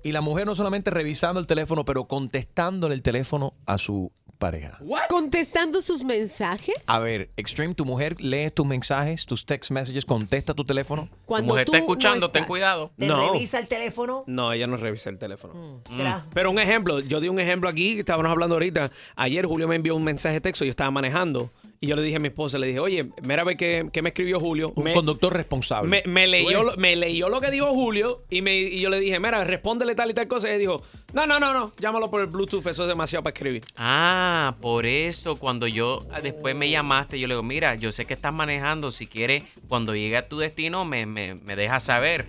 y 0.03 0.12
la 0.12 0.21
mujer 0.21 0.47
no 0.47 0.55
solamente 0.55 0.90
revisando 0.90 1.40
el 1.40 1.47
teléfono, 1.47 1.85
pero 1.85 2.05
contestándole 2.07 2.95
el 2.95 3.03
teléfono 3.03 3.55
a 3.67 3.79
su 3.79 4.12
pareja. 4.38 4.79
Contestando 5.09 5.81
sus 5.81 6.03
mensajes. 6.05 6.75
A 6.87 6.99
ver, 6.99 7.31
Extreme, 7.37 7.75
tu 7.75 7.85
mujer 7.85 8.20
lee 8.20 8.51
tus 8.51 8.66
mensajes, 8.66 9.27
tus 9.27 9.44
text 9.47 9.70
messages, 9.70 10.05
contesta 10.05 10.55
tu 10.55 10.64
teléfono. 10.64 11.09
Cuando 11.27 11.53
mujer 11.53 11.66
tú 11.66 11.73
está 11.73 11.79
escuchando, 11.79 12.27
no 12.27 12.31
ten 12.31 12.40
estás. 12.42 12.49
cuidado. 12.49 12.90
Te 12.99 13.07
No. 13.07 13.33
revisa 13.33 13.59
el 13.59 13.66
teléfono. 13.68 14.25
No, 14.27 14.53
ella 14.53 14.66
no 14.66 14.77
revisa 14.77 15.11
el 15.11 15.18
teléfono. 15.18 15.55
Mm. 15.55 15.97
será. 15.97 16.25
Pero 16.35 16.51
un 16.51 16.59
ejemplo, 16.59 17.01
yo 17.01 17.20
di 17.20 17.29
un 17.29 17.38
ejemplo 17.40 17.68
aquí, 17.68 17.99
estábamos 18.01 18.31
hablando 18.31 18.55
ahorita. 18.57 18.90
Ayer 19.16 19.47
Julio 19.47 19.68
me 19.68 19.77
envió 19.77 19.94
un 19.97 20.05
mensaje 20.05 20.35
de 20.35 20.40
texto, 20.40 20.64
yo 20.64 20.70
estaba 20.70 20.90
manejando. 20.90 21.51
Y 21.81 21.89
yo 21.89 21.97
le 21.97 22.03
dije 22.03 22.17
a 22.17 22.21
mi 22.21 22.29
esposa, 22.29 22.59
le 22.59 22.67
dije, 22.67 22.79
oye, 22.79 23.11
mira 23.23 23.45
ve 23.45 23.57
que, 23.57 23.89
que 23.93 24.03
me 24.03 24.11
escribió 24.11 24.41
Julio. 24.41 24.73
Un 24.77 24.85
me, 24.85 24.95
conductor 24.95 25.33
responsable. 25.33 25.89
me, 25.89 26.03
me 26.07 26.27
leyó, 26.27 26.65
me 26.77 26.97
leyó 26.97 27.29
lo 27.29 27.41
que 27.41 27.51
dijo 27.51 27.67
Julio 27.69 28.23
y, 28.31 28.43
me, 28.43 28.57
y 28.57 28.81
yo 28.81 28.91
le 28.91 29.01
dije, 29.01 29.21
mira, 29.21 29.45
respóndele 29.45 29.95
tal 29.95 30.11
y 30.11 30.15
tal 30.15 30.29
cosa. 30.29 30.49
Y 30.49 30.53
él 30.53 30.59
dijo, 30.61 30.83
no, 31.13 31.27
no, 31.27 31.39
no, 31.39 31.53
no, 31.53 31.73
llámalo 31.79 32.11
por 32.11 32.21
el 32.21 32.29
Bluetooth, 32.29 32.67
eso 32.67 32.83
es 32.83 32.89
demasiado 32.89 33.23
para 33.23 33.35
escribir. 33.35 33.65
Ah, 33.77 34.57
por 34.61 34.87
eso 34.87 35.37
cuando 35.37 35.67
yo 35.67 35.99
ah, 36.13 36.21
después 36.21 36.57
me 36.57 36.71
llamaste, 36.71 37.19
yo 37.19 37.29
le 37.29 37.35
digo, 37.35 37.43
mira, 37.43 37.75
yo 37.75 37.93
sé 37.93 38.07
que 38.07 38.15
estás 38.15 38.35
manejando, 38.35 38.91
si 38.91 39.07
quieres, 39.07 39.45
cuando 39.69 39.95
llegue 39.95 40.17
a 40.17 40.29
tu 40.29 40.39
destino 40.39 40.85
me, 40.85 41.07
me, 41.07 41.35
me 41.35 41.57
dejas 41.57 41.85
saber. 41.85 42.27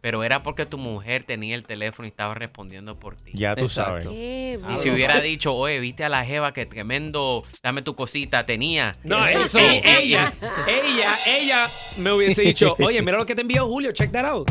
Pero 0.00 0.24
era 0.24 0.42
porque 0.42 0.64
tu 0.64 0.78
mujer 0.78 1.24
tenía 1.24 1.54
el 1.54 1.62
teléfono 1.62 2.06
y 2.06 2.10
estaba 2.10 2.34
respondiendo 2.34 2.98
por 2.98 3.16
ti. 3.16 3.32
Ya 3.34 3.54
tú 3.54 3.66
Exacto. 3.66 4.04
sabes. 4.04 4.08
Qué 4.08 4.58
Y 4.74 4.78
si 4.78 4.90
hubiera 4.90 5.20
dicho, 5.20 5.54
oye, 5.54 5.78
viste 5.78 6.04
a 6.04 6.08
la 6.08 6.24
jeva 6.24 6.54
que 6.54 6.64
tremendo, 6.64 7.44
dame 7.62 7.82
tu 7.82 7.94
cosita, 7.94 8.46
tenía. 8.46 8.92
No, 9.04 9.26
Eso. 9.26 9.58
e- 9.58 9.82
ella, 10.02 10.32
ella, 10.66 11.14
ella 11.26 11.70
me 11.98 12.12
hubiese 12.12 12.42
dicho, 12.42 12.76
oye, 12.80 13.02
mira 13.02 13.18
lo 13.18 13.26
que 13.26 13.34
te 13.34 13.42
envió 13.42 13.66
Julio, 13.66 13.92
check 13.92 14.10
that 14.12 14.24
out. 14.24 14.50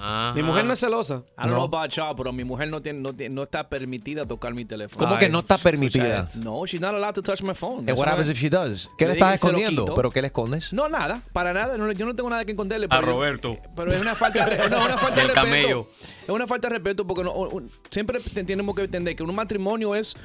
Ajá. 0.00 0.32
Mi 0.34 0.42
mujer 0.42 0.64
no 0.64 0.72
es 0.72 0.80
celosa. 0.80 1.22
I 1.38 1.42
don't 1.42 1.50
know 1.52 1.64
about 1.64 1.90
y'all, 1.92 2.14
pero 2.16 2.32
mi 2.32 2.42
mujer 2.44 2.68
no, 2.68 2.80
tiene, 2.80 3.00
no, 3.00 3.12
tiene- 3.12 3.34
no 3.34 3.42
está 3.42 3.68
permitida 3.68 4.26
tocar 4.26 4.54
mi 4.54 4.64
teléfono. 4.64 5.04
¿Cómo 5.06 5.18
que 5.18 5.28
no 5.28 5.40
está 5.40 5.58
permitida? 5.58 6.28
No, 6.36 6.64
she's 6.66 6.80
not 6.80 6.94
allowed 6.94 7.14
to 7.14 7.22
touch 7.22 7.42
my 7.42 7.54
phone. 7.54 7.88
And 7.88 7.98
what 7.98 8.08
happens 8.08 8.28
if 8.30 8.38
she 8.38 8.48
does? 8.48 8.88
¿Qué 8.96 9.06
le 9.06 9.12
estás 9.12 9.34
escondiendo? 9.34 9.84
¿Pero 9.94 10.10
qué 10.10 10.20
le 10.22 10.28
escondes? 10.28 10.72
No, 10.72 10.88
nada, 10.88 11.20
para 11.32 11.52
nada. 11.52 11.76
no, 11.76 11.92
yo 11.92 12.06
no 12.06 12.14
tengo 12.16 12.30
nada 12.30 12.44
que 12.44 12.52
esconderle. 12.52 12.86
A 12.90 12.98
pero- 13.00 13.12
Roberto. 13.12 13.56
Pero 13.76 13.92
es 13.92 14.00
una 14.00 14.14
falta 14.14 14.46
de, 14.46 14.56
no, 14.70 14.78
es 14.78 14.84
una 14.86 14.98
falta 14.98 15.20
de 15.20 15.26
respeto. 15.28 15.34
camello. 15.46 15.88
Es 16.22 16.28
una 16.28 16.46
falta 16.46 16.68
de 16.68 16.74
respeto 16.74 17.06
porque 17.06 17.22
no- 17.24 17.32
un- 17.32 17.70
siempre 17.90 18.20
te- 18.20 18.44
tenemos 18.44 18.74
que 18.74 18.82
entender 18.82 19.14
que 19.14 19.22
un 19.22 19.34
matrimonio 19.34 19.94
es 19.94 20.16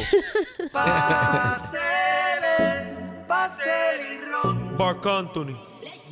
Pastel 3.26 4.00
y 4.00 4.20
ron. 4.30 4.76
Mark 4.76 5.04
Anthony. 5.04 5.56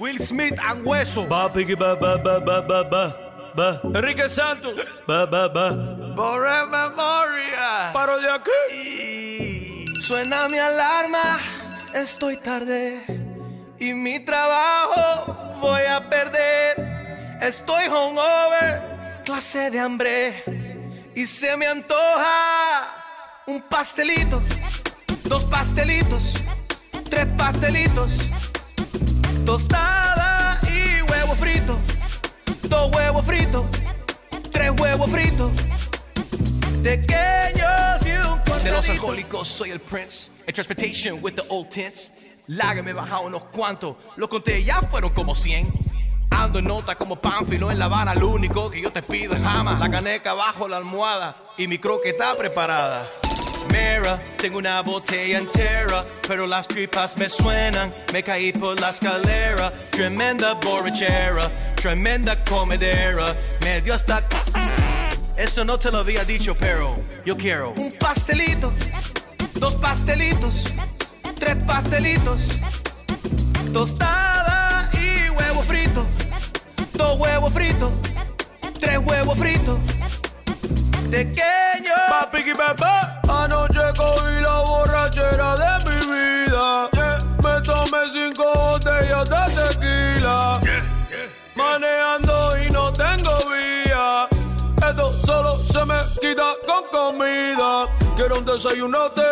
Will 0.01 0.19
Smith 0.19 0.59
and 0.59 0.85
Hueso. 0.85 1.25
Va, 1.29 1.53
piggy, 1.53 1.77
ba, 1.77 1.95
ba, 1.95 2.17
ba, 2.17 2.41
ba, 2.41 2.61
ba, 2.63 2.83
ba. 2.83 3.17
Va. 3.57 3.81
Enrique 3.95 4.29
Santos. 4.29 4.75
Va, 5.09 5.25
va, 5.27 5.47
va. 5.47 5.71
Borre 6.17 6.67
memoria. 6.67 7.91
Paro 7.93 8.21
de 8.21 8.29
aquí. 8.29 10.01
Suena 10.01 10.49
mi 10.49 10.59
alarma. 10.59 11.39
Estoy 11.95 12.39
tarde. 12.39 13.05
Y 13.79 13.95
mi 13.95 14.19
trabajo 14.19 15.59
voy 15.61 15.83
a 15.83 16.11
perder. 16.11 16.91
Estoy 17.41 17.87
hungover. 17.89 19.23
Clase 19.25 19.71
de 19.71 19.79
hambre. 19.79 20.45
Y 21.15 21.25
se 21.25 21.57
me 21.57 21.67
antoja 21.67 23.43
un 23.47 23.63
pastelito. 23.63 24.43
Dos 25.25 25.45
pastelitos. 25.45 26.35
Tres 27.09 27.33
pastelitos. 27.33 28.11
Tostada 29.47 30.61
y 30.69 31.01
huevo 31.11 31.35
frito. 31.35 31.79
Dos 32.69 32.93
huevos 32.95 33.25
fritos. 33.25 33.65
Tres 34.53 34.73
huevos 34.79 35.11
fritos. 35.11 35.51
Pequeños 36.83 38.07
y 38.07 38.11
un 38.11 38.65
De 38.65 38.71
los 38.71 38.89
alcohólicos 38.91 39.49
soy 39.49 39.71
el 39.71 39.81
prince. 39.81 40.31
En 40.47 40.53
transportation 40.53 41.23
with 41.23 41.33
the 41.37 41.45
old 41.49 41.71
tints. 41.71 42.13
Lager 42.49 42.85
me 42.85 42.93
baja 42.93 43.21
unos 43.21 43.45
cuantos. 43.45 43.97
Lo 44.17 44.29
conté, 44.29 44.63
ya 44.63 44.83
fueron 44.83 45.15
como 45.15 45.35
100. 45.35 45.90
Ando 46.31 46.59
en 46.59 46.65
nota 46.65 46.95
como 46.97 47.17
Pánfilo 47.17 47.71
en 47.71 47.79
La 47.79 47.87
Habana. 47.87 48.15
Lo 48.15 48.29
único 48.29 48.71
que 48.71 48.81
yo 48.81 48.93
te 48.93 49.03
pido 49.03 49.35
es 49.35 49.43
jama. 49.43 49.79
La 49.79 49.91
caneca 49.91 50.35
bajo 50.35 50.69
la 50.69 50.79
almohada. 50.79 51.37
Y 51.59 51.67
mi 51.67 51.79
croqueta 51.79 52.35
preparada. 52.37 53.07
Mira, 53.71 54.17
tengo 54.37 54.59
una 54.59 54.81
botella 54.81 55.39
entera, 55.39 56.03
pero 56.27 56.47
las 56.47 56.67
tripas 56.67 57.17
me 57.17 57.29
suenan. 57.29 57.93
Me 58.13 58.23
caí 58.23 58.53
por 58.53 58.81
la 58.81 58.91
escalera, 58.91 59.71
tremenda 59.91 60.55
borrachera, 60.55 61.53
tremenda 61.77 62.43
comedera. 62.45 63.37
Me 63.61 63.81
dio 63.81 63.95
hasta. 63.95 64.25
Esto 65.37 65.65
no 65.65 65.79
te 65.79 65.91
lo 65.91 65.99
había 65.99 66.25
dicho, 66.25 66.55
pero 66.59 66.99
yo 67.25 67.37
quiero 67.37 67.73
un 67.77 67.91
pastelito, 67.99 68.73
dos 69.55 69.75
pastelitos, 69.75 70.65
tres 71.39 71.63
pastelitos, 71.65 72.41
tostada 73.73 74.30
y 74.30 74.30
huevo 74.30 74.30
frito, 74.30 74.30
dos 77.01 77.19
huevos 77.19 77.53
fritos, 77.53 77.91
tres 78.79 78.99
huevos 78.99 79.39
fritos. 79.39 79.79
Pequeño. 81.11 81.95
Papi, 82.09 82.43
bebé. 82.43 82.95
Anoche 83.29 83.81
cogí 83.97 84.41
la 84.43 84.63
borrachera 84.67 85.55
de 85.57 85.73
mi 85.87 85.97
vida. 86.13 86.89
Me 87.43 87.61
tomé 87.63 88.13
cinco 88.13 88.45
botellas 88.55 89.29
de 89.29 89.43
tequila. 89.57 90.61
Manejando 91.57 92.51
y 92.59 92.71
no 92.71 92.93
tengo 92.93 93.35
vía. 93.51 94.29
Esto 94.89 95.13
solo 95.27 95.57
se 95.73 95.85
me 95.85 95.99
quita 96.21 96.53
con 96.67 96.85
comida. 96.93 97.87
Quiero 98.17 98.39
un 98.39 98.45
desayunote. 98.45 99.23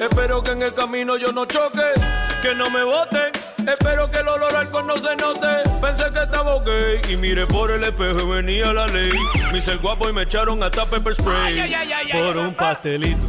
Espero 0.00 0.42
que 0.42 0.52
en 0.52 0.62
el 0.62 0.74
camino 0.74 1.16
yo 1.16 1.32
no 1.32 1.44
choque. 1.44 1.92
Que 2.40 2.54
no 2.54 2.70
me 2.70 2.82
boten. 2.84 3.45
Espero 3.66 4.10
que 4.10 4.18
el 4.20 4.28
olor 4.28 4.50
al 4.50 4.66
alcohol 4.66 4.86
no 4.86 4.96
se 4.96 5.16
note. 5.16 5.48
Pensé 5.80 6.04
que 6.12 6.22
estaba 6.22 6.54
ok 6.54 6.68
y 7.10 7.16
miré 7.16 7.46
por 7.46 7.70
el 7.70 7.82
espejo 7.82 8.20
y 8.20 8.42
venía 8.42 8.72
la 8.72 8.86
ley. 8.86 9.12
Me 9.50 9.58
hice 9.58 9.72
el 9.72 9.78
guapo 9.78 10.08
y 10.08 10.12
me 10.12 10.22
echaron 10.22 10.62
hasta 10.62 10.86
pepper 10.86 11.14
spray. 11.14 11.58
Ay, 11.58 11.74
ay, 11.74 11.74
ay, 11.74 11.92
ay, 11.92 12.12
por 12.12 12.38
ay, 12.38 12.44
un 12.44 12.54
papá. 12.54 12.74
pastelito. 12.74 13.26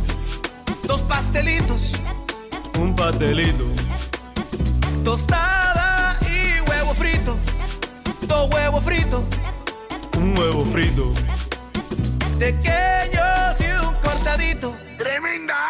Dos 0.85 1.01
pastelitos. 1.01 1.91
Un 2.79 2.95
pastelito. 2.95 3.65
tostada 5.03 6.17
y 6.21 6.59
huevo 6.69 6.93
frito. 6.93 7.37
Dos 8.27 8.49
huevos 8.53 8.83
fritos. 8.83 9.23
Un 10.17 10.37
huevo 10.37 10.65
frito. 10.65 11.13
Pequeños 12.37 13.59
y 13.59 13.85
un 13.85 13.93
cortadito. 13.95 14.75
Tremenda 14.97 15.66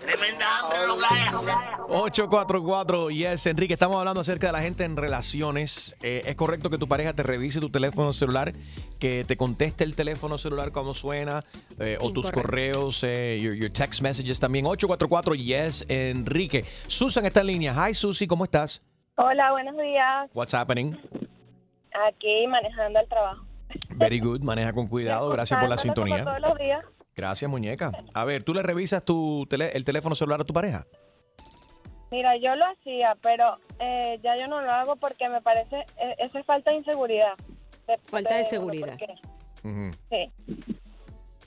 Tremenda 0.00 0.60
hambre 0.60 0.78
lo 0.86 0.96
que 0.96 1.04
hay 1.10 1.28
hacer. 1.28 1.54
844 1.88 3.10
Yes, 3.10 3.46
Enrique, 3.46 3.74
estamos 3.74 3.98
hablando 3.98 4.22
acerca 4.22 4.46
de 4.46 4.52
la 4.54 4.62
gente 4.62 4.84
en 4.84 4.96
relaciones. 4.96 5.94
Eh, 6.02 6.22
¿Es 6.24 6.34
correcto 6.36 6.70
que 6.70 6.78
tu 6.78 6.88
pareja 6.88 7.12
te 7.12 7.22
revise 7.22 7.60
tu 7.60 7.68
teléfono 7.68 8.14
celular, 8.14 8.54
que 8.98 9.24
te 9.24 9.36
conteste 9.36 9.84
el 9.84 9.94
teléfono 9.94 10.38
celular 10.38 10.72
cuando 10.72 10.94
suena, 10.94 11.44
eh, 11.78 11.98
o 12.00 12.12
tus 12.12 12.30
correos, 12.30 13.04
eh, 13.04 13.38
your, 13.38 13.54
your 13.54 13.70
text 13.70 14.00
messages 14.00 14.40
también? 14.40 14.64
844 14.64 15.34
Yes, 15.34 15.84
Enrique. 15.88 16.64
Susan 16.86 17.26
está 17.26 17.40
en 17.40 17.48
línea. 17.48 17.74
Hi, 17.74 17.92
Susi, 17.92 18.26
¿cómo 18.26 18.44
estás? 18.44 18.82
Hola, 19.16 19.52
buenos 19.52 19.76
días. 19.76 20.30
What's 20.32 20.54
happening? 20.54 20.96
Aquí 22.08 22.46
manejando 22.48 23.00
el 23.00 23.08
trabajo. 23.08 23.44
Very 23.90 24.18
good, 24.18 24.40
maneja 24.40 24.72
con 24.72 24.86
cuidado. 24.86 25.28
Gracias 25.32 25.60
por 25.60 25.68
la 25.68 25.76
como 25.76 25.82
sintonía. 25.82 26.24
Todos 26.24 26.40
los 26.40 26.58
días. 26.58 26.84
Gracias, 27.16 27.50
muñeca. 27.50 27.92
A 28.12 28.24
ver, 28.26 28.42
¿tú 28.42 28.52
le 28.52 28.62
revisas 28.62 29.02
tu 29.04 29.46
tele- 29.48 29.70
el 29.74 29.84
teléfono 29.84 30.14
celular 30.14 30.40
a 30.42 30.44
tu 30.44 30.52
pareja? 30.52 30.86
Mira, 32.10 32.36
yo 32.36 32.54
lo 32.54 32.66
hacía, 32.66 33.16
pero 33.22 33.56
eh, 33.80 34.20
ya 34.22 34.36
yo 34.38 34.46
no 34.48 34.60
lo 34.60 34.70
hago 34.70 34.96
porque 34.96 35.28
me 35.30 35.40
parece, 35.40 35.76
eh, 35.98 36.14
eso 36.18 36.38
es 36.38 36.44
falta 36.46 36.70
de 36.70 36.76
inseguridad. 36.78 37.32
Falta 38.10 38.36
de 38.36 38.44
seguridad. 38.44 38.98
Sí. 39.62 40.30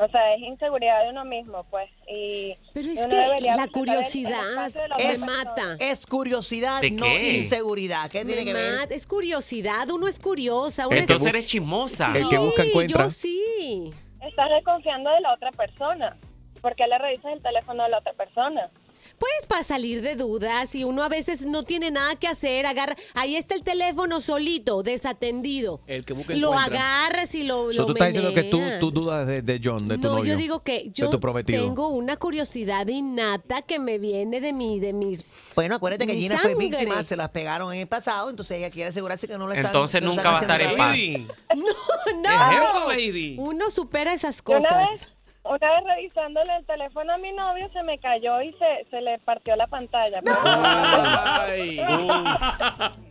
O 0.02 0.08
sea, 0.08 0.34
es 0.34 0.42
inseguridad 0.42 1.04
de 1.04 1.10
uno 1.10 1.24
mismo, 1.26 1.64
pues. 1.70 1.90
Y 2.08 2.56
Pero 2.74 2.90
es 2.90 3.06
que 3.06 3.16
la 3.16 3.28
respetar 3.28 3.38
el- 3.58 3.60
el 3.66 3.72
curiosidad 3.72 4.66
de 4.66 4.72
persona. 4.98 5.44
mata. 5.44 5.78
Es 5.80 6.06
curiosidad, 6.08 6.82
¿De 6.82 6.92
no 6.92 7.06
qué? 7.06 7.38
inseguridad. 7.40 8.10
¿Qué 8.10 8.24
tiene 8.26 8.42
Me 8.42 8.46
que 8.46 8.54
ver? 8.54 8.76
mata, 8.80 8.94
Es 8.94 9.06
curiosidad, 9.06 9.88
uno 9.90 10.08
es 10.08 10.18
curiosa. 10.20 10.88
Uno 10.88 10.96
es- 10.96 11.02
Entonces 11.02 11.28
eres 11.28 11.46
chismosa. 11.46 12.14
El 12.18 12.28
que 12.30 12.38
busca 12.38 12.64
encuentra. 12.64 13.04
Yo 13.04 13.10
sí. 13.10 13.94
Estás 14.22 14.50
desconfiando 14.50 15.12
de 15.12 15.22
la 15.22 15.34
otra 15.34 15.52
persona. 15.52 16.18
¿Por 16.62 16.76
qué 16.76 16.88
le 16.88 16.98
revisas 16.98 17.34
el 17.34 17.42
teléfono 17.42 17.84
de 17.84 17.90
la 17.90 18.00
otra 18.00 18.14
persona? 18.14 18.70
Pues 19.18 19.32
para 19.48 19.64
salir 19.64 20.02
de 20.02 20.16
dudas 20.16 20.74
y 20.76 20.84
uno 20.86 21.04
a 21.04 21.10
veces 21.10 21.46
no 21.46 21.64
tiene 21.64 21.92
nada 21.92 22.16
que 22.16 22.28
hacer, 22.28 22.66
agarra, 22.66 22.96
ahí 23.14 23.36
está 23.36 23.54
el 23.56 23.64
teléfono 23.64 24.22
solito, 24.22 24.82
desatendido. 24.84 25.82
El 25.88 26.06
que 26.06 26.14
busca 26.14 26.34
Lo 26.36 26.52
encuentra. 26.54 26.80
agarras 27.04 27.36
y 27.36 27.44
lo, 27.44 27.72
So, 27.74 27.82
lo 27.82 27.86
tú 27.88 27.92
estás 27.94 28.08
diciendo 28.10 28.34
que 28.34 28.44
tú, 28.44 28.60
meneas. 28.60 28.80
tú 28.80 28.92
dudas 28.92 29.28
de, 29.28 29.42
de 29.42 29.60
John, 29.64 29.88
de 29.88 29.96
tu 29.98 30.04
no, 30.08 30.18
novio. 30.18 30.34
yo 30.34 30.38
digo 30.38 30.64
que 30.64 30.90
yo 30.94 31.06
de 31.08 31.12
tu 31.12 31.20
prometido. 31.20 31.66
tengo 31.66 31.90
una 31.90 32.16
curiosidad 32.18 32.88
innata 32.88 33.62
que 33.62 33.78
me 33.80 33.98
viene 34.00 34.40
de 34.42 34.54
mi, 34.54 34.80
de 34.80 34.94
mis. 34.94 35.26
Bueno, 35.56 35.76
acuérdate 35.76 36.08
que 36.08 36.14
mi 36.14 36.22
Gina 36.22 36.38
fue 36.38 36.52
sangre. 36.52 36.68
víctima, 36.70 37.04
se 37.04 37.16
las 37.18 37.30
pegaron 37.30 37.74
en 37.74 37.82
el 37.82 37.88
pasado, 37.88 38.30
entonces 38.30 38.58
ella 38.58 38.70
quiere 38.70 38.90
asegurarse 38.92 39.28
que 39.28 39.38
no 39.38 39.48
le 39.48 39.56
están 39.56 39.66
Entonces 39.72 40.00
que 40.00 40.06
no 40.06 40.14
nunca 40.16 40.32
va 40.32 40.40
a 40.40 40.42
están 40.42 40.62
estar 40.62 40.74
en 40.74 40.82
haciendo 40.82 41.28
paz. 41.34 41.38
No, 41.58 42.22
no. 42.22 42.50
¿Qué 42.50 42.56
es 42.56 42.70
eso, 42.70 42.90
lady? 42.90 43.36
Uno 43.38 43.70
supera 43.70 44.14
esas 44.14 44.42
Una 44.46 44.60
cosas. 44.60 44.90
vez, 44.92 45.08
una 45.50 45.72
vez 45.74 45.84
revisándole 45.86 46.56
el 46.58 46.66
teléfono 46.66 47.14
a 47.14 47.18
mi 47.18 47.32
novio, 47.32 47.70
se 47.74 47.84
me 47.84 47.98
cayó 48.00 48.42
y 48.42 48.54
se, 48.54 48.88
se 48.90 49.02
le 49.02 49.18
partió 49.20 49.56
la 49.56 49.68
pantalla. 49.68 50.22
Ay. 50.44 51.82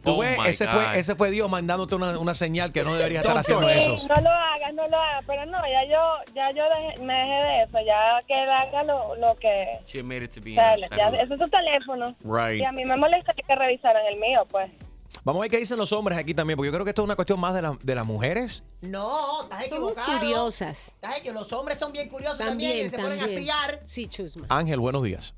Tú 0.05 0.14
Oh 0.14 0.18
ves, 0.20 0.39
ese 0.47 0.66
God. 0.66 0.72
fue, 0.72 0.99
ese 0.99 1.14
fue 1.14 1.30
Dios 1.30 1.51
mandándote 1.51 1.95
una, 1.95 2.18
una 2.18 2.34
señal 2.34 2.72
que 2.72 2.82
no 2.82 2.95
deberías 2.97 3.22
estar 3.24 3.39
haciendo 3.39 3.68
Sí, 3.68 3.93
eso. 3.95 4.07
no 4.09 4.20
lo 4.22 4.30
hagas, 4.30 4.72
no 4.74 4.89
lo 4.89 4.97
hagas, 4.97 5.24
pero 5.26 5.45
no, 5.47 5.59
ya 5.68 5.84
yo, 5.84 6.32
ya 6.34 6.51
yo 6.51 6.64
dejé- 6.64 7.01
me 7.03 7.14
dejé 7.14 7.47
de 7.47 7.62
eso, 7.64 7.78
ya 7.84 8.18
que 8.26 8.34
él 8.43 8.51
haga 8.51 8.84
lo, 8.84 9.16
lo 9.16 9.34
que... 9.36 9.80
She 9.86 10.03
made 10.03 10.24
it 10.24 10.34
to 10.34 10.41
be 10.41 10.53
o 10.53 10.55
sea, 10.55 10.76
ya, 10.97 11.09
ese 11.20 11.34
es 11.34 11.41
su 11.41 11.49
teléfono. 11.49 12.14
Right. 12.24 12.61
Y 12.61 12.64
a 12.64 12.72
mí 12.72 12.84
me 12.84 12.97
molestaría 12.97 13.45
que 13.47 13.55
revisaran 13.55 14.07
el 14.07 14.18
mío, 14.18 14.47
pues. 14.51 14.70
Vamos 15.29 15.41
a 15.41 15.43
ver 15.43 15.51
qué 15.51 15.59
dicen 15.59 15.76
los 15.76 15.93
hombres 15.93 16.16
aquí 16.16 16.33
también, 16.33 16.57
porque 16.57 16.68
yo 16.68 16.72
creo 16.72 16.85
que 16.87 16.91
esto 16.93 17.03
es 17.03 17.05
una 17.05 17.14
cuestión 17.14 17.39
más 17.39 17.53
de, 17.53 17.61
la- 17.61 17.76
de 17.83 17.95
las 17.95 18.07
mujeres. 18.07 18.64
No, 18.81 19.43
estás 19.43 19.66
Somos 19.68 19.93
equivocado. 19.93 20.18
curiosas. 20.20 20.89
Estás 20.89 21.20
que 21.20 21.33
los 21.35 21.53
hombres 21.53 21.79
son 21.79 21.93
bien 21.93 22.09
curiosos 22.09 22.39
también, 22.39 22.70
También, 22.70 22.87
y 22.87 22.91
se 22.91 22.97
ponen 22.97 23.12
a 23.12 23.16
también. 23.20 23.39
espiar. 23.39 23.81
Sí, 23.85 24.07
chusma. 24.09 24.47
Ángel, 24.49 24.81
buenos 24.81 25.03
días. 25.03 25.37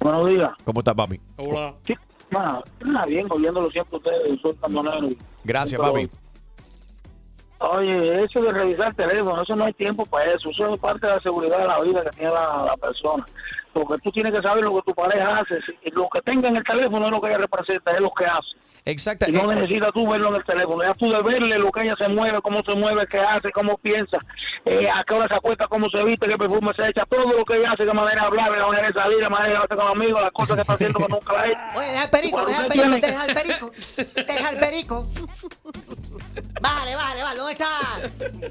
Buenos 0.00 0.26
días. 0.26 0.50
¿Cómo 0.64 0.80
estás, 0.80 0.96
papi? 0.96 1.20
Hola. 1.36 1.74
Sí, 1.86 1.94
nada, 2.32 2.64
nada 2.84 3.06
bien, 3.06 3.28
oyéndolo 3.30 3.70
siempre 3.70 3.96
ustedes, 3.96 4.40
camioneros. 4.60 5.12
Gracias, 5.44 5.80
Pero, 5.80 5.92
papi. 5.92 6.10
Oye, 7.60 8.24
eso 8.24 8.40
de 8.40 8.50
revisar 8.50 8.88
el 8.88 8.96
teléfono, 8.96 9.40
eso 9.40 9.54
no 9.54 9.66
hay 9.66 9.72
tiempo 9.74 10.04
para 10.06 10.24
eso. 10.34 10.50
Eso 10.50 10.68
es 10.68 10.80
parte 10.80 11.06
de 11.06 11.12
la 11.14 11.20
seguridad 11.20 11.58
de 11.58 11.66
la 11.68 11.80
vida 11.80 12.02
que 12.02 12.10
tiene 12.10 12.32
la, 12.32 12.64
la 12.66 12.76
persona. 12.76 13.24
Porque 13.72 13.94
tú 14.02 14.10
tienes 14.10 14.34
que 14.34 14.42
saber 14.42 14.64
lo 14.64 14.74
que 14.74 14.82
tu 14.82 14.94
pareja 14.96 15.38
hace. 15.38 15.54
Lo 15.92 16.08
que 16.12 16.20
tenga 16.22 16.48
en 16.48 16.56
el 16.56 16.64
teléfono 16.64 17.06
es 17.06 17.12
lo 17.12 17.20
que 17.20 17.28
ella 17.28 17.38
representa, 17.38 17.92
es 17.92 18.00
lo 18.00 18.10
que 18.10 18.24
hace. 18.26 18.48
Exacto. 18.86 19.26
Y 19.28 19.32
no 19.32 19.50
Eh, 19.52 19.56
necesitas 19.56 19.92
tú 19.92 20.08
verlo 20.08 20.30
en 20.30 20.36
el 20.36 20.44
teléfono. 20.44 20.82
Ya 20.82 20.94
tú 20.94 21.10
de 21.10 21.20
verle 21.22 21.58
lo 21.58 21.70
que 21.72 21.82
ella 21.82 21.94
se 21.98 22.08
mueve, 22.08 22.40
cómo 22.40 22.62
se 22.62 22.72
mueve, 22.74 23.06
qué 23.10 23.18
hace, 23.18 23.50
cómo 23.52 23.76
piensa, 23.78 24.16
eh, 24.64 24.88
a 24.88 25.02
qué 25.04 25.14
hora 25.14 25.28
se 25.28 25.34
acuesta, 25.34 25.66
cómo 25.68 25.90
se 25.90 26.02
viste, 26.04 26.26
qué 26.28 26.38
perfume 26.38 26.72
se 26.74 26.88
echa, 26.88 27.02
todo 27.10 27.24
lo 27.36 27.44
que 27.44 27.56
ella 27.58 27.72
hace, 27.72 27.84
qué 27.84 27.92
manera 27.92 28.22
de 28.22 28.26
hablar, 28.28 28.50
la 28.56 28.66
manera 28.66 28.86
de 28.88 28.92
salir, 28.94 29.18
la 29.18 29.28
manera 29.28 29.50
de 29.50 29.56
hablar 29.58 29.78
con 29.78 29.88
amigos, 30.02 30.22
las 30.22 30.32
cosas 30.32 30.54
que 30.56 30.60
está 30.62 30.72
haciendo 30.74 30.98
que 31.00 31.08
nunca 31.08 31.32
la 31.32 31.40
ha 31.42 31.46
hecho. 31.48 31.58
Oye, 31.76 31.88
deja 31.88 32.04
el 32.04 32.10
perico, 32.10 32.46
deja 32.46 32.60
el 32.62 32.66
perico, 32.68 32.88
tiene- 32.88 33.06
deja 33.06 33.24
el 33.26 33.34
perico. 33.34 33.72
Deja 34.26 34.50
el 34.50 34.58
perico. 34.58 35.06
Bájale, 36.60 36.94
bájale, 36.96 37.22
bájale. 37.22 37.38
¿Dónde 37.38 37.52
está? 37.52 37.68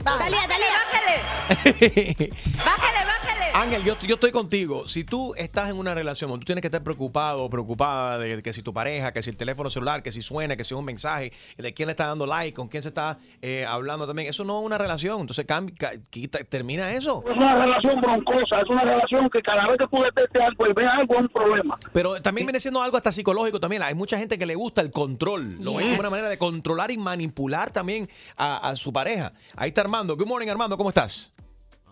Bájale. 0.04 0.36
Bájale. 0.38 1.16
Bájale, 2.58 3.06
bájale. 3.06 3.46
Ángel, 3.54 3.84
yo, 3.84 3.98
yo 4.00 4.16
estoy 4.16 4.32
contigo. 4.32 4.88
Si 4.88 5.04
tú 5.04 5.34
estás 5.36 5.70
en 5.70 5.78
una 5.78 5.94
relación 5.94 6.30
donde 6.30 6.44
tú 6.44 6.48
tienes 6.48 6.62
que 6.62 6.68
estar 6.68 6.84
preocupado 6.84 7.44
o 7.44 7.50
preocupada 7.50 8.18
de 8.18 8.42
que 8.44 8.54
si 8.54 8.62
tu 8.62 8.74
pareja, 8.74 9.12
que 9.14 9.22
si 9.22 9.30
el 9.30 9.38
teléfono 9.38 9.70
celular, 9.70 10.04
que 10.04 10.12
si 10.12 10.22
suena, 10.26 10.56
que 10.56 10.64
si 10.64 10.74
es 10.74 10.78
un 10.80 10.86
mensaje, 10.86 11.32
de 11.58 11.74
quién 11.74 11.88
le 11.88 11.92
está 11.92 12.08
dando 12.08 12.26
like, 12.26 12.56
con 12.56 12.68
quién 12.68 12.84
se 12.84 12.90
está 12.90 13.18
eh, 13.42 13.66
hablando 13.68 14.06
también, 14.08 14.28
eso 14.30 14.44
no 14.44 14.60
es 14.60 14.66
una 14.66 14.78
relación. 14.78 15.22
Entonces 15.22 15.46
cambia, 15.46 15.76
ca- 15.78 15.92
quita- 16.10 16.44
termina 16.44 16.92
eso. 16.94 17.24
Es 17.30 17.38
una 17.38 17.56
relación 17.64 18.02
broncosa, 18.02 18.62
es 18.62 18.70
una 18.70 18.84
relación 18.84 19.30
que 19.30 19.42
cada 19.42 19.68
vez 19.68 19.78
que 19.78 19.88
tú 19.88 20.02
detestes 20.04 20.42
algo 20.42 20.68
y 20.68 20.74
ves 20.74 20.88
algo 20.92 21.14
es 21.16 21.22
un 21.22 21.30
problema. 21.30 21.78
Pero 21.94 22.22
también 22.22 22.48
viene 22.48 22.60
siendo 22.60 22.82
algo 22.82 22.98
hasta 22.98 23.12
psicológico 23.12 23.60
también. 23.60 23.84
Hay 23.84 23.94
mucha 23.96 24.18
gente 24.18 24.38
que 24.40 24.46
le 24.46 24.56
gusta 24.56 24.82
el 24.82 24.92
control. 24.92 25.56
Lo 25.62 25.74
ven 25.76 25.82
como 25.82 25.92
Yes. 25.92 26.00
una 26.00 26.10
manera 26.10 26.30
de 26.30 26.38
controlar 26.38 26.92
y 26.92 26.98
manipular 26.98 27.72
también 27.72 28.08
a, 28.38 28.70
a 28.70 28.76
su 28.76 28.92
pareja. 28.92 29.32
Ahí 29.56 29.70
está 29.70 29.82
Armando. 29.82 30.18
Good 30.18 30.28
morning, 30.28 30.48
Armando. 30.50 30.78
¿Cómo 30.78 30.90
estás? 30.90 31.32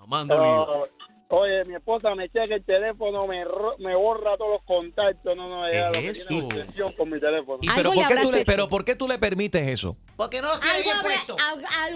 Oh, 0.06 0.84
oye, 1.36 1.66
mi 1.66 1.76
esposa 1.76 2.14
me 2.16 2.30
checa 2.30 2.56
el 2.56 2.64
teléfono, 2.64 3.26
me, 3.28 3.44
ro- 3.44 3.76
me 3.80 3.96
borra 3.96 4.38
todos 4.38 4.52
los 4.58 4.64
contactos. 4.64 5.36
No, 5.36 5.48
no, 5.50 5.68
ella 5.68 5.88
lo 5.88 5.94
que 5.94 6.10
es 6.10 6.28
tiene 6.28 6.48
es 6.48 6.54
obsesión 6.62 6.94
con 6.94 7.10
mi 7.10 7.20
teléfono. 7.20 7.60
¿Y 7.62 7.68
pero, 7.76 7.92
por 7.92 8.08
qué 8.08 8.16
tú 8.18 8.32
le, 8.32 8.46
pero 8.46 8.70
¿por 8.70 8.86
qué 8.86 8.96
tú 8.96 9.08
le 9.08 9.18
permites 9.18 9.68
eso? 9.68 9.98
Porque 10.16 10.42
no 10.42 10.50
lo 10.54 10.60
tiene 10.60 10.82
bien 10.82 10.98
puesto. 11.02 11.36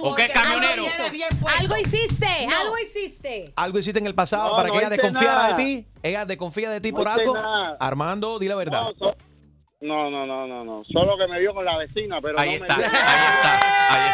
¿O 0.01 0.15
qué 0.15 0.27
camionero? 0.27 0.83
Algo 0.83 0.95
tiene 0.95 1.09
bien 1.11 1.29
puesto. 1.39 1.59
Algo 1.61 1.77
hiciste, 1.77 2.47
No. 2.49 2.55
algo 2.61 2.77
hiciste. 2.79 3.53
¿Algo 3.55 3.79
hiciste 3.79 3.99
en 3.99 4.07
el 4.07 4.15
pasado 4.15 4.49
No, 4.49 4.55
para 4.55 4.67
no 4.69 4.73
que 4.73 4.79
ella 4.79 4.89
desconfiara 4.89 5.35
nada. 5.35 5.47
de 5.49 5.63
ti? 5.63 5.87
¿Ella 6.03 6.25
desconfía 6.25 6.69
de 6.69 6.81
ti 6.81 6.91
No 6.91 6.97
por 6.97 7.07
algo? 7.07 7.33
nada. 7.33 7.77
Armando, 7.79 8.39
di 8.39 8.47
la 8.47 8.55
verdad. 8.55 8.81
No, 8.81 8.93
so- 8.97 9.15
no, 9.79 10.09
no, 10.09 10.25
no, 10.25 10.47
no, 10.47 10.63
no. 10.65 10.83
Solo 10.91 11.15
que 11.17 11.27
me 11.31 11.39
vio 11.39 11.53
con 11.53 11.63
la 11.63 11.77
vecina, 11.77 12.17
pero 12.19 12.39
Ahí 12.39 12.57
no 12.57 12.65
está, 12.65 12.77
me 12.77 12.85
ahí 13.89 14.11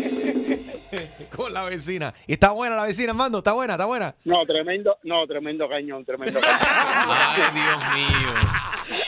Con 1.36 1.52
la 1.52 1.64
vecina. 1.64 2.14
¿Y 2.26 2.34
está 2.34 2.50
buena 2.52 2.76
la 2.76 2.84
vecina, 2.84 3.10
Armando? 3.10 3.38
¿Está 3.38 3.52
buena? 3.52 3.74
¿Está 3.74 3.86
buena? 3.86 4.14
No, 4.24 4.44
tremendo, 4.46 4.98
no, 5.04 5.26
tremendo 5.26 5.68
cañón, 5.68 6.04
tremendo 6.04 6.40
cañón. 6.40 6.58
Ay, 6.62 7.42
Dios 7.54 7.94
mío. 7.94 8.34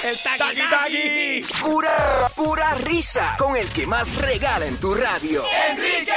El 0.04 0.16
taqui 0.22 0.60
taqui. 0.70 1.42
Pura, 1.60 2.28
pura 2.36 2.74
risa 2.74 3.34
con 3.38 3.56
el 3.56 3.68
que 3.70 3.86
más 3.86 4.16
regala 4.20 4.66
en 4.66 4.78
tu 4.78 4.94
radio. 4.94 5.42
Enrique 5.70 6.12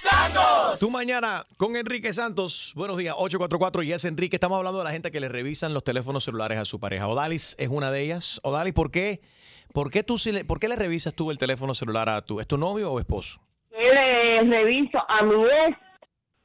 Santos. 0.00 0.78
Tú 0.78 0.90
mañana 0.90 1.46
con 1.56 1.76
Enrique 1.76 2.12
Santos. 2.12 2.72
Buenos 2.74 2.98
días, 2.98 3.14
844 3.16 3.82
y 3.82 3.92
es 3.92 4.04
Enrique. 4.04 4.36
Estamos 4.36 4.58
hablando 4.58 4.78
de 4.78 4.84
la 4.84 4.90
gente 4.90 5.10
que 5.10 5.20
le 5.20 5.28
revisan 5.28 5.74
los 5.74 5.84
teléfonos 5.84 6.24
celulares 6.24 6.58
a 6.58 6.64
su 6.64 6.80
pareja. 6.80 7.08
Odalis 7.08 7.54
es 7.58 7.68
una 7.68 7.90
de 7.90 8.02
ellas. 8.02 8.40
Odalis, 8.42 8.74
¿por 8.74 8.90
qué? 8.90 9.20
¿Por 9.72 9.90
qué, 9.90 10.02
tú, 10.02 10.16
¿Por 10.46 10.60
qué 10.60 10.68
le 10.68 10.76
revisas 10.76 11.14
tú 11.14 11.30
el 11.30 11.38
teléfono 11.38 11.72
celular 11.72 12.08
a 12.10 12.20
tu... 12.22 12.40
¿Es 12.40 12.46
tu 12.46 12.58
novio 12.58 12.92
o 12.92 12.98
esposo? 12.98 13.40
Le 13.82 14.42
reviso 14.42 14.98
a 15.08 15.22
mi 15.22 15.44
ex 15.44 15.76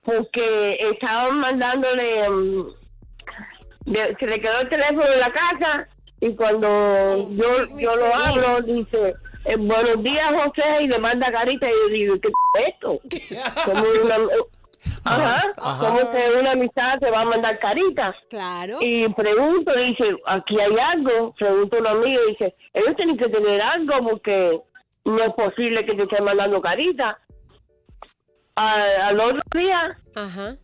porque 0.03 0.77
estaban 0.91 1.39
mandándole 1.39 2.29
mm, 2.29 2.63
de- 3.85 4.15
se 4.19 4.25
le 4.25 4.41
quedó 4.41 4.59
el 4.61 4.69
teléfono 4.69 5.05
en 5.13 5.19
la 5.19 5.31
casa 5.31 5.87
y 6.19 6.35
cuando 6.35 7.29
yo 7.31 7.77
yo 7.77 7.95
lo 7.95 8.15
hablo 8.15 8.61
dice 8.63 9.13
eh, 9.45 9.55
buenos 9.57 10.01
días 10.01 10.33
José 10.33 10.81
y 10.81 10.87
le 10.87 10.97
manda 10.97 11.31
carita 11.31 11.67
y 11.67 11.71
yo 11.71 11.87
digo 11.89 12.15
¿qué 12.21 12.29
es 12.59 12.73
esto? 12.73 12.99
como 13.65 13.83
una 14.03 14.17
Ajá, 15.03 15.53
Ajá. 15.57 15.85
como 15.89 16.11
que 16.11 16.31
una 16.39 16.51
amistad 16.51 16.99
te 16.99 17.09
va 17.09 17.21
a 17.21 17.25
mandar 17.25 17.59
caritas. 17.59 18.15
Claro. 18.29 18.77
Y 18.81 19.07
pregunto, 19.09 19.73
dice, 19.75 20.03
aquí 20.25 20.59
hay 20.59 20.75
algo. 20.77 21.33
Pregunto 21.37 21.77
a 21.77 21.79
un 21.79 21.87
amigo, 21.87 22.21
dice, 22.27 22.53
ellos 22.73 22.95
tienen 22.95 23.17
que 23.17 23.27
tener 23.29 23.61
algo 23.61 24.09
porque 24.09 24.59
no 25.07 25.23
es 25.23 25.33
posible 25.33 25.85
que 25.85 25.95
te 25.95 26.03
estén 26.03 26.23
mandando 26.23 26.61
caritas. 26.61 27.17
Al, 28.55 29.01
al 29.01 29.19
otro 29.19 29.41
día 29.53 29.97
Ajá. 30.15 30.57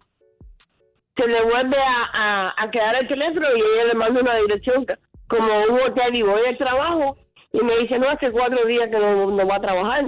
se 1.15 1.27
le 1.27 1.43
vuelve 1.43 1.77
a, 1.77 2.09
a, 2.13 2.63
a 2.63 2.71
quedar 2.71 2.95
el 2.95 3.07
teléfono 3.07 3.47
y 3.55 3.61
ella 3.61 3.85
le 3.85 3.93
manda 3.93 4.21
una 4.21 4.35
dirección 4.37 4.85
como 5.27 5.63
un 5.65 5.79
hotel 5.81 6.15
y 6.15 6.23
voy 6.23 6.41
al 6.45 6.57
trabajo 6.57 7.17
y 7.51 7.59
me 7.63 7.77
dice, 7.77 7.99
no, 7.99 8.09
hace 8.09 8.31
cuatro 8.31 8.65
días 8.65 8.89
que 8.89 8.97
no, 8.97 9.29
no 9.31 9.47
va 9.47 9.55
a 9.57 9.61
trabajar. 9.61 10.05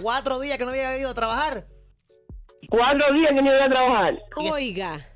Cuatro 0.00 0.38
días 0.40 0.58
que 0.58 0.64
no 0.64 0.70
había 0.70 0.98
ido 0.98 1.10
a 1.10 1.14
trabajar. 1.14 1.64
Cuatro 2.68 3.12
días 3.14 3.30
que 3.30 3.42
no 3.42 3.54
iba 3.54 3.64
a 3.64 3.70
trabajar. 3.70 4.18
Oiga. 4.36 5.09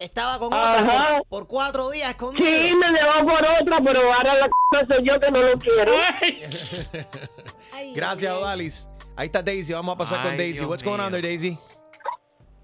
Estaba 0.00 0.38
con 0.38 0.54
Ajá. 0.54 0.70
otra 0.70 1.18
por, 1.18 1.28
por 1.28 1.46
cuatro 1.48 1.90
días 1.90 2.10
escondido. 2.10 2.48
Sí, 2.48 2.70
me 2.72 2.86
llevó 2.90 3.26
por 3.26 3.44
otra, 3.60 3.78
pero 3.84 4.12
ahora 4.12 4.34
la 4.36 4.46
c 4.46 4.94
soy 4.94 5.04
yo 5.04 5.18
que 5.18 5.30
no 5.30 5.42
lo 5.42 5.58
quiero. 5.58 5.92
Gracias, 7.94 8.32
Odalis. 8.32 8.88
Ahí 9.16 9.26
está 9.26 9.42
Daisy. 9.42 9.72
Vamos 9.72 9.96
a 9.96 9.98
pasar 9.98 10.22
con 10.22 10.36
Daisy. 10.36 10.60
Dios 10.60 10.70
What's 10.70 10.84
going 10.84 11.00
on 11.00 11.10
there, 11.10 11.26
Daisy? 11.26 11.58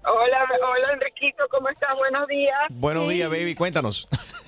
Hola, 0.07 0.45
hola 0.61 0.93
Enriquito, 0.93 1.43
¿cómo 1.49 1.67
estás? 1.67 1.89
Buenos 1.97 2.27
días. 2.27 2.55
Buenos 2.69 3.09
días, 3.09 3.29
baby. 3.29 3.55
Cuéntanos. 3.55 4.07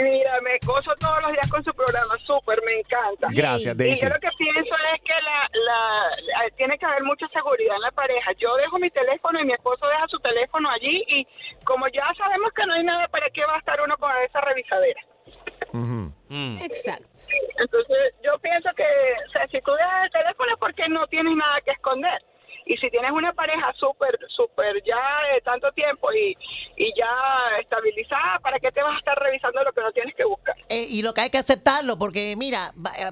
Mira, 0.00 0.40
me 0.40 0.58
gozo 0.64 0.90
todos 0.98 1.20
los 1.22 1.32
días 1.32 1.48
con 1.50 1.62
su 1.64 1.72
programa, 1.74 2.16
súper, 2.18 2.62
me 2.64 2.80
encanta. 2.80 3.28
Gracias, 3.30 3.74
Y 3.74 3.78
Daisy. 3.78 4.06
yo 4.06 4.12
lo 4.14 4.20
que 4.20 4.28
pienso 4.38 4.74
es 4.94 5.00
que 5.02 5.12
la, 5.22 5.48
la, 5.52 6.10
la- 6.44 6.50
tiene 6.56 6.78
que 6.78 6.86
haber 6.86 7.02
mucha 7.04 7.28
seguridad 7.28 7.76
en 7.76 7.82
la 7.82 7.90
pareja. 7.90 8.32
Yo 8.38 8.56
dejo 8.56 8.78
mi 8.78 8.90
teléfono 8.90 9.38
y 9.40 9.44
mi 9.44 9.52
esposo 9.52 9.86
deja 9.86 10.06
su 10.08 10.18
teléfono 10.20 10.70
allí 10.70 11.04
y 11.08 11.26
como 11.64 11.86
ya 11.88 12.06
sabemos 12.16 12.52
que 12.54 12.64
no 12.66 12.72
hay 12.74 12.84
nada, 12.84 13.06
¿para 13.08 13.28
qué 13.30 13.44
va 13.44 13.56
a 13.56 13.58
estar 13.58 13.80
uno 13.82 13.96
con 13.98 14.10
esa 14.24 14.40
revisadera? 14.40 15.00
Exacto. 16.62 17.08
Entonces, 17.58 18.14
yo 18.24 18.38
pienso 18.40 18.68
que, 18.76 18.84
o 19.28 19.30
sea, 19.32 19.46
si 19.48 19.60
tú 19.60 19.72
dejas 19.72 20.04
el 20.04 20.10
teléfono 20.10 20.52
es 20.52 20.58
porque 20.58 20.88
no 20.88 21.06
tienes 21.06 21.36
nada 21.36 21.60
que 21.60 21.70
esconder. 21.72 22.22
Y 22.66 22.76
si 22.76 22.90
tienes 22.90 23.10
una 23.10 23.32
pareja 23.32 23.72
súper, 23.78 24.18
súper 24.34 24.82
ya 24.84 25.34
de 25.34 25.40
tanto 25.42 25.70
tiempo 25.72 26.12
y, 26.12 26.36
y 26.76 26.92
ya 26.96 27.60
estabilizada, 27.60 28.38
¿para 28.40 28.58
qué 28.60 28.70
te 28.70 28.82
vas 28.82 28.94
a 28.94 28.98
estar 28.98 29.18
revisando 29.18 29.62
lo 29.64 29.72
que 29.72 29.80
no 29.80 29.92
tienes 29.92 30.14
que 30.14 30.24
buscar? 30.24 30.54
Eh, 30.68 30.86
y 30.88 31.02
lo 31.02 31.12
que 31.14 31.22
hay 31.22 31.30
que 31.30 31.38
aceptarlo, 31.38 31.98
porque 31.98 32.34
mira, 32.36 32.72
va- 32.76 32.92
eh, 32.96 33.10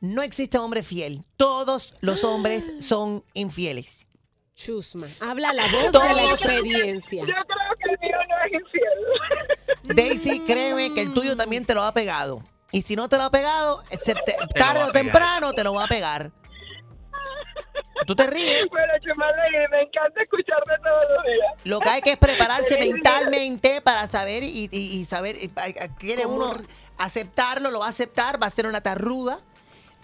no 0.00 0.22
existe 0.22 0.58
hombre 0.58 0.82
fiel. 0.82 1.20
Todos 1.36 1.94
los 2.00 2.24
hombres 2.24 2.72
son 2.86 3.22
infieles. 3.34 4.06
Chusma. 4.54 5.08
Habla 5.20 5.52
la 5.52 5.66
voz 5.68 5.90
de 5.92 6.14
la 6.14 6.24
experiencia. 6.30 7.22
Yo 7.24 7.34
creo 7.34 7.76
que 7.78 7.90
el 7.92 7.98
mío 8.00 8.16
no 8.28 8.44
es 8.46 8.52
infiel. 8.52 9.94
Daisy, 9.96 10.40
créeme 10.40 10.94
que 10.94 11.02
el 11.02 11.12
tuyo 11.12 11.36
también 11.36 11.64
te 11.66 11.74
lo 11.74 11.82
ha 11.82 11.92
pegado. 11.92 12.40
Y 12.70 12.82
si 12.82 12.96
no 12.96 13.08
te 13.08 13.16
lo 13.18 13.24
ha 13.24 13.30
pegado, 13.30 13.82
lo 13.90 14.48
tarde 14.54 14.84
o 14.84 14.90
temprano 14.90 15.52
te 15.52 15.64
lo 15.64 15.74
va 15.74 15.84
a 15.84 15.88
pegar. 15.88 16.30
Tú 18.06 18.14
te 18.14 18.26
ríes. 18.26 18.66
Bueno, 18.70 18.92
me 19.70 19.82
encanta 19.82 20.22
escucharte 20.22 20.72
todos 20.82 21.04
los 21.16 21.24
días. 21.24 21.52
Lo 21.64 21.80
que 21.80 21.88
hay 21.88 22.02
que 22.02 22.10
es 22.12 22.16
prepararse 22.16 22.78
mentalmente 22.92 23.80
para 23.80 24.06
saber 24.08 24.42
y, 24.42 24.68
y- 24.70 25.00
y 25.00 25.04
saber, 25.04 25.36
y- 25.36 25.50
a- 25.56 25.84
a- 25.84 25.96
quiere 25.96 26.26
uno 26.26 26.54
aceptarlo, 26.98 27.70
lo 27.70 27.80
va 27.80 27.86
a 27.86 27.90
aceptar, 27.90 28.42
va 28.42 28.46
a 28.46 28.50
ser 28.50 28.66
una 28.66 28.80
tarruda, 28.80 29.38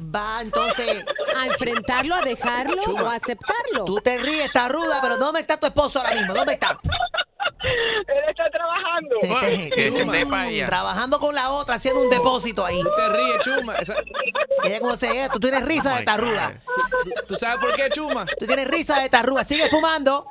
va 0.01 0.41
entonces... 0.43 1.05
¿A 1.37 1.47
enfrentarlo, 1.47 2.15
a 2.17 2.21
dejarlo 2.21 2.83
Chuma. 2.83 3.03
o 3.05 3.07
a 3.09 3.15
aceptarlo? 3.15 3.85
Tú 3.85 3.97
te 3.97 4.19
ríes, 4.19 4.51
tarruda, 4.53 5.01
pero 5.01 5.17
¿dónde 5.17 5.41
está 5.41 5.59
tu 5.59 5.67
esposo 5.67 6.01
ahora 6.01 6.13
mismo? 6.15 6.35
¿Dónde 6.35 6.55
está? 6.55 6.79
Él 7.63 8.25
está 8.29 8.49
trabajando. 8.51 9.17
Que 9.75 9.93
que 9.93 10.07
sepa 10.07 10.47
ella. 10.49 10.67
Trabajando 10.67 11.19
con 11.19 11.35
la 11.35 11.51
otra, 11.51 11.77
haciendo 11.77 12.01
un 12.03 12.11
depósito 12.11 12.65
ahí. 12.65 12.81
Tú 12.83 12.89
te 12.97 13.09
ríes, 13.09 13.37
Chuma. 13.41 13.77
Esa- 13.77 13.97
Mira 14.63 14.79
cómo 14.81 14.97
se 14.97 15.29
Tú 15.33 15.41
tienes 15.41 15.65
risa 15.65 15.97
de 15.97 16.03
tarruda. 16.03 16.53
¿Tú 17.27 17.37
sabes 17.37 17.59
por 17.59 17.75
qué, 17.75 17.89
Chuma? 17.91 18.27
Tú 18.39 18.47
tienes 18.47 18.69
risa 18.69 19.01
de 19.01 19.09
tarruda. 19.09 19.45
Sigue 19.45 19.69
fumando. 19.71 20.27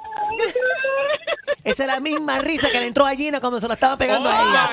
Esa 1.64 1.84
es 1.84 1.88
la 1.88 2.00
misma 2.00 2.40
risa 2.40 2.70
que 2.70 2.80
le 2.80 2.88
entró 2.88 3.06
a 3.06 3.12
Gina 3.12 3.40
cuando 3.40 3.60
se 3.60 3.68
lo 3.68 3.74
estaban 3.74 3.98
pegando 3.98 4.30
a 4.30 4.42
ella. 4.42 4.70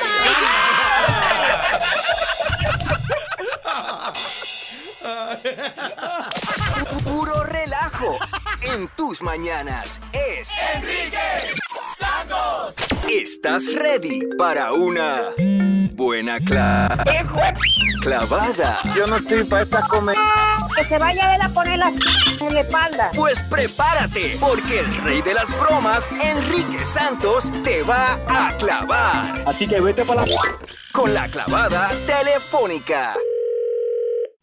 Puro 7.05 7.45
relajo 7.45 8.19
en 8.63 8.89
tus 8.97 9.23
mañanas 9.23 10.01
es 10.13 10.51
Enrique. 10.75 11.19
¿Estás 13.11 13.73
ready 13.75 14.21
para 14.39 14.73
una 14.73 15.29
buena 15.93 16.39
cla- 16.41 16.89
clavada? 18.01 18.81
Yo 18.97 19.07
no 19.07 19.17
estoy 19.19 19.45
para 19.45 19.63
esta 19.63 19.83
comer. 19.89 20.17
Que 20.77 20.85
se 20.85 20.99
vaya 20.99 21.35
él 21.37 21.43
a 21.43 21.49
poner 21.51 21.79
la 21.79 21.93
en 22.41 22.55
la 22.55 22.61
espalda. 22.61 23.11
Pues 23.15 23.43
prepárate, 23.43 24.37
porque 24.41 24.81
el 24.81 24.97
rey 25.05 25.23
de 25.23 25.35
las 25.35 25.57
bromas, 25.59 26.09
Enrique 26.23 26.85
Santos, 26.85 27.51
te 27.63 27.83
va 27.83 28.21
a 28.29 28.57
clavar. 28.57 29.43
Así 29.47 29.67
que 29.67 29.81
vete 29.81 30.05
para 30.05 30.27
la... 30.27 30.35
Con 30.93 31.15
la 31.15 31.29
clavada 31.29 31.91
telefónica. 32.07 33.15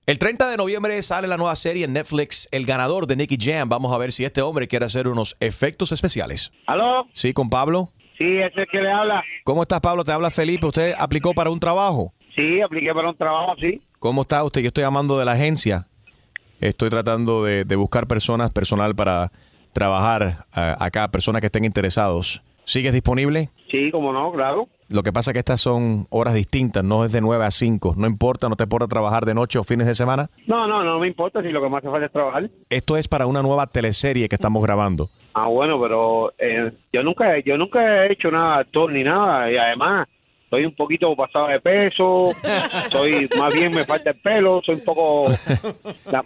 El 0.06 0.20
30 0.20 0.50
de 0.50 0.58
noviembre 0.58 1.02
sale 1.02 1.28
la 1.28 1.38
nueva 1.38 1.56
serie 1.56 1.86
en 1.86 1.94
Netflix, 1.94 2.50
El 2.52 2.66
ganador 2.66 3.08
de 3.08 3.16
Nicky 3.16 3.38
Jam. 3.40 3.70
Vamos 3.70 3.94
a 3.94 3.98
ver 3.98 4.12
si 4.12 4.26
este 4.26 4.42
hombre 4.42 4.68
quiere 4.68 4.86
hacer 4.86 5.08
unos 5.08 5.36
efectos 5.40 5.92
especiales. 5.92 6.52
¿Aló? 6.68 7.06
Sí, 7.14 7.34
con 7.34 7.50
Pablo. 7.50 7.92
Sí, 8.18 8.26
ese 8.38 8.48
es 8.48 8.58
el 8.58 8.68
que 8.68 8.80
le 8.82 8.92
habla. 8.92 9.24
¿Cómo 9.44 9.62
estás, 9.64 9.82
Pablo? 9.82 10.04
Te 10.04 10.12
habla 10.12 10.30
Felipe. 10.32 10.68
¿Usted 10.68 10.94
aplicó 10.98 11.34
para 11.34 11.50
un 11.50 11.60
trabajo? 11.60 12.14
Sí, 12.36 12.62
apliqué 12.62 12.94
para 12.94 13.10
un 13.10 13.18
trabajo, 13.18 13.56
sí. 13.60 13.82
¿Cómo 14.00 14.22
está 14.24 14.44
usted? 14.44 14.62
Yo 14.62 14.68
estoy 14.68 14.84
llamando 14.84 15.18
de 15.20 15.26
la 15.26 15.34
agencia. 15.34 15.88
Estoy 16.60 16.90
tratando 16.90 17.44
de, 17.44 17.66
de 17.66 17.76
buscar 17.76 18.08
personas, 18.08 18.52
personal 18.52 18.96
para 18.96 19.32
trabajar 19.74 20.46
eh, 20.56 20.76
acá, 20.80 21.10
personas 21.10 21.42
que 21.42 21.48
estén 21.48 21.66
interesados. 21.66 22.42
¿Sigues 22.66 22.94
disponible? 22.94 23.50
Sí, 23.72 23.92
como 23.92 24.14
no, 24.14 24.32
claro. 24.32 24.70
Lo 24.94 25.02
que 25.02 25.12
pasa 25.12 25.32
es 25.32 25.34
que 25.34 25.40
estas 25.40 25.60
son 25.60 26.06
horas 26.12 26.36
distintas, 26.36 26.84
no 26.84 27.04
es 27.04 27.12
de 27.12 27.20
9 27.20 27.44
a 27.44 27.50
5. 27.52 27.96
No 27.98 28.06
importa, 28.06 28.48
no 28.48 28.56
te 28.56 28.64
importa 28.64 28.88
trabajar 28.88 29.26
de 29.26 29.34
noche 29.34 29.58
o 29.58 29.64
fines 29.64 29.88
de 29.88 29.96
semana. 29.96 30.30
No, 30.46 30.68
no, 30.68 30.84
no 30.84 31.00
me 31.00 31.08
importa 31.08 31.42
si 31.42 31.50
lo 31.50 31.62
que 31.62 31.68
más 31.70 31.80
hace 31.80 31.90
falta 31.90 32.06
es 32.06 32.12
trabajar. 32.12 32.50
Esto 32.70 32.96
es 32.96 33.08
para 33.08 33.26
una 33.26 33.42
nueva 33.42 33.66
teleserie 33.66 34.30
que 34.30 34.36
estamos 34.36 34.62
grabando. 34.62 35.10
Ah, 35.34 35.48
bueno, 35.48 35.82
pero 35.82 36.32
eh, 36.38 36.72
yo 36.94 37.02
nunca 37.02 37.40
yo 37.44 37.58
nunca 37.58 38.06
he 38.06 38.14
hecho 38.14 38.30
nada 38.30 38.56
de 38.58 38.62
actor 38.62 38.92
ni 38.92 39.04
nada 39.04 39.52
y 39.52 39.58
además 39.58 40.08
soy 40.52 40.66
un 40.66 40.76
poquito 40.76 41.16
pasado 41.16 41.48
de 41.48 41.60
peso, 41.60 42.32
soy 42.92 43.28
más 43.38 43.52
bien 43.52 43.74
me 43.74 43.84
falta 43.86 44.12
el 44.12 44.20
pelo, 44.22 44.62
soy 44.64 44.76
un 44.76 44.84
poco 44.84 45.26
la, 46.12 46.24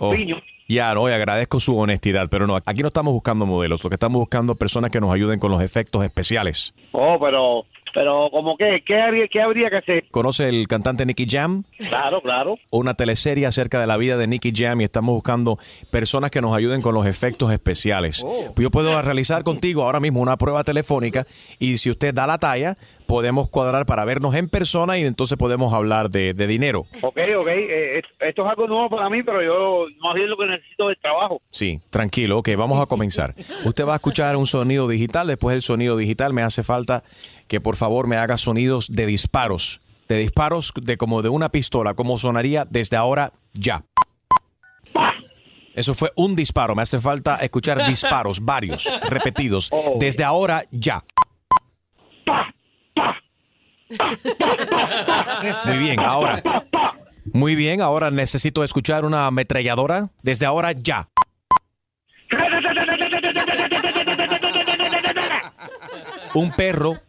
Oh, 0.00 0.08
lampiño. 0.10 0.36
Ya, 0.68 0.92
no, 0.94 1.08
y 1.08 1.12
agradezco 1.12 1.60
su 1.60 1.78
honestidad, 1.78 2.26
pero 2.28 2.46
no, 2.46 2.56
aquí 2.56 2.82
no 2.82 2.88
estamos 2.88 3.12
buscando 3.12 3.46
modelos, 3.46 3.84
lo 3.84 3.90
que 3.90 3.94
estamos 3.94 4.18
buscando 4.18 4.56
personas 4.56 4.90
que 4.90 5.00
nos 5.00 5.12
ayuden 5.12 5.38
con 5.38 5.50
los 5.52 5.62
efectos 5.62 6.04
especiales. 6.04 6.74
Oh, 6.90 7.18
pero 7.20 7.64
pero 7.96 8.28
como 8.30 8.58
que 8.58 8.82
qué 8.84 9.00
habría 9.00 9.26
qué 9.26 9.40
habría 9.40 9.70
que 9.70 9.76
hacer? 9.78 10.04
¿Conoce 10.10 10.46
el 10.50 10.68
cantante 10.68 11.06
Nicky 11.06 11.24
Jam? 11.26 11.64
Claro, 11.78 12.20
claro. 12.20 12.58
Una 12.70 12.92
teleserie 12.92 13.46
acerca 13.46 13.80
de 13.80 13.86
la 13.86 13.96
vida 13.96 14.18
de 14.18 14.26
Nicky 14.26 14.52
Jam 14.54 14.82
y 14.82 14.84
estamos 14.84 15.14
buscando 15.14 15.58
personas 15.90 16.30
que 16.30 16.42
nos 16.42 16.54
ayuden 16.54 16.82
con 16.82 16.94
los 16.94 17.06
efectos 17.06 17.50
especiales. 17.50 18.22
Oh. 18.22 18.52
Yo 18.58 18.70
puedo 18.70 19.00
realizar 19.00 19.44
contigo 19.44 19.82
ahora 19.82 19.98
mismo 19.98 20.20
una 20.20 20.36
prueba 20.36 20.62
telefónica 20.62 21.26
y 21.58 21.78
si 21.78 21.88
usted 21.90 22.12
da 22.12 22.26
la 22.26 22.36
talla, 22.36 22.76
podemos 23.06 23.48
cuadrar 23.48 23.86
para 23.86 24.04
vernos 24.04 24.34
en 24.34 24.50
persona 24.50 24.98
y 24.98 25.02
entonces 25.04 25.38
podemos 25.38 25.72
hablar 25.72 26.10
de, 26.10 26.34
de 26.34 26.46
dinero. 26.46 26.80
Ok, 27.00 27.18
ok, 27.38 27.46
eh, 27.48 27.98
es- 28.00 28.04
esto 28.28 28.42
es 28.44 28.50
algo 28.50 28.66
nuevo 28.66 28.90
para 28.90 29.08
mí, 29.08 29.22
pero 29.22 29.42
yo 29.42 29.86
más 30.02 30.14
bien 30.14 30.28
lo 30.28 30.36
que 30.36 30.46
necesito 30.46 30.90
es 30.90 31.00
trabajo. 31.00 31.40
Sí, 31.48 31.80
tranquilo, 31.88 32.38
ok, 32.38 32.50
vamos 32.58 32.78
a 32.82 32.84
comenzar. 32.86 33.32
Usted 33.64 33.86
va 33.86 33.92
a 33.94 33.96
escuchar 33.96 34.36
un 34.36 34.46
sonido 34.46 34.86
digital, 34.86 35.26
después 35.28 35.54
del 35.54 35.62
sonido 35.62 35.96
digital 35.96 36.34
me 36.34 36.42
hace 36.42 36.62
falta 36.62 37.04
que 37.48 37.60
por 37.60 37.76
favor 37.76 38.06
me 38.06 38.16
haga 38.16 38.36
sonidos 38.36 38.88
de 38.90 39.06
disparos, 39.06 39.80
de 40.08 40.18
disparos 40.18 40.72
de 40.74 40.96
como 40.96 41.22
de 41.22 41.28
una 41.28 41.50
pistola, 41.50 41.94
como 41.94 42.18
sonaría 42.18 42.64
desde 42.64 42.96
ahora 42.96 43.32
ya. 43.52 43.84
Eso 45.74 45.92
fue 45.92 46.10
un 46.16 46.34
disparo, 46.34 46.74
me 46.74 46.82
hace 46.82 47.00
falta 47.00 47.36
escuchar 47.36 47.86
disparos, 47.86 48.40
varios, 48.44 48.90
repetidos, 49.10 49.70
desde 49.98 50.24
ahora 50.24 50.64
ya. 50.70 51.04
Muy 55.66 55.78
bien, 55.78 56.00
ahora. 56.00 56.42
Muy 57.32 57.54
bien, 57.54 57.80
ahora 57.82 58.10
necesito 58.10 58.64
escuchar 58.64 59.04
una 59.04 59.26
ametralladora 59.26 60.08
desde 60.22 60.46
ahora 60.46 60.72
ya. 60.72 61.08
Un 66.34 66.52
perro 66.52 67.00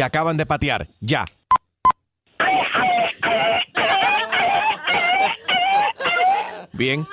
que 0.00 0.04
acaban 0.04 0.38
de 0.38 0.46
patear, 0.46 0.88
ya. 1.00 1.26
Bien. 6.72 7.06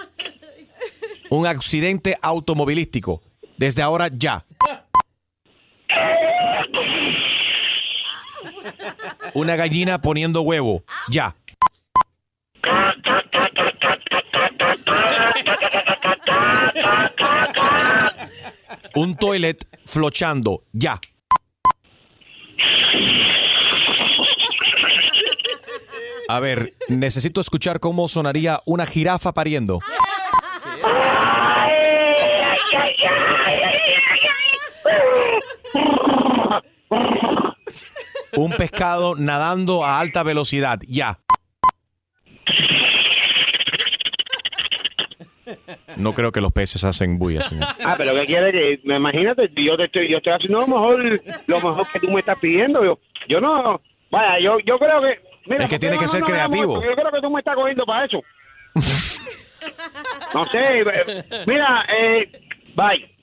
Un 1.30 1.46
accidente 1.48 2.16
automovilístico, 2.22 3.22
desde 3.58 3.82
ahora 3.82 4.08
ya. 4.08 4.46
Una 9.34 9.58
gallina 9.58 10.02
poniendo 10.02 10.42
huevo, 10.44 10.86
ya. 11.10 11.36
Un 18.96 19.18
toilet 19.18 19.68
flochando, 19.84 20.64
ya. 20.72 21.02
A 26.28 26.40
ver, 26.40 26.74
necesito 26.90 27.40
escuchar 27.42 27.80
cómo 27.80 28.08
sonaría 28.08 28.60
una 28.66 28.86
jirafa 28.86 29.34
pariendo. 29.34 29.80
Un 38.36 38.52
pescado 38.52 39.16
nadando 39.16 39.84
a 39.84 40.00
alta 40.00 40.24
velocidad. 40.24 40.80
Ya. 40.88 41.20
No 45.96 46.14
creo 46.14 46.32
que 46.32 46.42
los 46.42 46.52
peces 46.52 46.84
hacen 46.84 47.18
bulla, 47.18 47.42
señor. 47.42 47.66
Ah, 47.84 47.96
pero 47.98 48.14
¿qué 48.14 48.26
quiere 48.26 48.52
que 48.52 48.80
me 48.84 48.98
imagínate? 48.98 49.50
Yo 49.56 49.78
te 49.78 49.86
estoy, 49.86 50.10
yo 50.10 50.18
estoy 50.18 50.34
haciendo 50.34 50.60
lo 50.60 50.68
mejor, 50.68 51.22
lo 51.48 51.56
mejor 51.56 51.88
que 51.92 52.00
tú 52.00 52.12
me 52.12 52.20
estás 52.20 52.38
pidiendo. 52.40 52.84
Yo, 52.84 53.00
yo 53.28 53.40
no, 53.42 53.82
vaya, 54.12 54.40
yo, 54.40 54.60
yo 54.60 54.78
creo 54.78 55.02
que. 55.02 55.27
Mira, 55.48 55.64
Es 55.64 55.70
que 55.70 55.76
¿por 55.76 55.80
qué 55.80 55.80
tiene 55.80 55.96
no 55.96 56.02
que 56.02 56.08
ser 56.08 56.22
creativo. 56.24 56.84
Yo 56.84 56.94
creo 56.96 57.12
que 57.12 57.22
tú 57.22 57.30
me 57.30 57.40
estás 57.40 57.56
cogiendo 57.56 57.86
para 57.86 58.06
eso. 58.06 58.22
no 60.34 60.46
sé, 60.50 60.80
eh, 60.82 61.24
mira, 61.48 61.86
eh, 61.98 62.32
bye. 62.76 63.16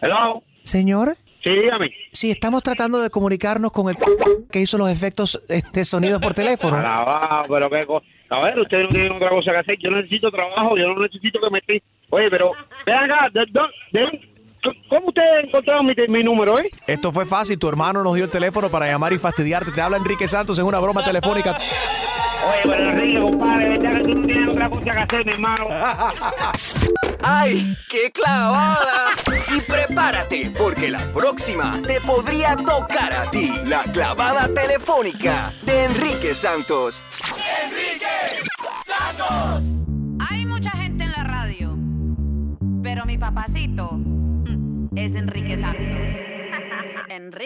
Hello. 0.00 0.42
Señor. 0.62 1.16
Sí, 1.42 1.50
dígame. 1.50 1.90
Sí, 2.12 2.30
estamos 2.30 2.62
tratando 2.62 3.00
de 3.00 3.10
comunicarnos 3.10 3.70
con 3.72 3.88
el 3.88 3.96
que 4.50 4.60
hizo 4.60 4.76
los 4.76 4.90
efectos 4.90 5.40
eh, 5.48 5.62
de 5.72 5.84
sonido 5.84 6.20
por 6.20 6.34
teléfono. 6.34 6.76
Ah, 6.84 7.44
pero 7.48 7.70
qué 7.70 7.86
cosa. 7.86 8.06
A 8.30 8.40
ver, 8.42 8.58
ustedes 8.58 8.84
no 8.84 8.88
tienen 8.90 9.12
otra 9.12 9.30
cosa 9.30 9.52
que 9.52 9.58
hacer. 9.58 9.78
Yo 9.78 9.90
necesito 9.90 10.30
trabajo, 10.30 10.76
yo 10.76 10.88
no 10.88 11.00
necesito 11.00 11.40
que 11.40 11.50
me 11.50 11.58
esté. 11.60 11.82
Oye, 12.10 12.30
pero 12.30 12.50
vean 12.84 13.10
acá, 13.10 13.28
¿de, 13.32 13.40
de- 13.46 14.00
de- 14.00 14.27
¿cómo 15.28 15.38
ustedes 15.38 15.44
encontraron 15.44 15.86
mi, 15.86 15.94
mi 16.08 16.24
número, 16.24 16.58
eh? 16.58 16.70
Esto 16.86 17.12
fue 17.12 17.26
fácil. 17.26 17.58
Tu 17.58 17.68
hermano 17.68 18.02
nos 18.02 18.14
dio 18.14 18.24
el 18.24 18.30
teléfono 18.30 18.68
para 18.68 18.86
llamar 18.86 19.12
y 19.12 19.18
fastidiarte. 19.18 19.72
Te 19.72 19.80
habla 19.80 19.96
Enrique 19.96 20.28
Santos 20.28 20.58
en 20.58 20.64
una 20.64 20.78
broma 20.78 21.04
telefónica. 21.04 21.56
Oye, 21.56 22.60
pero 22.64 22.90
Enrique, 22.90 23.20
compadre, 23.20 23.68
verdad 23.68 23.96
que 23.96 24.02
tú 24.04 24.14
no 24.18 24.26
tienes 24.26 24.48
otra 24.48 24.70
cosa 24.70 24.84
que 24.84 24.90
hacer, 24.90 25.26
mi 25.26 25.32
hermano. 25.32 25.66
¡Ay, 27.22 27.76
qué 27.90 28.10
clavada! 28.12 29.10
Y 29.54 29.60
prepárate, 29.60 30.52
porque 30.56 30.90
la 30.90 31.00
próxima 31.12 31.80
te 31.82 32.00
podría 32.00 32.56
tocar 32.56 33.12
a 33.12 33.30
ti. 33.30 33.52
La 33.64 33.82
clavada 33.82 34.48
telefónica 34.54 35.52
de 35.62 35.84
Enrique 35.84 36.34
Santos. 36.34 37.02
Hay 40.30 40.46
mucha 40.46 40.70
gente 40.70 41.04
en 41.04 41.12
la 41.12 41.24
radio, 41.24 41.76
pero 42.82 43.04
mi 43.04 43.18
papacito 43.18 43.98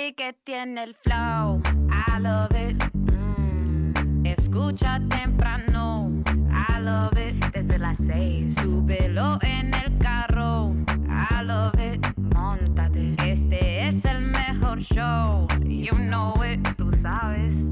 Enrique 0.02 0.36
tiene 0.42 0.82
el 0.82 0.94
flow, 0.94 1.62
I 1.88 2.20
love 2.20 2.50
it. 2.56 2.76
Mm, 3.12 4.26
Escucha 4.26 5.00
temprano, 5.08 6.10
I 6.50 6.82
love 6.82 7.16
it. 7.16 7.36
Desde 7.52 7.78
las 7.78 7.98
seis, 7.98 8.56
súbelo 8.56 9.38
en 9.42 9.72
el 9.72 9.96
carro, 9.98 10.74
I 11.06 11.44
love 11.44 11.78
it. 11.78 12.04
Móntate, 12.34 13.14
este 13.30 13.86
es 13.86 14.04
el 14.04 14.22
mejor 14.22 14.80
show, 14.80 15.46
you 15.64 15.94
know 15.94 16.34
it, 16.44 16.66
tú 16.76 16.90
sabes. 17.00 17.66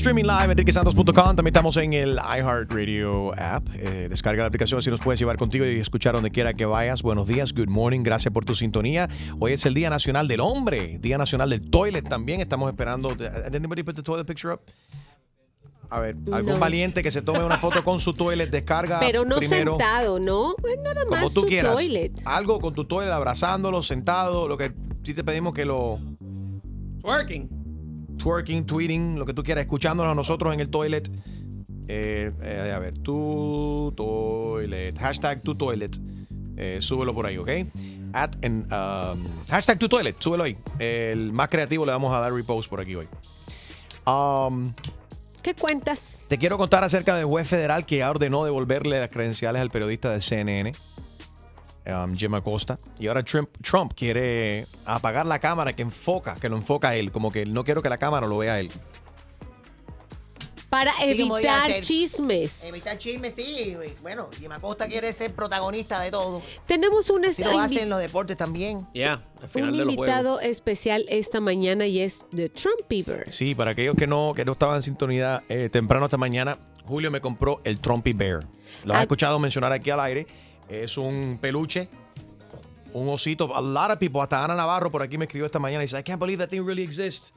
Streaming 0.00 0.24
live, 0.24 0.52
enriquesantos.com. 0.52 1.12
También 1.12 1.48
estamos 1.48 1.76
en 1.76 1.92
el 1.92 2.16
iHeartRadio 2.16 3.34
app. 3.38 3.62
Eh, 3.74 4.06
descarga 4.08 4.42
la 4.42 4.46
aplicación 4.48 4.78
así 4.78 4.88
nos 4.90 4.98
puedes 5.00 5.18
llevar 5.20 5.36
contigo 5.36 5.66
y 5.66 5.78
escuchar 5.78 6.14
donde 6.14 6.30
quiera 6.30 6.54
que 6.54 6.64
vayas. 6.64 7.02
Buenos 7.02 7.26
días, 7.26 7.52
good 7.52 7.68
morning, 7.68 8.00
gracias 8.02 8.32
por 8.32 8.46
tu 8.46 8.54
sintonía. 8.54 9.10
Hoy 9.38 9.52
es 9.52 9.66
el 9.66 9.74
Día 9.74 9.90
Nacional 9.90 10.26
del 10.26 10.40
Hombre, 10.40 10.98
Día 11.00 11.18
Nacional 11.18 11.50
del 11.50 11.68
Toilet 11.68 12.08
también. 12.08 12.40
Estamos 12.40 12.70
esperando. 12.70 13.14
Did 13.14 13.54
anybody 13.54 13.82
put 13.82 13.94
the 13.94 14.02
toilet 14.02 14.26
picture 14.26 14.54
up? 14.54 14.60
A 15.90 16.00
ver, 16.00 16.16
algún 16.32 16.54
No. 16.54 16.58
valiente 16.58 17.02
que 17.02 17.10
se 17.10 17.20
tome 17.20 17.44
una 17.44 17.58
foto 17.58 17.84
con 17.84 18.00
su 18.00 18.14
toilet, 18.14 18.48
descarga 18.50 19.00
Pero 19.00 19.26
no 19.26 19.36
primero. 19.36 19.72
sentado, 19.72 20.18
¿no? 20.18 20.54
Es 20.66 20.80
nada 20.82 21.04
más 21.10 21.20
Como 21.20 21.32
tú 21.34 21.40
su 21.42 21.46
quieras. 21.46 21.74
toilet. 21.74 22.12
Algo 22.24 22.58
con 22.58 22.72
tu 22.72 22.86
toilet, 22.86 23.12
abrazándolo, 23.12 23.82
sentado. 23.82 24.48
Lo 24.48 24.56
que 24.56 24.72
sí 25.02 25.12
te 25.12 25.22
pedimos 25.24 25.52
que 25.52 25.66
lo. 25.66 25.98
Twerking. 27.02 27.59
Twerking, 28.22 28.66
tweeting, 28.66 29.18
lo 29.18 29.26
que 29.26 29.32
tú 29.32 29.42
quieras, 29.42 29.62
escuchándonos 29.62 30.12
a 30.12 30.14
nosotros 30.14 30.52
en 30.52 30.60
el 30.60 30.68
toilet. 30.68 31.10
Eh, 31.88 32.30
eh, 32.42 32.72
a 32.74 32.78
ver, 32.78 32.98
tu 32.98 33.92
toilet. 33.96 34.98
Hashtag 34.98 35.42
tu 35.42 35.54
toilet. 35.54 35.96
Eh, 36.56 36.78
súbelo 36.80 37.14
por 37.14 37.26
ahí, 37.26 37.38
¿ok? 37.38 37.48
At 38.12 38.36
en, 38.42 38.66
um, 38.72 39.24
hashtag 39.48 39.78
tu 39.78 39.88
toilet, 39.88 40.16
súbelo 40.18 40.44
ahí. 40.44 40.58
El 40.78 41.32
más 41.32 41.48
creativo 41.48 41.86
le 41.86 41.92
vamos 41.92 42.14
a 42.14 42.20
dar 42.20 42.32
repost 42.32 42.68
por 42.68 42.80
aquí 42.80 42.94
hoy. 42.94 43.08
Um, 44.06 44.72
¿Qué 45.42 45.54
cuentas? 45.54 46.20
te 46.30 46.38
quiero 46.38 46.58
contar 46.58 46.84
acerca 46.84 47.16
del 47.16 47.26
juez 47.26 47.48
federal 47.48 47.84
que 47.84 47.96
ya 47.96 48.08
ordenó 48.08 48.44
devolverle 48.44 49.00
las 49.00 49.10
credenciales 49.10 49.60
al 49.60 49.68
periodista 49.68 50.12
de 50.12 50.20
CNN, 50.20 50.72
um, 51.92 52.14
Jim 52.16 52.34
Acosta. 52.34 52.78
Y 52.98 53.06
ahora 53.08 53.22
Trump, 53.22 53.48
Trump 53.62 53.92
quiere 53.94 54.66
apagar 54.84 55.26
la 55.26 55.38
cámara 55.38 55.74
que 55.74 55.82
enfoca, 55.82 56.34
que 56.36 56.48
lo 56.48 56.56
enfoca 56.56 56.90
a 56.90 56.96
él. 56.96 57.10
Como 57.12 57.30
que 57.32 57.46
no 57.46 57.64
quiero 57.64 57.82
que 57.82 57.88
la 57.88 57.98
cámara 57.98 58.26
lo 58.26 58.38
vea 58.38 58.54
a 58.54 58.60
él. 58.60 58.70
Para 60.68 60.92
Sí, 60.92 61.02
evitar 61.02 61.80
chismes. 61.80 62.62
Evitar 62.64 62.96
chismes, 62.96 63.34
sí. 63.34 63.76
Bueno, 64.02 64.28
Jim 64.38 64.52
Acosta 64.52 64.86
quiere 64.86 65.12
ser 65.12 65.34
protagonista 65.34 66.00
de 66.00 66.12
todo. 66.12 66.42
Tenemos 66.64 67.10
un, 67.10 67.24
Si 67.34 67.42
lo 67.42 67.58
hacen 67.58 67.88
los 67.90 67.98
deportes 67.98 68.36
también. 68.36 68.86
Ya, 68.94 69.20
al 69.42 69.48
final 69.48 69.70
un 69.72 69.76
de 69.78 69.82
invitado 69.94 70.34
juegos. 70.34 70.44
especial 70.44 71.04
esta 71.08 71.40
mañana 71.40 71.86
y 71.86 71.98
es 71.98 72.24
The 72.32 72.50
Trump 72.50 72.82
Beaver. 72.88 73.32
Sí, 73.32 73.56
para 73.56 73.72
aquellos 73.72 73.96
que 73.96 74.06
no, 74.06 74.32
que 74.32 74.44
no 74.44 74.52
estaban 74.52 74.76
en 74.76 74.82
sintonía 74.82 75.42
eh, 75.48 75.68
temprano 75.72 76.04
esta 76.04 76.18
mañana, 76.18 76.56
Julio 76.84 77.10
me 77.10 77.20
compró 77.20 77.60
el 77.64 77.80
Trumpy 77.80 78.12
Bear. 78.12 78.46
Lo 78.84 78.94
has 78.94 79.00
escuchado 79.00 79.40
mencionar 79.40 79.72
aquí 79.72 79.90
al 79.90 79.98
aire. 79.98 80.28
Es 80.70 80.96
un 80.96 81.38
peluche, 81.40 81.88
un 82.92 83.08
osito. 83.08 83.54
A 83.54 83.60
lot 83.60 83.90
of 83.90 83.98
people, 83.98 84.20
hasta 84.22 84.42
Ana 84.44 84.54
Navarro 84.54 84.90
por 84.90 85.02
aquí 85.02 85.18
me 85.18 85.24
escribió 85.26 85.46
esta 85.46 85.58
mañana 85.58 85.82
y 85.82 85.86
dice, 85.86 85.98
I 85.98 86.02
can't 86.02 86.20
believe 86.20 86.38
that 86.38 86.48
thing 86.48 86.64
really 86.64 86.82
exists. 86.82 87.32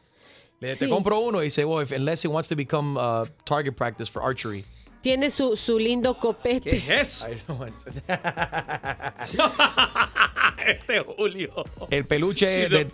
Le 0.59 0.75
Sí. 0.75 0.86
te 0.86 0.89
compro 0.89 1.19
uno 1.19 1.41
y 1.41 1.45
dice, 1.45 1.65
well, 1.65 1.81
if, 1.84 1.91
unless 1.91 2.23
it 2.23 2.31
wants 2.31 2.47
to 2.47 2.55
become 2.55 2.95
uh, 2.97 3.25
target 3.43 3.75
practice 3.75 4.09
for 4.09 4.21
archery. 4.23 4.63
Tiene 5.01 5.29
su, 5.29 5.57
su 5.57 5.77
lindo 5.77 6.13
copete. 6.17 6.81
es? 6.88 7.25
I 7.27 7.36
know, 7.47 7.65
it's- 7.67 7.86
este 10.65 10.99
Julio. 11.17 11.51
el 11.89 12.05
peluche 12.05 12.69
de- 12.69 12.88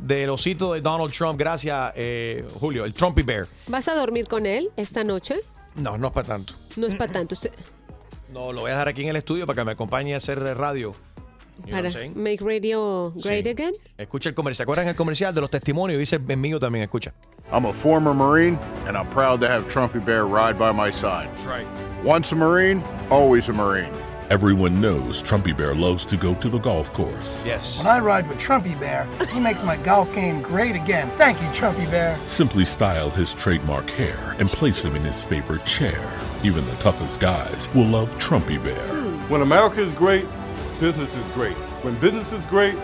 del 0.00 0.30
osito 0.30 0.74
de 0.74 0.80
Donald 0.80 1.12
Trump. 1.12 1.38
Gracias, 1.38 1.92
eh, 1.96 2.44
Julio. 2.60 2.84
El 2.84 2.94
Trumpy 2.94 3.22
Bear. 3.22 3.48
¿Vas 3.66 3.88
a 3.88 3.94
dormir 3.96 4.28
con 4.28 4.46
él 4.46 4.70
esta 4.76 5.02
noche? 5.02 5.40
No, 5.74 5.98
no 5.98 6.06
es 6.08 6.12
para 6.12 6.28
tanto. 6.28 6.54
No 6.76 6.86
es 6.86 6.94
para 6.94 7.12
tanto. 7.12 7.34
Usted- 7.34 7.52
No, 8.32 8.52
lo 8.52 8.62
voy 8.62 8.70
a 8.70 8.74
dejar 8.74 8.88
aquí 8.88 9.02
en 9.02 9.08
el 9.10 9.16
estudio 9.16 9.46
para 9.46 9.60
que 9.60 9.64
me 9.64 9.72
acompañe 9.72 10.14
a 10.14 10.16
hacer 10.18 10.40
radio. 10.56 10.94
You 11.64 11.72
para 11.72 11.90
Make 12.14 12.38
Radio 12.42 13.12
Great 13.12 13.44
Sí. 13.44 13.50
Again. 13.50 13.72
Escucha 13.96 14.28
el 14.28 14.34
comercial. 14.34 14.56
¿Se 14.58 14.62
acuerdan 14.64 14.88
el 14.88 14.96
comercial 14.96 15.34
de 15.34 15.40
los 15.40 15.50
testimonios? 15.50 15.98
Dice 15.98 16.20
el 16.28 16.36
mío 16.36 16.60
también, 16.60 16.84
escucha. 16.84 17.14
I'm 17.50 17.64
a 17.64 17.72
former 17.72 18.12
Marine, 18.12 18.58
and 18.86 18.96
I'm 18.96 19.06
proud 19.08 19.40
to 19.40 19.48
have 19.48 19.64
Trumpy 19.68 20.04
Bear 20.04 20.26
ride 20.26 20.58
by 20.58 20.72
my 20.72 20.90
side. 20.90 21.28
That's 21.28 21.46
right. 21.46 21.66
Once 22.04 22.32
a 22.32 22.36
Marine, 22.36 22.82
always 23.10 23.48
a 23.48 23.52
Marine. 23.52 23.90
Everyone 24.28 24.80
knows 24.80 25.22
Trumpy 25.22 25.56
Bear 25.56 25.74
loves 25.74 26.04
to 26.06 26.16
go 26.16 26.34
to 26.34 26.48
the 26.48 26.58
golf 26.58 26.92
course. 26.92 27.46
Yes. 27.46 27.78
When 27.78 27.86
I 27.86 28.00
ride 28.00 28.28
with 28.28 28.38
Trumpy 28.38 28.78
Bear, 28.78 29.06
he 29.32 29.38
makes 29.40 29.62
my 29.62 29.76
golf 29.76 30.12
game 30.14 30.42
great 30.42 30.74
again. 30.74 31.08
Thank 31.16 31.40
you, 31.40 31.46
Trumpy 31.50 31.88
Bear. 31.90 32.18
Simply 32.26 32.64
style 32.64 33.08
his 33.08 33.32
trademark 33.34 33.88
hair 33.90 34.34
and 34.40 34.48
place 34.48 34.82
him 34.84 34.96
in 34.96 35.02
his 35.02 35.22
favorite 35.22 35.64
chair. 35.64 36.02
Even 36.42 36.66
the 36.66 36.76
toughest 36.76 37.18
guys 37.18 37.68
will 37.74 37.86
love 37.86 38.14
Trumpy 38.18 38.62
Bear. 38.62 38.86
When 39.28 39.40
America 39.42 39.80
is 39.80 39.92
great, 39.92 40.26
business 40.78 41.16
is 41.16 41.26
great. 41.28 41.56
When 41.82 41.98
business 41.98 42.32
is 42.32 42.46
great, 42.46 42.76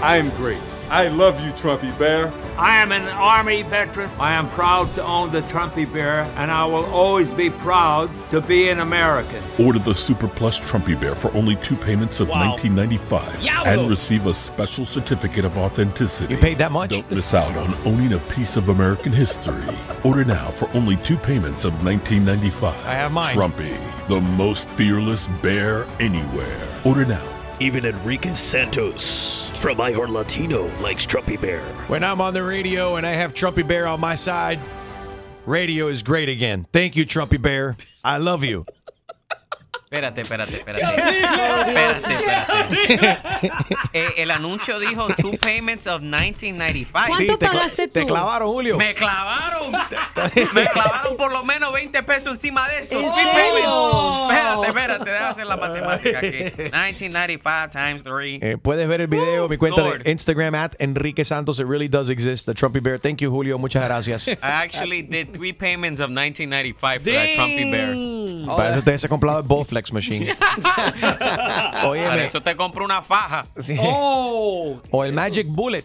I 0.00 0.16
am 0.16 0.30
great. 0.36 0.62
I 0.90 1.08
love 1.08 1.40
you, 1.40 1.52
Trumpy 1.52 1.96
Bear. 1.98 2.30
I 2.58 2.76
am 2.76 2.92
an 2.92 3.02
Army 3.04 3.62
veteran. 3.62 4.10
I 4.18 4.32
am 4.34 4.48
proud 4.50 4.94
to 4.96 5.02
own 5.04 5.32
the 5.32 5.40
Trumpy 5.42 5.90
Bear, 5.90 6.24
and 6.36 6.50
I 6.50 6.66
will 6.66 6.84
always 6.86 7.32
be 7.32 7.48
proud 7.48 8.10
to 8.30 8.42
be 8.42 8.68
an 8.68 8.80
American. 8.80 9.42
Order 9.58 9.78
the 9.78 9.94
Super 9.94 10.28
Plus 10.28 10.58
Trumpy 10.58 10.98
Bear 11.00 11.14
for 11.14 11.32
only 11.34 11.56
two 11.56 11.76
payments 11.76 12.20
of 12.20 12.28
Wow. 12.28 12.56
$19.95 12.56 13.22
Yowzo. 13.40 13.66
and 13.66 13.88
receive 13.88 14.26
a 14.26 14.34
special 14.34 14.84
certificate 14.84 15.46
of 15.46 15.56
authenticity. 15.56 16.34
You 16.34 16.40
paid 16.40 16.58
that 16.58 16.72
much? 16.72 16.90
Don't 16.90 17.10
miss 17.10 17.32
out 17.32 17.56
on 17.56 17.74
owning 17.86 18.12
a 18.12 18.18
piece 18.18 18.56
of 18.58 18.68
American 18.68 19.12
history. 19.12 19.64
Order 20.04 20.24
now 20.26 20.48
for 20.50 20.68
only 20.74 20.96
two 20.98 21.16
payments 21.16 21.64
of 21.64 21.72
$19.95. 21.82 22.74
I 22.84 22.92
have 22.94 23.12
mine. 23.12 23.34
Trumpy, 23.34 23.74
the 24.08 24.20
most 24.20 24.68
fearless 24.70 25.26
bear 25.40 25.86
anywhere. 26.00 26.68
Order 26.84 27.06
now. 27.06 27.22
Even 27.60 27.84
Enrique 27.86 28.32
Santos 28.32 29.48
from 29.62 29.78
iHeart 29.78 30.08
Latino 30.08 30.66
likes 30.80 31.06
Trumpy 31.06 31.40
Bear. 31.40 31.62
When 31.86 32.02
I'm 32.02 32.20
on 32.20 32.34
the 32.34 32.42
radio 32.42 32.96
and 32.96 33.06
I 33.06 33.10
have 33.10 33.32
Trumpy 33.32 33.64
Bear 33.64 33.86
on 33.86 34.00
my 34.00 34.16
side, 34.16 34.58
radio 35.46 35.86
is 35.86 36.02
great 36.02 36.28
again. 36.28 36.66
Thank 36.72 36.96
you, 36.96 37.06
Trumpy 37.06 37.40
Bear. 37.40 37.76
I 38.02 38.18
love 38.18 38.42
you. 38.42 38.66
Espérate, 39.92 40.22
espérate, 40.22 40.56
espérate. 40.56 40.86
¡Qué 40.94 41.10
espérate, 41.74 42.14
espérate. 42.14 43.12
Eh, 43.92 44.14
el 44.18 44.30
anuncio 44.30 44.78
dijo 44.80 45.08
two 45.08 45.32
payments 45.38 45.86
of 45.86 46.00
1995. 46.00 46.92
¿Cuánto 46.92 47.36
te 47.38 47.46
pagaste 47.46 47.88
te 47.88 48.00
tú? 48.00 48.06
clavaron, 48.06 48.48
Julio. 48.48 48.78
Me 48.78 48.94
clavaron. 48.94 49.72
Me 50.54 50.66
clavaron 50.68 51.16
por 51.18 51.30
lo 51.30 51.44
menos 51.44 51.74
20 51.74 52.02
pesos 52.04 52.36
encima 52.36 52.66
de 52.70 52.78
eso. 52.80 52.98
¿En 52.98 53.12
Three 53.12 53.22
serio? 53.22 53.32
payments. 53.34 54.32
Espérate, 54.32 54.66
espérate. 54.68 55.10
Déjame 55.10 55.26
hacer 55.30 55.46
la 55.46 55.56
matemática 55.58 56.18
aquí. 56.18 56.38
1995 56.56 57.70
times 57.70 58.02
3. 58.02 58.38
Eh, 58.42 58.56
puedes 58.62 58.88
ver 58.88 59.02
el 59.02 59.08
video 59.08 59.44
en 59.44 59.50
mi 59.50 59.56
cuenta 59.58 59.82
Lord. 59.82 60.02
de 60.04 60.10
Instagram 60.10 60.54
at 60.54 60.72
Enrique 60.78 61.24
Santos. 61.24 61.58
It 61.60 61.66
really 61.66 61.88
does 61.88 62.08
exist, 62.08 62.46
the 62.46 62.54
Trumpy 62.54 62.80
Bear. 62.80 62.98
Thank 62.98 63.20
you, 63.20 63.30
Julio. 63.30 63.58
Muchas 63.58 63.84
gracias. 63.84 64.26
I 64.28 64.36
actually 64.40 65.02
did 65.02 65.34
three 65.34 65.52
payments 65.52 66.00
of 66.00 66.08
1995 66.10 67.02
for 67.02 67.10
that 67.10 67.28
Trumpy 67.36 67.70
Bear. 67.70 67.92
Para 68.46 68.74
eso 68.74 68.82
te 68.82 68.92
has 68.94 69.06
comprado 69.06 69.38
el 69.40 69.46
Bowflex 69.46 69.92
Machine. 69.92 70.36
Oye, 71.86 72.06
Para 72.06 72.24
eso 72.24 72.42
te 72.42 72.56
compro 72.56 72.84
una 72.84 73.02
faja. 73.02 73.46
Sí. 73.58 73.76
Oh. 73.80 74.80
O 74.90 75.04
el 75.04 75.12
Magic 75.12 75.46
Bullet. 75.48 75.84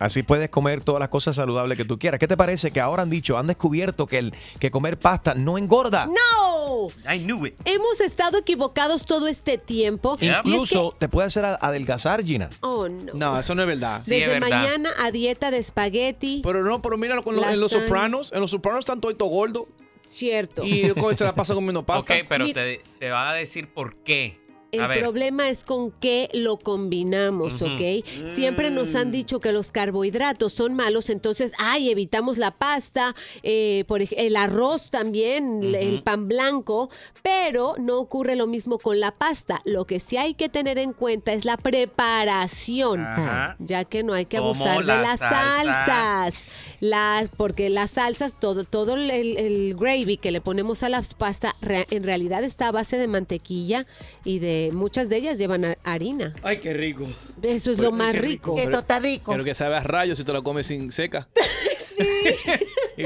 Así 0.00 0.22
puedes 0.24 0.48
comer 0.50 0.80
todas 0.80 0.98
las 0.98 1.08
cosas 1.08 1.36
saludables 1.36 1.78
que 1.78 1.84
tú 1.84 1.98
quieras. 1.98 2.18
¿Qué 2.18 2.26
te 2.26 2.36
parece 2.36 2.70
que 2.72 2.80
ahora 2.80 3.02
han 3.02 3.10
dicho, 3.10 3.38
han 3.38 3.46
descubierto 3.46 4.06
que, 4.06 4.18
el, 4.18 4.34
que 4.58 4.70
comer 4.70 4.98
pasta 4.98 5.34
no 5.34 5.56
engorda? 5.56 6.06
¡No! 6.06 6.88
I 7.12 7.20
knew 7.20 7.46
it. 7.46 7.54
Hemos 7.64 8.00
estado 8.00 8.38
equivocados 8.38 9.04
todo 9.04 9.28
este 9.28 9.56
tiempo. 9.56 10.16
Y 10.20 10.26
es 10.28 10.32
que- 10.42 10.48
Incluso 10.48 10.96
te 10.98 11.08
puede 11.08 11.26
hacer 11.28 11.44
adelgazar, 11.44 12.24
Gina. 12.24 12.50
oh, 12.60 12.88
no. 12.88 13.12
No, 13.14 13.38
eso 13.38 13.54
no 13.54 13.62
es 13.62 13.68
verdad. 13.68 14.00
Desde 14.04 14.40
mañana 14.40 14.90
a 15.00 15.10
dieta 15.12 15.50
de 15.52 15.58
espagueti. 15.58 16.40
Pero 16.42 16.64
no, 16.64 16.82
pero 16.82 16.98
mira, 16.98 17.20
con 17.22 17.36
lo- 17.36 17.48
en 17.48 17.60
los 17.60 17.70
sopranos, 17.70 18.32
en 18.32 18.40
los 18.40 18.50
sopranos 18.50 18.80
están 18.80 19.00
todos 19.00 19.14
gordos 19.18 19.64
Cierto. 20.04 20.64
y 20.64 20.82
el 20.84 20.94
se 21.16 21.24
la 21.24 21.34
pasa 21.34 21.54
comiendo 21.54 21.80
Ok, 21.80 21.86
pasta. 21.86 22.14
pero 22.28 22.44
Mira. 22.44 22.62
te, 22.62 22.80
te 22.98 23.10
va 23.10 23.30
a 23.30 23.34
decir 23.34 23.68
por 23.68 23.96
qué. 23.96 24.38
El 24.74 25.00
problema 25.00 25.48
es 25.48 25.64
con 25.64 25.90
qué 25.90 26.28
lo 26.32 26.58
combinamos. 26.58 27.62
¿ok? 27.62 28.04
Siempre 28.34 28.70
nos 28.70 28.94
han 28.94 29.10
dicho 29.10 29.40
que 29.40 29.52
los 29.52 29.72
carbohidratos 29.72 30.52
son 30.52 30.74
malos, 30.74 31.10
entonces, 31.10 31.52
ay, 31.58 31.90
evitamos 31.90 32.38
la 32.38 32.50
pasta, 32.50 33.14
eh, 33.42 33.84
por 33.88 34.02
el 34.02 34.36
arroz 34.36 34.90
también, 34.90 35.62
el- 35.62 35.74
el 35.74 36.02
pan 36.02 36.28
blanco, 36.28 36.90
pero 37.22 37.74
no 37.78 37.98
ocurre 37.98 38.36
lo 38.36 38.46
mismo 38.46 38.78
con 38.78 39.00
la 39.00 39.10
pasta. 39.12 39.60
Lo 39.64 39.86
que 39.86 40.00
sí 40.00 40.16
hay 40.16 40.34
que 40.34 40.48
tener 40.48 40.78
en 40.78 40.92
cuenta 40.92 41.32
es 41.32 41.44
la 41.44 41.56
preparación, 41.56 43.00
Ajá. 43.04 43.56
ya 43.58 43.84
que 43.84 44.02
no 44.02 44.12
hay 44.14 44.26
que 44.26 44.36
abusar 44.38 44.78
de 44.78 44.84
la 44.84 45.02
las 45.02 45.18
salsa. 45.18 45.86
salsas. 45.86 46.34
Las, 46.80 47.30
porque 47.30 47.70
las 47.70 47.92
salsas, 47.92 48.32
todo, 48.38 48.64
todo 48.64 48.94
el, 48.94 49.10
el 49.10 49.74
gravy 49.74 50.16
que 50.18 50.30
le 50.32 50.40
ponemos 50.42 50.82
a 50.82 50.88
la 50.90 51.02
pasta, 51.16 51.54
rea- 51.62 51.86
en 51.90 52.02
realidad 52.02 52.44
está 52.44 52.68
a 52.68 52.72
base 52.72 52.98
de 52.98 53.06
mantequilla 53.08 53.86
y 54.24 54.38
de 54.38 54.63
muchas 54.72 55.08
de 55.08 55.16
ellas 55.16 55.38
llevan 55.38 55.64
har- 55.64 55.78
harina. 55.84 56.32
Ay, 56.42 56.58
qué 56.58 56.72
rico. 56.74 57.06
Eso 57.42 57.70
es 57.70 57.78
lo 57.78 57.92
más 57.92 58.14
rico. 58.16 58.54
está 58.58 58.98
rico. 58.98 59.32
Pero 59.32 59.44
que 59.44 59.54
sabe 59.54 59.76
a 59.76 59.80
rayos 59.82 60.18
si 60.18 60.24
te 60.24 60.32
lo 60.32 60.42
comes 60.42 60.66
sin 60.66 60.92
seca. 60.92 61.28
Y 62.96 63.04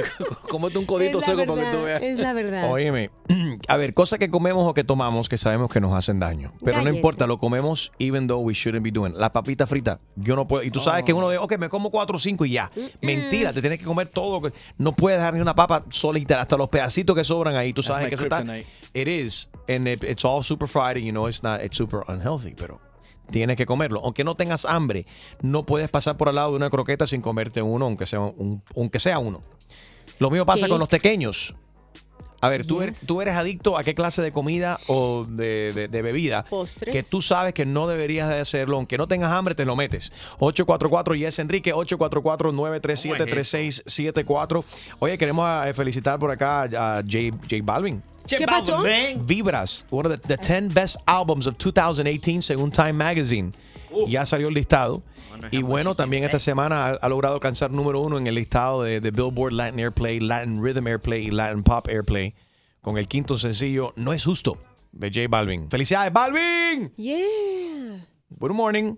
Cómete 0.50 0.78
un 0.78 0.84
codito 0.84 1.20
seco 1.22 1.46
para 1.46 1.70
que 1.70 1.76
tú 1.76 1.82
veas. 1.84 2.02
es 2.02 2.18
la 2.18 2.32
verdad. 2.34 2.70
Óyeme, 2.70 3.10
a 3.68 3.76
ver, 3.76 3.94
cosas 3.94 4.18
que 4.18 4.28
comemos 4.30 4.66
o 4.68 4.74
que 4.74 4.84
tomamos 4.84 5.28
que 5.28 5.38
sabemos 5.38 5.70
que 5.70 5.80
nos 5.80 5.94
hacen 5.94 6.20
daño. 6.20 6.52
Pero 6.64 6.82
no 6.82 6.90
importa, 6.90 7.26
lo 7.26 7.38
comemos 7.38 7.90
even 7.98 8.26
though 8.26 8.40
we 8.44 8.52
shouldn't 8.54 8.84
be 8.84 8.90
doing. 8.90 9.14
La 9.16 9.32
papita 9.32 9.66
frita, 9.66 10.00
yo 10.16 10.36
no 10.36 10.46
puedo. 10.46 10.62
Y 10.62 10.70
tú 10.70 10.78
sabes 10.80 11.04
que 11.04 11.12
uno 11.12 11.28
de, 11.30 11.38
ok, 11.38 11.56
me 11.58 11.68
como 11.68 11.90
cuatro 11.90 12.16
o 12.16 12.18
cinco 12.18 12.44
y 12.44 12.50
ya. 12.52 12.70
Mentira, 13.00 13.52
te 13.52 13.60
tienes 13.60 13.78
que 13.78 13.84
comer 13.86 14.08
todo. 14.08 14.42
No 14.76 14.92
puedes 14.92 15.18
dejar 15.18 15.34
ni 15.34 15.40
una 15.40 15.54
papa 15.54 15.84
solita, 15.90 16.40
hasta 16.40 16.56
los 16.56 16.68
pedacitos 16.68 17.16
que 17.16 17.24
sobran 17.24 17.56
ahí. 17.56 17.72
Tú 17.72 17.82
sabes 17.82 18.08
que 18.08 18.14
eso 18.14 18.24
está. 18.24 18.44
It 18.94 19.08
is. 19.08 19.48
And 19.68 19.86
it- 19.86 20.04
it's 20.04 20.24
all 20.24 20.42
super 20.42 20.66
fried 20.68 20.96
and 20.96 21.04
you 21.04 21.12
know 21.12 21.28
it's 21.28 21.42
not, 21.42 21.62
it's 21.62 21.76
super 21.76 22.02
unhealthy, 22.08 22.54
pero 22.54 22.80
tienes 23.30 23.56
que 23.56 23.66
comerlo. 23.66 24.00
Aunque 24.04 24.24
no 24.24 24.34
tengas 24.34 24.64
hambre, 24.64 25.06
no 25.40 25.64
puedes 25.64 25.90
pasar 25.90 26.16
por 26.16 26.28
al 26.28 26.36
lado 26.36 26.50
de 26.50 26.56
una 26.56 26.70
croqueta 26.70 27.06
sin 27.06 27.22
comerte 27.22 27.62
uno, 27.62 27.86
aunque 27.86 28.06
sea, 28.06 28.20
un, 28.20 28.62
aunque 28.76 28.98
sea 28.98 29.18
uno. 29.18 29.42
Lo 30.18 30.30
mismo 30.30 30.46
pasa 30.46 30.68
con 30.68 30.78
los 30.80 30.88
pequeños. 30.88 31.54
A 32.40 32.48
ver, 32.48 32.64
¿tú, 32.64 32.80
eres, 32.82 33.00
tú 33.06 33.20
eres 33.20 33.34
adicto 33.34 33.76
a 33.76 33.82
qué 33.82 33.94
clase 33.94 34.22
de 34.22 34.30
comida 34.30 34.78
o 34.86 35.26
de, 35.28 35.72
de- 35.74 35.88
de 35.88 36.02
bebida 36.02 36.44
Postres. 36.44 36.94
que 36.94 37.02
tú 37.02 37.20
sabes 37.20 37.52
que 37.52 37.66
no 37.66 37.88
deberías 37.88 38.28
de 38.28 38.38
hacerlo, 38.38 38.76
aunque 38.76 38.96
no 38.96 39.08
tengas 39.08 39.32
hambre, 39.32 39.56
te 39.56 39.64
lo 39.64 39.74
metes. 39.74 40.12
844 40.38 41.16
Yes 41.16 41.40
Enrique, 41.40 41.74
844-937-3674. 41.74 44.64
Oye, 45.00 45.18
queremos 45.18 45.66
eh, 45.66 45.74
felicitar 45.74 46.18
por 46.18 46.30
acá 46.30 46.62
a 46.62 47.02
J, 47.02 47.36
J 47.42 47.56
Balvin. 47.62 48.02
¿Qué 48.38 48.46
pasó? 48.46 48.82
Vibras, 49.26 49.86
one 49.90 50.08
of 50.08 50.20
the, 50.20 50.28
the 50.28 50.36
10 50.36 50.74
best 50.74 50.96
albums 51.06 51.46
of 51.46 51.56
2018 51.56 52.42
según 52.42 52.70
Time 52.70 52.92
Magazine. 52.92 53.52
Ya 54.06 54.26
salió 54.26 54.48
el 54.48 54.54
listado. 54.54 55.02
Y 55.50 55.62
bueno, 55.62 55.94
también 55.94 56.24
esta 56.24 56.38
semana 56.38 56.86
ha, 56.86 56.90
ha 56.94 57.08
logrado 57.08 57.34
alcanzar 57.34 57.70
número 57.70 58.00
uno 58.00 58.18
en 58.18 58.26
el 58.26 58.34
listado 58.34 58.82
de, 58.82 59.00
de 59.00 59.10
Billboard 59.10 59.52
Latin 59.52 59.80
Airplay, 59.80 60.20
Latin 60.20 60.62
Rhythm 60.62 60.86
Airplay 60.86 61.26
y 61.26 61.30
Latin 61.30 61.62
Pop 61.62 61.86
Airplay 61.88 62.34
con 62.80 62.96
el 62.98 63.08
quinto 63.08 63.36
sencillo 63.36 63.92
No 63.96 64.12
es 64.12 64.24
justo 64.24 64.56
de 64.92 65.08
J 65.08 65.26
Balvin. 65.28 65.68
¡Felicidades, 65.70 66.12
Balvin! 66.12 66.92
Yeah. 66.96 68.06
Good 68.30 68.52
morning. 68.52 68.94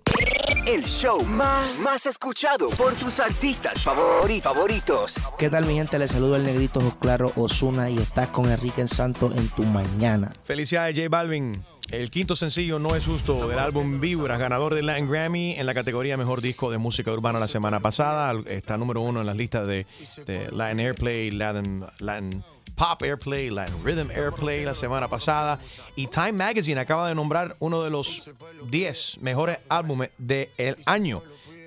El 0.67 0.85
show 0.85 1.23
más, 1.25 1.79
más 1.83 2.05
escuchado 2.07 2.69
por 2.71 2.95
tus 2.95 3.19
artistas 3.21 3.85
favori- 3.85 4.43
favoritos. 4.43 5.21
¿Qué 5.39 5.49
tal 5.49 5.65
mi 5.67 5.75
gente? 5.75 5.99
Les 5.99 6.11
saludo 6.11 6.37
el 6.37 6.43
negrito 6.43 6.81
Claro 7.01 7.33
Osuna 7.37 7.89
y 7.91 7.99
estás 7.99 8.29
con 8.29 8.51
Enrique 8.51 8.87
Santos 8.87 9.35
en 9.37 9.49
tu 9.49 9.63
mañana. 9.65 10.31
Felicidades, 10.45 10.97
J 10.97 11.09
Balvin. 11.09 11.65
El 11.93 12.11
quinto 12.11 12.37
sencillo 12.37 12.79
No 12.79 12.95
es 12.95 13.05
justo 13.05 13.49
del 13.49 13.59
álbum 13.59 14.01
Vibras, 14.01 14.39
ganador 14.39 14.75
del 14.75 14.87
Latin 14.87 15.11
Grammy 15.11 15.55
en 15.59 15.67
la 15.67 15.75
categoría 15.75 16.17
Mejor 16.17 16.41
Disco 16.41 16.71
de 16.71 16.79
Música 16.79 17.13
Urbana 17.13 17.41
la 17.41 17.49
semana 17.49 17.81
pasada. 17.81 18.33
Está 18.47 18.77
número 18.77 19.01
uno 19.01 19.21
en 19.21 19.27
las 19.27 19.37
listas 19.37 19.67
de, 19.67 19.87
de 20.25 20.49
Latin 20.53 20.81
Airplay, 20.81 21.33
Latin, 21.33 21.85
Latin 21.99 22.45
Pop 22.77 23.03
Airplay, 23.03 23.51
Latin 23.51 23.75
Rhythm 23.85 24.11
Airplay 24.11 24.65
la 24.65 24.75
semana 24.75 25.09
pasada. 25.09 25.59
Y 25.97 26.07
Time 26.07 26.33
Magazine 26.33 26.79
acaba 26.79 27.09
de 27.09 27.15
nombrar 27.17 27.57
uno 27.59 27.83
de 27.83 27.91
los 27.91 28.31
10 28.69 29.19
mejores 29.21 29.59
álbumes 29.69 30.11
del 30.17 30.77
año. 30.87 31.23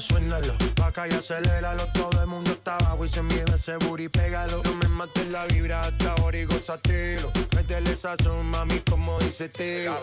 DJ 0.00 0.06
suénalo, 0.06 0.54
pa' 0.76 0.86
acá 0.86 1.08
y 1.08 1.12
aceléralo. 1.12 1.86
Todo 1.92 2.22
el 2.22 2.26
mundo 2.26 2.50
está 2.52 2.76
abajo 2.76 3.04
y 3.04 3.08
se 3.08 3.22
miedo 3.22 3.54
ese 3.54 3.76
booty, 3.76 4.08
pégalo. 4.08 4.62
No 4.64 4.74
me 4.74 4.88
mates 4.88 5.26
la 5.28 5.44
vibra 5.46 5.82
hasta 5.82 6.12
ahora 6.12 6.38
y 6.38 6.44
gozatelo. 6.44 7.30
Métele 7.54 7.96
sazón, 7.96 8.46
mami, 8.46 8.80
como 8.80 9.18
dice 9.20 9.48
Teo. 9.48 9.94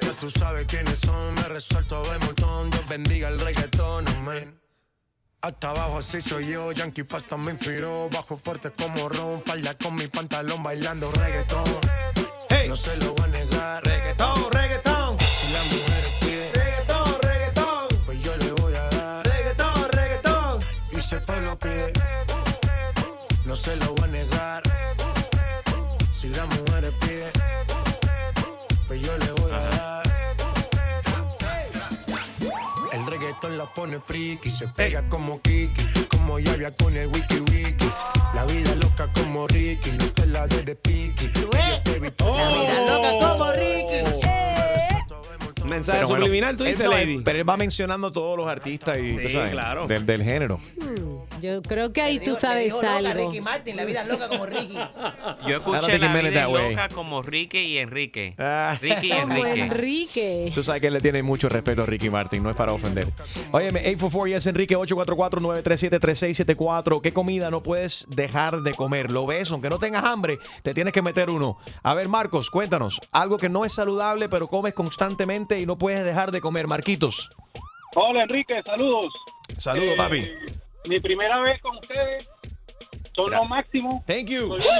Ya 0.00 0.12
tú 0.20 0.30
sabes 0.30 0.66
quiénes 0.66 0.98
son, 0.98 1.34
me 1.34 1.42
resuelto 1.42 2.02
de 2.10 2.18
montón. 2.18 2.70
Dios 2.70 2.88
bendiga 2.88 3.28
el 3.28 3.38
reggaetón, 3.38 4.08
amén. 4.08 4.60
Hasta 5.42 5.70
abajo 5.70 5.98
así 5.98 6.20
soy 6.20 6.48
yo, 6.48 6.72
Yankee 6.72 7.04
Pasta 7.04 7.36
me 7.36 7.52
inspiró 7.52 8.08
Bajo 8.10 8.36
fuerte 8.36 8.72
como 8.72 9.08
Ron, 9.08 9.42
falda 9.44 9.76
con 9.76 9.94
mi 9.94 10.08
pantalón 10.08 10.62
bailando 10.62 11.12
reggaetón 11.12 11.62
No 12.66 12.74
se 12.74 12.96
lo 12.96 13.12
voy 13.12 13.24
a 13.24 13.28
negar 13.28 13.84
Reggaetón, 13.84 14.34
reggaetón. 14.34 14.55
No 23.56 23.62
se 23.62 23.76
lo 23.76 23.94
voy 23.94 24.04
a 24.04 24.06
negar 24.08 24.62
Si 26.12 26.28
la 26.28 26.44
mujer 26.46 26.92
pide, 27.00 27.30
pues 28.86 29.00
yo 29.00 29.16
le 29.16 29.32
voy 29.32 29.52
a 29.52 29.58
dar 29.58 30.02
El 32.92 33.06
reggaetón 33.06 33.58
la 33.58 33.66
pone 33.66 34.00
friki. 34.00 34.50
Se 34.50 34.68
pega 34.68 35.06
como 35.08 35.40
Kiki, 35.42 35.84
como 36.08 36.38
llave 36.38 36.72
con 36.78 36.96
el 36.96 37.08
wiki 37.08 37.40
wiki. 37.52 37.90
La 38.34 38.44
vida 38.46 38.74
loca 38.76 39.06
como 39.14 39.46
Ricky, 39.46 39.92
no 39.92 40.06
te 40.12 40.26
la 40.26 40.46
de 40.46 40.62
de 40.62 40.74
piqui. 40.74 41.26
Ella 41.26 41.82
te 41.82 41.98
visto 41.98 42.36
La 42.36 42.48
vida 42.48 42.86
loca 42.86 43.34
como 43.34 43.52
Ricky. 43.52 44.45
Mensaje 45.66 45.98
Pero 45.98 46.08
bueno, 46.08 46.24
subliminal, 46.24 46.56
tú 46.56 46.64
él 46.64 46.70
dices, 46.70 46.86
no, 46.86 46.92
Lady. 46.92 47.20
Pero 47.24 47.38
él 47.40 47.48
va 47.48 47.56
mencionando 47.56 48.12
todos 48.12 48.36
los 48.36 48.48
artistas 48.48 48.98
y, 48.98 49.16
tú 49.16 49.28
Sí, 49.28 49.34
sabes, 49.34 49.50
claro. 49.50 49.86
del, 49.86 50.06
del 50.06 50.22
género. 50.22 50.60
Yo 51.42 51.60
creo 51.62 51.92
que 51.92 52.00
ahí 52.00 52.18
tú 52.18 52.24
Digo- 52.24 52.34
le 52.34 52.40
sabes 52.40 52.72
loca, 52.72 52.96
algo. 52.96 53.28
Ricky 53.30 53.40
Martin, 53.42 53.76
la 53.76 53.84
vida 53.84 54.04
loca 54.04 54.28
como 54.28 54.46
Ricky. 54.46 54.78
Yo 55.46 55.56
escuché 55.58 55.98
la 55.98 56.12
vida 56.20 56.48
way. 56.48 56.70
loca 56.74 56.88
como 56.94 57.22
Ricky 57.22 57.58
y 57.58 57.78
Enrique. 57.78 58.34
Ah. 58.38 58.76
Ricky 58.80 59.12
y 59.12 59.20
Como 59.20 59.34
Enrique. 59.44 59.62
Enrique. 59.64 60.52
Tú 60.54 60.62
sabes 60.62 60.80
que 60.80 60.86
él 60.88 60.94
le 60.94 61.00
tiene 61.00 61.22
mucho 61.22 61.48
respeto 61.48 61.82
a 61.82 61.86
Ricky 61.86 62.10
Martin, 62.10 62.42
no 62.42 62.50
es 62.50 62.56
para 62.56 62.72
ofender. 62.72 63.06
Óyeme, 63.52 63.80
844 63.80 64.26
yes 64.28 64.46
Enrique 64.46 64.76
844-937-3674. 64.76 67.00
¿Qué 67.02 67.12
comida 67.12 67.50
no 67.50 67.62
puedes 67.62 68.06
dejar 68.08 68.62
de 68.62 68.74
comer? 68.74 69.10
Lo 69.10 69.26
ves, 69.26 69.50
aunque 69.50 69.70
no 69.70 69.78
tengas 69.78 70.04
hambre, 70.04 70.38
te 70.62 70.74
tienes 70.74 70.92
que 70.92 71.02
meter 71.02 71.30
uno. 71.30 71.58
A 71.82 71.94
ver, 71.94 72.08
Marcos, 72.08 72.50
cuéntanos. 72.50 73.00
Algo 73.12 73.38
que 73.38 73.48
no 73.48 73.64
es 73.64 73.72
saludable, 73.72 74.28
pero 74.28 74.48
comes 74.48 74.74
constantemente 74.74 75.55
y 75.60 75.66
no 75.66 75.76
puedes 75.78 76.04
dejar 76.04 76.30
de 76.30 76.40
comer. 76.40 76.66
Marquitos. 76.66 77.30
Hola 77.94 78.22
Enrique, 78.24 78.60
saludos. 78.64 79.12
Saludos, 79.56 79.90
Eh, 79.90 79.96
papi. 79.96 80.30
Mi 80.88 81.00
primera 81.00 81.40
vez 81.40 81.60
con 81.62 81.76
ustedes. 81.76 82.28
Son 83.14 83.30
lo 83.30 83.44
máximo. 83.46 84.04
Thank 84.06 84.26
you. 84.28 84.58
Soy 84.60 84.70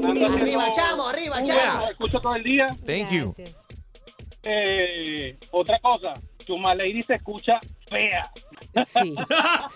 venezolano. 0.00 0.34
Arriba, 0.34 0.72
chamo, 0.72 1.08
arriba, 1.08 1.42
chamo. 1.44 1.80
los 1.80 1.90
Escucho 1.90 2.20
todo 2.20 2.34
el 2.34 2.42
día. 2.42 2.66
Thank 2.84 3.10
you. 3.10 3.34
Eh, 4.42 5.38
otra 5.50 5.78
cosa, 5.80 6.14
tu 6.46 6.58
lady 6.58 7.02
se 7.02 7.14
escucha 7.14 7.60
fea. 7.88 8.30
Sí, 8.86 9.14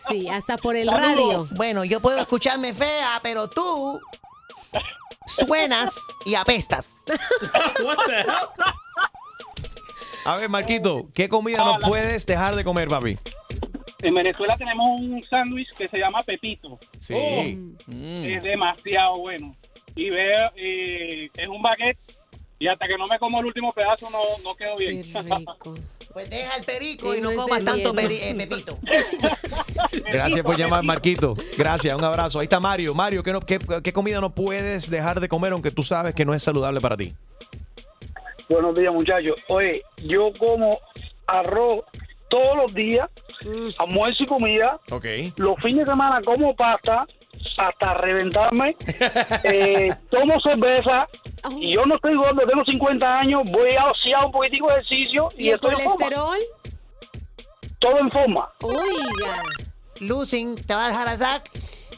sí, 0.08 0.28
hasta 0.28 0.56
por 0.56 0.76
el 0.76 0.88
Saludos. 0.88 1.08
radio. 1.08 1.48
Bueno, 1.52 1.84
yo 1.84 2.00
puedo 2.00 2.18
escucharme 2.18 2.72
fea, 2.72 3.20
pero 3.22 3.48
tú 3.48 4.00
suenas 5.26 5.94
y 6.24 6.34
apestas. 6.34 6.90
A 10.24 10.36
ver, 10.36 10.48
Marquito, 10.48 11.08
¿qué 11.14 11.28
comida 11.28 11.58
no 11.64 11.78
puedes 11.80 12.26
dejar 12.26 12.54
de 12.56 12.64
comer, 12.64 12.88
papi? 12.88 13.16
En 14.02 14.14
Venezuela 14.14 14.54
tenemos 14.56 15.00
un 15.00 15.22
sándwich 15.28 15.68
que 15.76 15.88
se 15.88 15.98
llama 15.98 16.22
Pepito. 16.22 16.78
Sí. 16.98 17.14
Oh, 17.16 17.42
Mm. 17.86 18.24
Es 18.24 18.42
demasiado 18.42 19.18
bueno. 19.18 19.54
Y 19.96 20.10
veo, 20.10 20.50
eh, 20.56 21.28
es 21.36 21.48
un 21.48 21.60
baguette. 21.62 21.98
Y 22.58 22.68
hasta 22.68 22.86
que 22.86 22.96
no 22.96 23.06
me 23.08 23.18
como 23.18 23.40
el 23.40 23.46
último 23.46 23.72
pedazo 23.72 24.08
no, 24.10 24.18
no 24.44 24.54
quedo 24.54 24.76
bien. 24.76 25.04
Pues 26.12 26.28
deja 26.28 26.56
el 26.56 26.64
perico 26.64 27.14
y 27.14 27.16
Sí, 27.16 27.22
no 27.22 27.32
comas 27.32 27.64
tanto 27.64 27.94
peri- 27.94 28.18
eh, 28.20 28.34
pepito. 28.36 28.78
Gracias 30.12 30.44
por 30.44 30.58
llamar, 30.58 30.82
Marquito. 30.84 31.34
Gracias, 31.56 31.96
un 31.96 32.04
abrazo. 32.04 32.38
Ahí 32.38 32.44
está 32.44 32.60
Mario. 32.60 32.94
Mario, 32.94 33.22
¿qué, 33.22 33.32
no- 33.32 33.40
qué, 33.40 33.58
qué 33.82 33.92
comida 33.94 34.20
no 34.20 34.34
puedes 34.34 34.90
dejar 34.90 35.20
de 35.20 35.28
comer 35.28 35.52
aunque 35.52 35.70
tú 35.70 35.82
sabes 35.82 36.12
que 36.14 36.26
no 36.26 36.34
es 36.34 36.42
saludable 36.42 36.82
para 36.82 36.98
ti? 36.98 37.14
Buenos 38.52 38.74
días, 38.74 38.92
muchachos. 38.92 39.42
Oye, 39.48 39.82
yo 40.04 40.30
como 40.38 40.78
arroz 41.26 41.84
todos 42.28 42.54
los 42.54 42.74
días, 42.74 43.08
almuerzo 43.78 44.24
y 44.24 44.26
comida. 44.26 44.78
Ok. 44.90 45.06
Los 45.36 45.58
fines 45.62 45.86
de 45.86 45.92
semana 45.92 46.20
como 46.22 46.54
pasta 46.54 47.06
hasta 47.56 47.94
reventarme. 47.94 48.76
Eh, 49.44 49.90
tomo 50.10 50.38
cerveza. 50.40 51.08
Y 51.56 51.74
yo 51.74 51.86
no 51.86 51.94
estoy 51.96 52.14
gordo, 52.14 52.46
tengo 52.46 52.62
50 52.62 53.18
años. 53.20 53.42
Voy 53.50 53.70
a 53.70 53.84
hacer 53.90 54.14
un 54.24 54.30
poquitico 54.30 54.66
de 54.68 54.74
ejercicio. 54.80 55.30
Y, 55.38 55.46
¿Y 55.46 55.48
el 55.48 55.54
estoy 55.54 55.70
en 55.70 55.88
forma. 55.88 55.96
colesterol? 55.96 56.38
Todo 57.78 57.98
en 58.00 58.10
forma. 58.10 58.48
Oiga. 58.60 59.42
Losing, 60.00 60.56
te 60.56 60.74
va 60.74 60.86
a 60.86 60.88
dejar 60.90 61.08
attack 61.08 61.50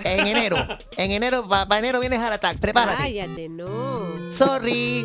en 0.04 0.26
enero. 0.26 0.56
En 0.96 1.10
enero, 1.10 1.48
para 1.48 1.78
enero 1.78 2.00
viene 2.00 2.16
heart 2.16 2.34
attack. 2.34 2.58
Prepárate. 2.58 3.02
Cállate, 3.02 3.48
no. 3.48 4.22
Sorry. 4.30 5.04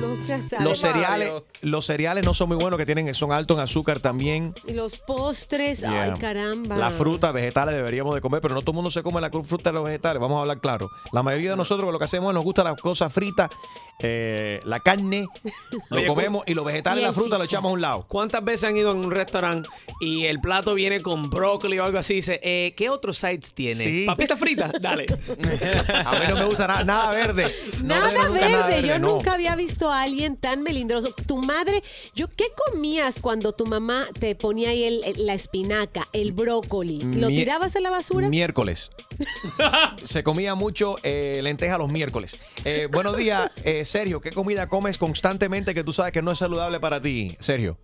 No 0.00 0.16
seas 0.26 0.52
Los 0.62 0.78
cereales, 0.78 1.32
los 1.62 1.84
cereales 1.86 2.24
no 2.24 2.32
son 2.34 2.48
muy 2.48 2.56
buenos, 2.56 2.78
que 2.78 2.86
tienen, 2.86 3.12
son 3.14 3.32
altos 3.32 3.56
en 3.56 3.62
azúcar 3.64 4.00
también. 4.00 4.54
Y 4.66 4.72
los 4.72 4.98
postres, 4.98 5.80
Yeah. 5.80 6.04
ay 6.14 6.18
caramba. 6.18 6.76
La 6.76 6.90
fruta, 6.90 7.32
vegetales 7.32 7.74
deberíamos 7.74 8.14
de 8.14 8.20
comer, 8.20 8.40
pero 8.40 8.54
no 8.54 8.60
todo 8.62 8.70
el 8.72 8.76
mundo 8.76 8.90
se 8.90 9.02
come 9.02 9.20
la 9.20 9.30
fruta 9.30 9.70
de 9.70 9.74
los 9.74 9.84
vegetales. 9.84 10.20
Vamos 10.20 10.38
a 10.38 10.40
hablar 10.42 10.60
claro. 10.60 10.90
La 11.12 11.22
mayoría 11.22 11.50
de 11.50 11.56
nosotros 11.56 11.92
lo 11.92 11.98
que 11.98 12.04
hacemos 12.04 12.30
es 12.30 12.34
nos 12.34 12.44
gustan 12.44 12.64
las 12.66 12.80
cosas 12.80 13.12
fritas, 13.12 13.50
eh, 13.98 14.60
la 14.64 14.80
carne, 14.80 15.26
lo 15.90 15.96
Oye, 15.96 16.06
comemos 16.06 16.44
y 16.46 16.54
los 16.54 16.64
vegetales, 16.64 17.02
y 17.02 17.06
la 17.06 17.12
fruta 17.12 17.38
lo 17.38 17.44
chicha. 17.44 17.56
echamos 17.56 17.70
a 17.70 17.72
un 17.74 17.80
lado. 17.80 18.04
¿Cuántas 18.08 18.44
veces 18.44 18.64
han 18.64 18.76
ido 18.76 18.90
en 18.92 18.98
un 18.98 19.10
restaurante 19.10 19.68
y 20.00 20.24
el 20.26 20.40
plato 20.40 20.74
viene 20.74 21.02
con 21.02 21.30
brócoli 21.30 21.78
o 21.78 21.84
algo 21.84 21.98
así? 21.98 22.14
Dice, 22.14 22.40
eh, 22.42 22.74
¿qué 22.76 22.88
otros 22.90 23.18
sides 23.18 23.52
tiene? 23.54 23.74
Sí. 23.74 24.05
¿Papita 24.06 24.36
frita? 24.36 24.72
Dale. 24.80 25.06
A 26.04 26.18
mí 26.18 26.24
no 26.28 26.36
me 26.36 26.44
gusta 26.46 26.66
na- 26.66 26.84
nada 26.84 27.10
verde. 27.12 27.46
No 27.82 27.88
Nada 27.94 28.06
ordeno 28.08 28.28
nunca 28.48 28.66
verde. 28.68 28.88
Yo 28.88 28.98
no. 28.98 29.08
nunca 29.16 29.32
había 29.34 29.56
visto 29.56 29.90
a 29.90 30.02
alguien 30.02 30.36
tan 30.36 30.62
melindroso. 30.62 31.12
Tu 31.26 31.36
madre, 31.38 31.82
yo 32.14 32.28
¿qué 32.28 32.46
comías 32.70 33.20
cuando 33.20 33.52
tu 33.52 33.66
mamá 33.66 34.06
te 34.18 34.34
ponía 34.34 34.70
ahí 34.70 34.84
el- 34.84 35.04
el- 35.04 35.26
la 35.26 35.34
espinaca, 35.34 36.08
el 36.12 36.32
brócoli? 36.32 37.00
¿Lo 37.02 37.28
tirabas 37.28 37.76
a 37.76 37.80
la 37.80 37.90
basura? 37.90 38.28
Miércoles. 38.28 38.90
Se 40.04 40.22
comía 40.22 40.54
mucho 40.54 40.96
eh, 41.02 41.40
lenteja 41.42 41.78
los 41.78 41.88
miércoles. 41.90 42.38
Eh, 42.64 42.88
buenos 42.90 43.16
días, 43.16 43.50
eh, 43.64 43.84
Sergio. 43.84 44.20
¿Qué 44.20 44.30
comida 44.32 44.68
comes 44.68 44.98
constantemente 44.98 45.74
que 45.74 45.84
tú 45.84 45.92
sabes 45.92 46.12
que 46.12 46.22
no 46.22 46.32
es 46.32 46.38
saludable 46.38 46.80
para 46.80 47.00
ti, 47.00 47.36
Sergio? 47.40 47.78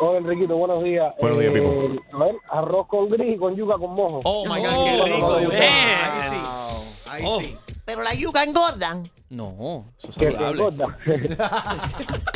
Hola 0.00 0.18
Enriquito, 0.18 0.56
buenos 0.56 0.82
días. 0.84 1.12
Buenos 1.20 1.40
días, 1.40 1.52
Pipo. 1.52 1.68
Eh, 1.72 1.98
A 2.12 2.18
ver, 2.18 2.34
arroz 2.50 2.86
con 2.88 3.08
gris 3.08 3.34
y 3.34 3.38
con 3.38 3.56
yuca 3.56 3.76
con 3.78 3.94
mojo. 3.94 4.20
Oh 4.24 4.44
my 4.44 4.60
God, 4.62 4.84
qué 4.84 5.02
rico. 5.04 5.34
Ahí 5.34 6.22
sí. 6.22 6.36
Ahí 7.10 7.22
Oh. 7.26 7.40
sí. 7.40 7.56
Pero 7.84 8.02
la 8.02 8.14
yuca 8.14 8.44
engordan. 8.44 9.10
No, 9.30 9.86
eso 9.98 10.08
es 10.10 10.14
saludable. 10.16 10.62
engorda. 10.62 10.98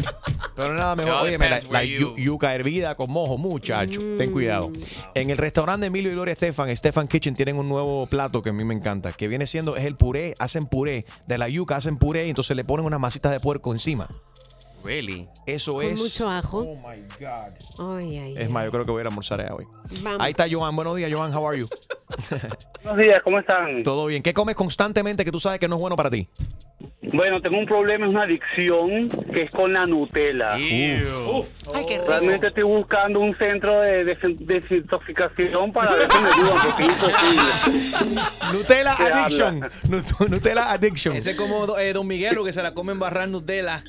Pero 0.55 0.75
nada 0.75 0.95
mejor. 0.97 1.23
Oye, 1.23 1.39
la, 1.39 1.61
la 1.71 1.85
yu- 1.85 2.15
yuca 2.17 2.55
hervida 2.55 2.95
con 2.95 3.11
mojo, 3.11 3.39
muchacho. 3.39 4.01
Ten 4.19 4.33
cuidado. 4.33 4.71
En 5.15 5.31
el 5.31 5.39
restaurante 5.39 5.87
Emilio 5.87 6.11
y 6.11 6.15
Gloria 6.15 6.33
Estefan, 6.33 6.75
Stefan 6.77 7.09
Kitchen, 7.09 7.35
tienen 7.35 7.57
un 7.57 7.69
nuevo 7.69 8.07
plato 8.07 8.43
que 8.43 8.51
a 8.51 8.53
mí 8.53 8.63
me 8.65 8.75
encanta, 8.75 9.13
que 9.13 9.29
viene 9.29 9.47
siendo, 9.47 9.77
es 9.77 9.87
el 9.87 9.97
puré, 9.97 10.35
hacen 10.39 10.67
puré, 10.67 11.07
de 11.27 11.39
la 11.39 11.49
yuca 11.49 11.77
hacen 11.77 11.97
puré 11.97 12.27
y 12.27 12.31
entonces 12.31 12.55
le 12.57 12.65
ponen 12.65 12.85
unas 12.85 13.01
masitas 13.01 13.33
de 13.33 13.41
puerco 13.41 13.73
encima. 13.73 14.09
Really? 14.85 15.29
Eso 15.47 15.75
Con 15.75 15.85
es... 15.85 16.01
mucho 16.01 16.29
ajo. 16.29 16.59
Oh 16.61 16.75
my 16.77 17.03
God. 17.21 17.53
Ay, 17.79 18.19
ay, 18.19 18.35
Es 18.37 18.51
más, 18.51 18.65
yo 18.65 18.71
creo 18.71 18.85
que 18.85 18.91
voy 18.91 19.01
a 19.01 19.03
ir 19.03 19.07
a 19.07 19.11
almorzar 19.11 19.41
allá 19.41 19.55
hoy. 19.55 19.67
Vamos. 20.03 20.21
Ahí 20.21 20.31
está 20.31 20.47
Joan. 20.51 20.75
Buenos 20.75 20.97
días, 20.97 21.13
Joan. 21.13 21.33
How 21.35 21.47
are 21.49 21.59
you? 21.59 21.69
Buenos 22.83 22.99
días, 22.99 23.23
¿cómo 23.23 23.39
están? 23.39 23.83
Todo 23.83 24.07
bien. 24.07 24.23
¿Qué 24.23 24.35
comes 24.35 24.55
constantemente 24.57 25.25
que 25.25 25.31
tú 25.33 25.39
sabes 25.41 25.59
que 25.61 25.69
no 25.69 25.77
es 25.77 25.81
bueno 25.81 25.97
para 25.97 26.11
ti? 26.11 26.29
Bueno, 27.13 27.41
tengo 27.41 27.59
un 27.59 27.67
problema, 27.67 28.07
es 28.07 28.15
una 28.15 28.25
adicción 28.25 29.09
que 29.33 29.43
es 29.43 29.51
con 29.51 29.73
la 29.73 29.87
Nutella. 29.87 30.57
Ew. 30.59 31.45
Ay, 31.75 31.85
qué 31.89 31.95
rico. 31.99 32.07
Realmente 32.09 32.47
estoy 32.49 32.63
buscando 32.65 33.21
un 33.21 33.37
centro 33.37 33.81
de 33.81 34.05
des- 34.05 34.19
desintoxicación 34.41 35.73
para 35.73 35.93
ver 35.95 36.09
si 36.11 36.19
me 36.19 36.29
ayudan, 36.29 36.59
porque 36.65 36.85
es 36.85 36.91
imposible. 36.93 38.23
Nutella 38.53 38.95
¿Qué 38.97 39.05
Addiction. 39.05 39.61
Nut- 39.89 40.29
Nutella 40.29 40.73
Addiction. 40.73 41.17
Ese 41.17 41.33
es 41.33 41.37
como 41.37 41.77
eh, 41.79 41.93
Don 41.93 42.07
Miguelo 42.07 42.45
que 42.45 42.53
se 42.53 42.63
la 42.63 42.75
come 42.75 42.93
en 42.93 42.99
barrar 42.99 43.29
Nutella. 43.29 43.85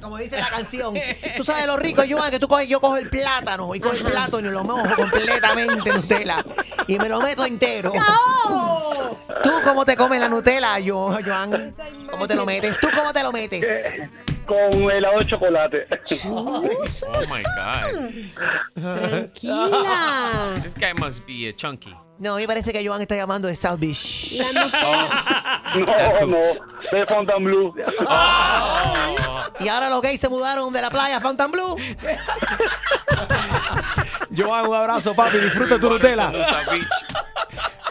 Como 0.00 0.18
dice 0.18 0.38
la 0.38 0.48
canción. 0.48 0.94
Tú 1.36 1.42
sabes 1.44 1.66
lo 1.66 1.76
rico, 1.76 2.02
Joan, 2.08 2.30
que 2.30 2.38
tú 2.38 2.46
coges, 2.46 2.68
yo 2.68 2.80
cojo 2.80 2.96
el 2.96 3.08
plátano 3.10 3.74
y 3.74 3.80
cojo 3.80 3.94
el 3.96 4.02
plátano 4.04 4.48
y 4.48 4.52
lo 4.52 4.62
mojo 4.64 4.94
completamente 4.96 5.90
en 5.90 5.96
Nutella 5.96 6.44
y 6.86 6.98
me 6.98 7.08
lo 7.08 7.20
meto 7.20 7.44
entero. 7.66 7.92
¿Tú 9.42 9.50
cómo 9.64 9.84
te 9.84 9.96
comes 9.96 10.20
la 10.20 10.28
Nutella, 10.28 10.78
yo, 10.78 11.10
Joan? 11.24 11.74
¿Cómo 12.10 12.26
te 12.26 12.34
lo 12.34 12.46
metes? 12.46 12.78
¿Tú 12.78 12.88
cómo 12.94 13.12
te 13.12 13.22
lo 13.22 13.32
metes? 13.32 13.64
Con 14.46 14.90
helado 14.90 15.18
de 15.18 15.26
chocolate. 15.26 15.86
Oh 16.28 16.62
my 17.28 17.42
God. 17.56 18.10
Tranquila. 18.74 20.54
This 20.62 20.74
guy 20.74 20.92
must 21.00 21.26
be 21.26 21.48
a 21.48 21.52
chunky. 21.52 21.94
No, 22.18 22.36
me 22.36 22.46
parece 22.46 22.72
que 22.72 22.86
Joan 22.86 23.02
está 23.02 23.14
llamando 23.14 23.48
de 23.48 23.54
South 23.54 23.78
Beach. 23.78 24.40
No, 24.54 24.64
no, 26.26 26.38
de 26.92 27.06
Fontainebleau. 27.06 27.74
Y 29.58 29.68
ahora 29.68 29.88
los 29.88 30.02
gays 30.02 30.20
se 30.20 30.28
mudaron 30.28 30.70
de 30.72 30.82
la 30.82 30.90
playa 30.90 31.16
a 31.16 31.20
Fontainebleau. 31.20 31.76
Joan, 34.36 34.66
un 34.66 34.76
abrazo, 34.76 35.14
papi. 35.14 35.38
Disfruta 35.38 35.78
tu 35.78 35.88
Nutella. 35.88 36.30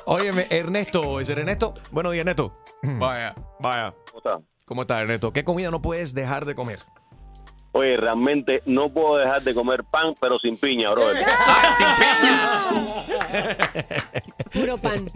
Óyeme, 0.06 0.46
Ernesto. 0.50 1.20
¿Es 1.20 1.30
Ernesto? 1.30 1.74
Buenos 1.90 2.14
días, 2.14 2.22
Ernesto. 2.22 2.56
Vaya. 2.84 3.34
Vaya. 3.60 3.96
¿Cómo 4.12 4.18
está? 4.18 4.40
¿Cómo 4.66 4.82
estás, 4.84 5.02
Ernesto? 5.02 5.34
¿Qué 5.34 5.44
comida 5.44 5.72
no 5.72 5.82
puedes 5.82 6.14
dejar 6.14 6.46
de 6.46 6.54
comer? 6.54 6.80
Oye, 7.78 7.98
realmente 7.98 8.64
no 8.66 8.90
puedo 8.90 9.18
dejar 9.18 9.44
de 9.44 9.54
comer 9.54 9.84
pan, 9.84 10.16
pero 10.22 10.40
sin 10.40 10.58
piña, 10.58 10.92
brother. 10.92 11.26
Puro 14.54 14.78
pan. 14.78 15.10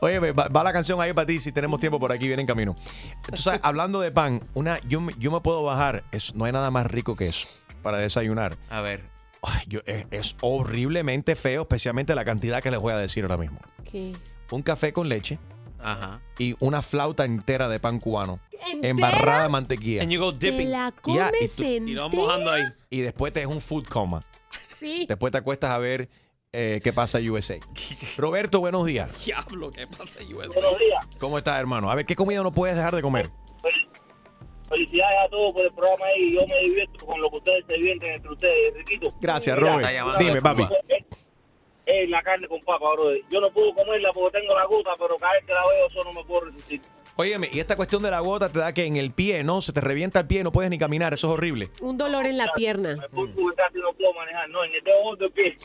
Oye, 0.00 0.18
va, 0.32 0.48
va 0.48 0.64
la 0.64 0.72
canción 0.72 1.00
ahí 1.00 1.12
para 1.12 1.26
ti 1.26 1.38
si 1.38 1.52
tenemos 1.52 1.80
tiempo 1.80 2.00
por 2.00 2.12
aquí, 2.12 2.26
viene 2.26 2.42
en 2.42 2.46
camino. 2.46 2.74
Tú 3.30 3.36
sabes, 3.36 3.60
hablando 3.62 4.00
de 4.00 4.10
pan, 4.10 4.40
una, 4.54 4.78
yo, 4.88 5.00
me- 5.00 5.14
yo 5.18 5.30
me 5.30 5.40
puedo 5.40 5.62
bajar, 5.62 6.04
es, 6.12 6.34
no 6.34 6.44
hay 6.46 6.52
nada 6.52 6.70
más 6.70 6.86
rico 6.86 7.14
que 7.14 7.26
eso 7.26 7.48
para 7.82 7.98
desayunar. 7.98 8.56
A 8.70 8.80
ver. 8.80 9.04
Ay, 9.42 9.62
yo- 9.66 9.80
es, 9.86 10.06
es 10.10 10.36
horriblemente 10.40 11.36
feo, 11.36 11.62
especialmente 11.62 12.14
la 12.14 12.24
cantidad 12.24 12.62
que 12.62 12.70
les 12.70 12.80
voy 12.80 12.92
a 12.92 12.96
decir 12.96 13.24
ahora 13.24 13.36
mismo. 13.36 13.58
¿Qué? 13.90 14.12
Un 14.50 14.62
café 14.62 14.92
con 14.94 15.08
leche 15.08 15.38
Ajá. 15.82 16.20
y 16.38 16.54
una 16.60 16.80
flauta 16.82 17.24
entera 17.24 17.68
de 17.68 17.78
pan 17.80 17.98
cubano. 17.98 18.40
¿Entera? 18.70 18.88
Embarrada 18.90 19.42
de 19.44 19.48
mantequilla. 19.48 20.02
And 20.02 20.10
you 20.12 20.20
go 20.20 20.32
Te 20.32 20.50
dipping. 20.50 20.70
la 20.70 20.88
y 20.96 21.00
comes 21.00 21.56
tú- 21.56 21.62
Y 21.64 21.92
lo 21.92 22.02
vamos 22.02 22.16
mojando 22.16 22.50
ahí. 22.52 22.62
Y 22.90 23.00
después 23.00 23.32
te 23.32 23.40
es 23.40 23.46
un 23.46 23.60
food 23.60 23.86
coma. 23.88 24.22
Sí. 24.78 25.06
Después 25.08 25.32
te 25.32 25.38
acuestas 25.38 25.70
a 25.70 25.78
ver 25.78 26.08
eh, 26.52 26.80
qué 26.84 26.92
pasa 26.92 27.18
en 27.18 27.30
USA. 27.30 27.56
Roberto, 28.18 28.60
buenos 28.60 28.84
días. 28.86 29.24
Diablo, 29.24 29.70
¿qué 29.70 29.86
pasa, 29.86 30.20
US? 30.20 30.48
Buenos 30.48 30.78
días. 30.78 31.06
¿Cómo 31.18 31.38
estás, 31.38 31.58
hermano? 31.58 31.90
A 31.90 31.94
ver, 31.94 32.04
¿qué 32.04 32.14
comida 32.14 32.42
no 32.42 32.52
puedes 32.52 32.76
dejar 32.76 32.94
de 32.94 33.00
comer? 33.02 33.30
Felicidades 34.68 35.16
a 35.26 35.28
todos 35.30 35.52
por 35.52 35.64
el 35.64 35.72
programa 35.72 36.04
ahí. 36.06 36.34
Yo 36.34 36.46
me 36.46 36.58
divierto 36.62 37.04
con 37.06 37.20
lo 37.20 37.30
que 37.30 37.36
ustedes 37.38 37.64
se 37.68 37.74
divierten 37.74 38.10
entre 38.12 38.30
ustedes, 38.32 38.74
Riquito. 38.74 39.08
Gracias, 39.20 39.58
Robert. 39.58 39.88
Dime, 40.18 40.40
papi. 40.40 40.66
Es, 41.84 42.08
la 42.08 42.22
carne 42.22 42.46
con 42.48 42.60
papa, 42.60 42.92
bro. 42.92 43.12
Yo 43.30 43.40
no 43.40 43.50
puedo 43.50 43.74
comerla 43.74 44.12
porque 44.12 44.40
tengo 44.40 44.54
la 44.54 44.64
gota, 44.66 44.90
pero 44.98 45.16
cada 45.16 45.32
vez 45.32 45.44
que 45.44 45.52
la 45.52 45.66
veo, 45.66 45.86
eso 45.86 46.04
no 46.04 46.12
me 46.12 46.24
puedo 46.24 46.42
resistir. 46.42 46.80
Óyeme, 47.16 47.48
y 47.52 47.60
esta 47.60 47.76
cuestión 47.76 48.02
de 48.02 48.10
la 48.10 48.20
gota 48.20 48.50
te 48.50 48.60
da 48.60 48.72
que 48.72 48.84
en 48.84 48.96
el 48.96 49.12
pie, 49.12 49.44
¿no? 49.44 49.60
Se 49.60 49.72
te 49.72 49.80
revienta 49.80 50.20
el 50.20 50.26
pie 50.26 50.40
y 50.40 50.44
no 50.44 50.52
puedes 50.52 50.70
ni 50.70 50.78
caminar. 50.78 51.12
Eso 51.12 51.26
es 51.26 51.32
horrible. 51.34 51.70
Un 51.82 51.98
dolor 51.98 52.24
en 52.26 52.38
la 52.38 52.52
pierna. 52.54 52.96
Casi 52.96 53.78
no 53.78 53.92
puedo 53.92 54.14
manejar, 54.14 54.48
no, 54.48 54.64
en 54.64 54.74
el 54.74 54.84
dedo 54.84 55.16
del 55.16 55.32
pie. 55.32 55.56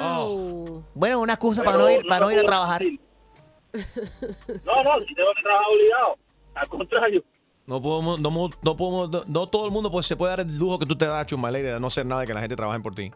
Au. 0.00 0.84
Bueno, 0.94 1.20
una 1.20 1.34
excusa 1.34 1.62
Pero 1.62 1.72
para 1.72 1.84
no 1.84 1.90
ir, 1.90 2.02
no 2.02 2.08
para 2.08 2.26
no 2.26 2.32
ir 2.32 2.38
a 2.38 2.44
trabajar. 2.44 2.82
No, 2.82 4.82
no, 4.82 5.00
si 5.00 5.14
tengo 5.14 5.30
que 5.34 5.42
trabajar 5.42 5.72
obligado. 5.72 6.18
Al 6.54 6.68
contrario. 6.68 7.24
No 7.64 7.80
podemos, 7.80 8.20
no, 8.20 8.50
no 8.62 8.76
podemos, 8.76 9.10
no, 9.10 9.24
no 9.26 9.48
todo 9.48 9.66
el 9.66 9.72
mundo 9.72 9.90
pues, 9.90 10.04
se 10.04 10.16
puede 10.16 10.30
dar 10.30 10.40
el 10.40 10.58
lujo 10.58 10.78
que 10.78 10.86
tú 10.86 10.96
te 10.96 11.06
das, 11.06 11.26
Chumaleri, 11.26 11.64
de 11.64 11.80
no 11.80 11.86
hacer 11.86 12.04
nada 12.04 12.24
y 12.24 12.26
que 12.26 12.34
la 12.34 12.40
gente 12.40 12.56
trabaje 12.56 12.80
por 12.80 12.94
ti. 12.94 13.12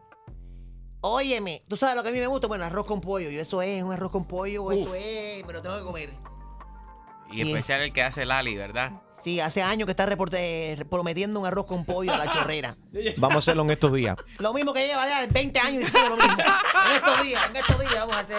Óyeme, 1.08 1.62
tú 1.68 1.76
sabes 1.76 1.94
lo 1.94 2.02
que 2.02 2.08
a 2.08 2.12
mí 2.12 2.18
me 2.18 2.26
gusta, 2.26 2.48
bueno, 2.48 2.64
arroz 2.64 2.84
con 2.86 3.00
pollo. 3.00 3.30
Yo 3.30 3.40
eso 3.40 3.62
es 3.62 3.80
un 3.82 3.92
arroz 3.92 4.10
con 4.10 4.26
pollo, 4.26 4.72
eso 4.72 4.92
es, 4.94 5.46
me 5.46 5.52
lo 5.52 5.62
tengo 5.62 5.78
que 5.78 5.84
comer. 5.84 6.10
Y 7.30 7.42
especial 7.42 7.80
el 7.82 7.92
que 7.92 8.02
hace 8.02 8.24
Lali, 8.24 8.56
¿verdad? 8.56 8.90
Sí, 9.22 9.40
hace 9.40 9.62
años 9.62 9.86
que 9.86 9.90
está 9.92 10.04
reporte- 10.06 10.84
prometiendo 10.88 11.40
un 11.40 11.46
arroz 11.46 11.66
con 11.66 11.84
pollo 11.84 12.12
a 12.12 12.18
la 12.18 12.32
chorrera. 12.32 12.76
Vamos 13.18 13.36
a 13.36 13.38
hacerlo 13.38 13.62
en 13.64 13.70
estos 13.70 13.92
días. 13.92 14.16
Lo 14.38 14.52
mismo 14.52 14.72
que 14.72 14.86
lleva 14.86 15.06
ya 15.08 15.26
20 15.26 15.58
años 15.60 15.82
diciendo 15.84 16.10
lo 16.10 16.16
mismo. 16.16 16.32
En 16.42 16.92
estos 16.96 17.22
días, 17.22 17.50
en 17.50 17.56
estos 17.56 17.80
días 17.80 17.94
vamos 17.94 18.16
a 18.16 18.18
hacer. 18.20 18.38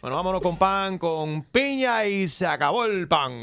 Bueno, 0.00 0.16
vámonos 0.16 0.40
con 0.40 0.56
pan, 0.58 0.98
con 0.98 1.42
piña 1.42 2.04
y 2.06 2.28
se 2.28 2.46
acabó 2.46 2.84
el 2.84 3.08
pan. 3.08 3.40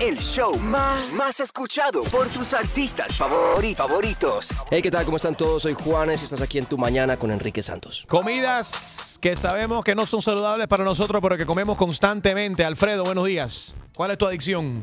El 0.00 0.18
show 0.18 0.56
más, 0.58 1.12
más 1.12 1.40
escuchado 1.40 2.02
por 2.04 2.28
tus 2.28 2.52
artistas 2.52 3.18
favori- 3.18 3.76
favoritos. 3.76 4.54
Hey, 4.70 4.82
¿qué 4.82 4.90
tal? 4.90 5.04
¿Cómo 5.04 5.16
están 5.16 5.36
todos? 5.36 5.62
Soy 5.62 5.74
Juanes 5.74 6.20
y 6.22 6.24
estás 6.24 6.42
aquí 6.42 6.58
en 6.58 6.66
Tu 6.66 6.76
Mañana 6.76 7.16
con 7.16 7.30
Enrique 7.30 7.62
Santos. 7.62 8.04
Comidas 8.08 9.18
que 9.20 9.36
sabemos 9.36 9.84
que 9.84 9.94
no 9.94 10.04
son 10.06 10.20
saludables 10.20 10.66
para 10.66 10.84
nosotros, 10.84 11.20
pero 11.22 11.36
que 11.38 11.46
comemos 11.46 11.76
constantemente. 11.78 12.64
Alfredo, 12.64 13.04
buenos 13.04 13.26
días. 13.26 13.74
¿Cuál 13.94 14.10
es 14.10 14.18
tu 14.18 14.26
adicción? 14.26 14.82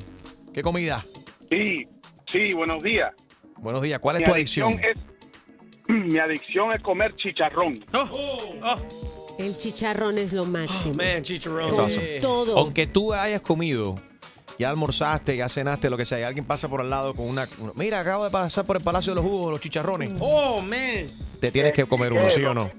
¿Qué 0.53 0.61
comida? 0.63 1.05
Sí, 1.49 1.87
sí, 2.31 2.53
buenos 2.53 2.81
días. 2.81 3.11
Buenos 3.57 3.81
días. 3.81 3.99
¿Cuál 3.99 4.17
es 4.17 4.23
tu 4.23 4.33
adicción? 4.33 4.79
es 4.79 4.97
mi 5.87 6.17
adicción 6.17 6.71
es 6.73 6.81
comer 6.81 7.13
chicharrón. 7.17 7.83
El 9.41 9.57
chicharrón 9.57 10.17
es 10.17 10.33
lo 10.33 10.45
máximo. 10.45 10.93
Man, 10.95 11.23
chicharrón. 11.23 11.69
It's 11.69 11.79
awesome. 11.79 12.19
Todo. 12.19 12.57
Aunque 12.57 12.85
tú 12.87 13.13
hayas 13.13 13.41
comido, 13.41 13.99
ya 14.59 14.69
almorzaste, 14.69 15.35
ya 15.35 15.49
cenaste, 15.49 15.89
lo 15.89 15.97
que 15.97 16.05
sea, 16.05 16.19
y 16.19 16.23
alguien 16.23 16.45
pasa 16.45 16.69
por 16.69 16.81
al 16.81 16.89
lado 16.89 17.13
con 17.15 17.27
una. 17.27 17.47
una- 17.59 17.73
Mira, 17.75 17.99
acabo 17.99 18.25
de 18.25 18.29
pasar 18.29 18.65
por 18.65 18.77
el 18.77 18.83
Palacio 18.83 19.11
de 19.13 19.21
los 19.21 19.25
Jugos, 19.29 19.51
los 19.51 19.59
chicharrones. 19.59 20.11
Oh, 20.19 20.61
man. 20.61 21.07
Te 21.39 21.51
tienes 21.51 21.73
que 21.73 21.85
comer 21.85 22.13
uno, 22.13 22.29
¿sí 22.29 22.43
o 22.43 22.53
no? 22.53 22.69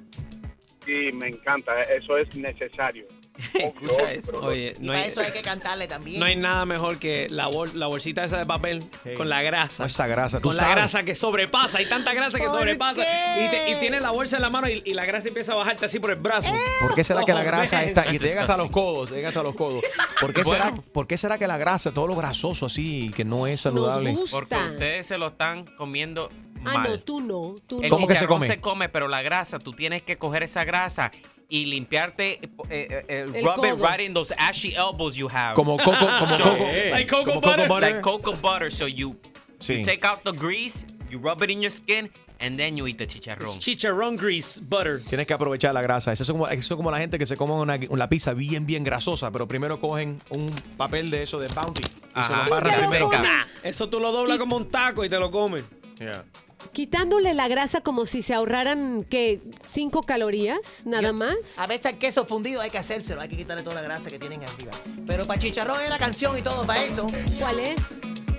Sí, 0.87 1.11
me 1.15 1.29
encanta, 1.29 1.81
eso 1.83 2.17
es 2.17 2.35
necesario. 2.37 3.07
Escucha 3.55 4.13
eso. 4.13 4.37
Oye, 4.39 4.75
Y 4.79 4.83
no 4.85 4.89
para 4.93 5.05
hay, 5.05 5.11
eso 5.11 5.21
hay 5.21 5.33
que 5.33 5.43
cantarle 5.43 5.87
también. 5.89 6.21
no 6.21 6.27
hay 6.27 6.37
nada 6.37 6.67
mejor 6.67 6.99
que 6.99 7.29
la, 7.31 7.49
bol- 7.49 7.73
la 7.75 7.87
bolsita 7.87 8.25
esa 8.25 8.39
de 8.39 8.47
papel 8.47 8.85
con 9.17 9.29
la 9.29 9.43
grasa. 9.43 9.87
Esa 9.87 10.07
grasa, 10.07 10.39
tú 10.39 10.49
Con 10.49 10.57
la 10.57 10.63
sabes. 10.63 10.77
grasa 10.77 11.03
que 11.05 11.15
sobrepasa. 11.15 11.79
Hay 11.79 11.87
tanta 11.87 12.13
grasa 12.15 12.39
que 12.39 12.45
¿Por 12.45 12.53
sobrepasa. 12.59 13.03
Y, 13.03 13.49
te- 13.51 13.71
y 13.71 13.75
tienes 13.77 14.03
la 14.03 14.11
bolsa 14.11 14.37
en 14.37 14.43
la 14.43 14.51
mano 14.51 14.69
y, 14.69 14.83
y 14.85 14.95
la 14.95 15.05
grasa 15.05 15.29
empieza 15.29 15.53
a 15.53 15.57
bajarte 15.57 15.87
así 15.87 15.99
por 15.99 16.11
el 16.11 16.17
brazo. 16.17 16.53
¿Por 16.81 16.95
qué 16.95 17.03
será 17.05 17.25
que 17.25 17.33
la 17.33 17.41
Oh, 17.41 17.45
grasa 17.45 17.83
está 17.83 18.13
y 18.13 18.19
te 18.19 18.27
llega 18.27 18.43
hasta 18.43 18.57
los 18.57 18.71
codos? 18.71 19.09
Te 19.09 19.17
llega 19.17 19.29
hasta 19.29 19.43
los 19.43 19.55
codos. 19.55 19.83
¿Por 20.21 20.33
qué, 20.35 20.45
será. 20.45 20.75
¿Por 20.75 21.07
qué 21.07 21.17
será 21.17 21.39
que 21.39 21.47
la 21.47 21.57
grasa, 21.59 21.93
todo 21.93 22.07
lo 22.07 22.15
grasoso 22.17 22.67
así, 22.67 23.11
que 23.17 23.25
no 23.25 23.47
es 23.47 23.63
saludable? 23.63 24.13
gusta. 24.13 24.37
Porque 24.37 24.55
ustedes 24.55 25.07
se 25.07 25.17
lo 25.19 25.29
están 25.29 25.65
comiendo 25.77 26.31
Ah, 26.65 26.75
mal. 26.75 26.91
no, 26.91 27.01
tú 27.01 27.21
no. 27.21 27.57
Tú 27.67 27.83
El 27.83 27.89
no. 27.89 27.97
¿Cómo 27.97 28.07
que 28.07 28.15
se 28.15 28.27
come? 28.29 28.47
se 28.47 28.61
come, 28.61 28.89
pero 28.89 29.09
la 29.09 29.21
grasa, 29.21 29.59
tú 29.59 29.73
tienes 29.73 30.03
que 30.03 30.17
coger 30.17 30.45
esa 30.45 30.63
grasa 30.63 31.11
y 31.53 31.67
limpiarte, 31.67 32.41
eh, 32.43 32.49
eh, 32.71 33.05
eh, 33.09 33.43
rub 33.45 33.63
it 33.67 33.75
right 33.79 34.01
in 34.01 34.15
those 34.15 34.33
ashy 34.39 34.75
elbows 34.75 35.15
you 35.17 35.29
have. 35.29 35.55
Como 35.55 35.77
coco, 35.77 35.93
como 36.19 36.33
So- 36.39 36.45
coco, 36.45 36.65
Like 36.91 37.07
cocoa 37.11 37.25
como 37.35 37.41
butter. 37.43 37.57
coco 37.57 37.69
butter. 37.75 37.91
Like 37.93 38.01
cocoa 38.01 38.35
butter. 38.41 38.73
So 38.73 38.87
you, 38.87 39.17
Sí. 39.61 39.75
you 39.79 39.85
take 39.85 40.03
out 40.07 40.23
the 40.25 40.33
grease, 40.33 40.87
you 41.11 41.19
rub 41.19 41.43
it 41.43 41.51
in 41.51 41.61
your 41.61 41.71
skin, 41.71 42.11
and 42.41 42.59
then 42.59 42.75
you 42.77 42.87
eat 42.89 42.97
the 42.97 43.07
chicharrón. 43.07 43.59
Chicharrón 43.59 44.17
grease 44.17 44.59
butter. 44.61 45.03
Tienes 45.05 45.27
que 45.27 45.35
aprovechar 45.35 45.75
la 45.75 45.83
grasa. 45.83 46.11
Eso 46.13 46.23
es 46.23 46.31
como, 46.31 46.49
eso 46.49 46.75
es 46.75 46.77
como 46.77 46.91
la 46.91 46.99
gente 46.99 47.19
que 47.19 47.27
se 47.27 47.37
come 47.37 47.53
una, 47.53 47.79
una 47.91 48.09
pizza 48.09 48.33
bien, 48.33 48.65
bien 48.65 48.83
grasosa, 48.83 49.31
pero 49.31 49.47
primero 49.47 49.79
cogen 49.79 50.23
un 50.31 50.51
papel 50.79 51.11
de 51.11 51.23
eso 51.23 51.39
de 51.39 51.49
Bounty 51.49 51.83
y 51.83 51.85
se 52.25 52.33
Ajá. 52.33 52.45
se 52.47 52.51
lo 52.51 52.61
primero. 52.81 53.11
seca. 53.11 53.23
Nah, 53.23 53.45
eso 53.63 53.91
tú 53.91 54.01
lo 54.01 54.11
doblas 54.11 54.39
como 54.39 54.57
un 54.57 54.71
taco 54.71 55.05
y 55.05 55.11
te 55.11 55.19
lo 55.19 55.31
comes. 55.31 55.65
Yeah. 55.99 56.25
Quitándole 56.73 57.35
la 57.35 57.49
grasa 57.49 57.81
como 57.81 58.07
si 58.07 58.23
se 58.23 58.35
ahorraran, 58.35 59.05
¿qué? 59.09 59.41
¿Cinco 59.71 60.03
calorías? 60.03 60.83
¿Nada 60.85 61.13
más? 61.13 61.35
A 61.59 61.67
veces 61.67 61.93
el 61.93 61.99
queso 61.99 62.25
fundido 62.25 62.61
hay 62.61 62.71
que 62.71 62.79
hacérselo, 62.79 63.21
hay 63.21 63.29
que 63.29 63.37
quitarle 63.37 63.63
toda 63.63 63.77
la 63.77 63.83
grasa 63.83 64.11
que 64.11 64.19
tienen 64.19 64.43
arriba. 64.45 64.71
Pero 65.07 65.27
para 65.27 65.39
chicharrón 65.41 65.81
es 65.83 65.91
la 65.91 65.99
canción 65.99 66.39
y 66.39 66.43
todo, 66.43 66.67
para 66.67 66.83
eso. 66.85 67.07
¿Cuál 67.39 67.59
es? 67.59 67.77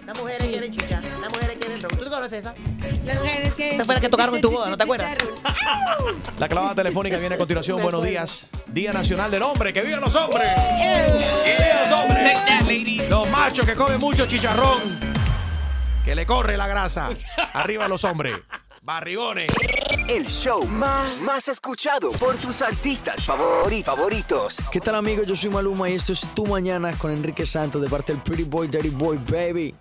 Las 0.06 0.18
mujeres 0.20 0.48
quieren 0.48 0.72
chicha, 0.72 1.02
las 1.22 1.32
mujeres 1.32 1.58
quieren 1.58 1.82
ron. 1.82 1.92
¿Tú 1.98 2.04
conoces 2.10 2.40
esa? 2.40 2.54
Las 3.06 3.16
mujeres 3.16 3.54
que... 3.54 3.70
Esa 3.70 3.86
fue 3.86 3.96
la 3.96 4.02
que 4.02 4.10
tocaron 4.10 4.36
en 4.36 4.42
tu 4.42 4.52
boda, 4.52 4.70
¿no 4.70 4.78
te 4.78 4.84
acuerdas? 4.84 5.16
La 6.40 6.50
clavada 6.50 6.76
telefónica 6.76 7.18
viene 7.18 7.36
a 7.36 7.38
continuación. 7.38 7.78
Me 7.78 7.84
Buenos 7.84 8.00
acuerdo. 8.00 8.12
días. 8.12 8.48
Día 8.68 8.92
Nacional 8.92 9.32
del 9.32 9.44
Hombre. 9.44 9.72
¡Que 9.72 9.82
vivan 9.82 10.02
los 10.02 10.14
hombres! 10.16 10.50
¡Que 10.56 11.64
vivan 11.64 11.90
los 11.90 12.00
hombres! 12.00 13.10
Los 13.10 13.30
machos 13.30 13.66
que 13.66 13.76
comen 13.76 14.00
mucho 14.00 14.26
chicharrón. 14.26 15.23
Que 16.04 16.16
le 16.16 16.26
corre 16.26 16.58
la 16.58 16.68
grasa. 16.68 17.10
Arriba 17.54 17.88
los 17.88 18.04
hombres. 18.04 18.40
Barrigones. 18.82 19.50
El 20.10 20.28
show 20.28 20.66
más, 20.66 21.22
más 21.22 21.48
escuchado 21.48 22.12
por 22.12 22.36
tus 22.36 22.62
artistas 22.62 23.26
favori- 23.26 23.84
favoritos. 23.84 24.58
¿Qué 24.70 24.82
tal 24.82 24.96
amigos? 24.96 25.26
Yo 25.26 25.36
soy 25.38 25.50
Maluma 25.50 25.90
y 25.90 25.94
esto 25.94 26.12
es 26.12 26.28
Tu 26.36 26.46
Mañana 26.46 26.92
con 26.98 27.10
Enrique 27.12 27.46
Santos 27.46 27.82
de 27.82 27.88
parte 27.90 28.12
del 28.12 28.22
Pretty 28.22 28.44
Boy, 28.44 28.68
Dirty 28.68 28.90
Boy, 28.90 29.18
baby. 29.30 29.74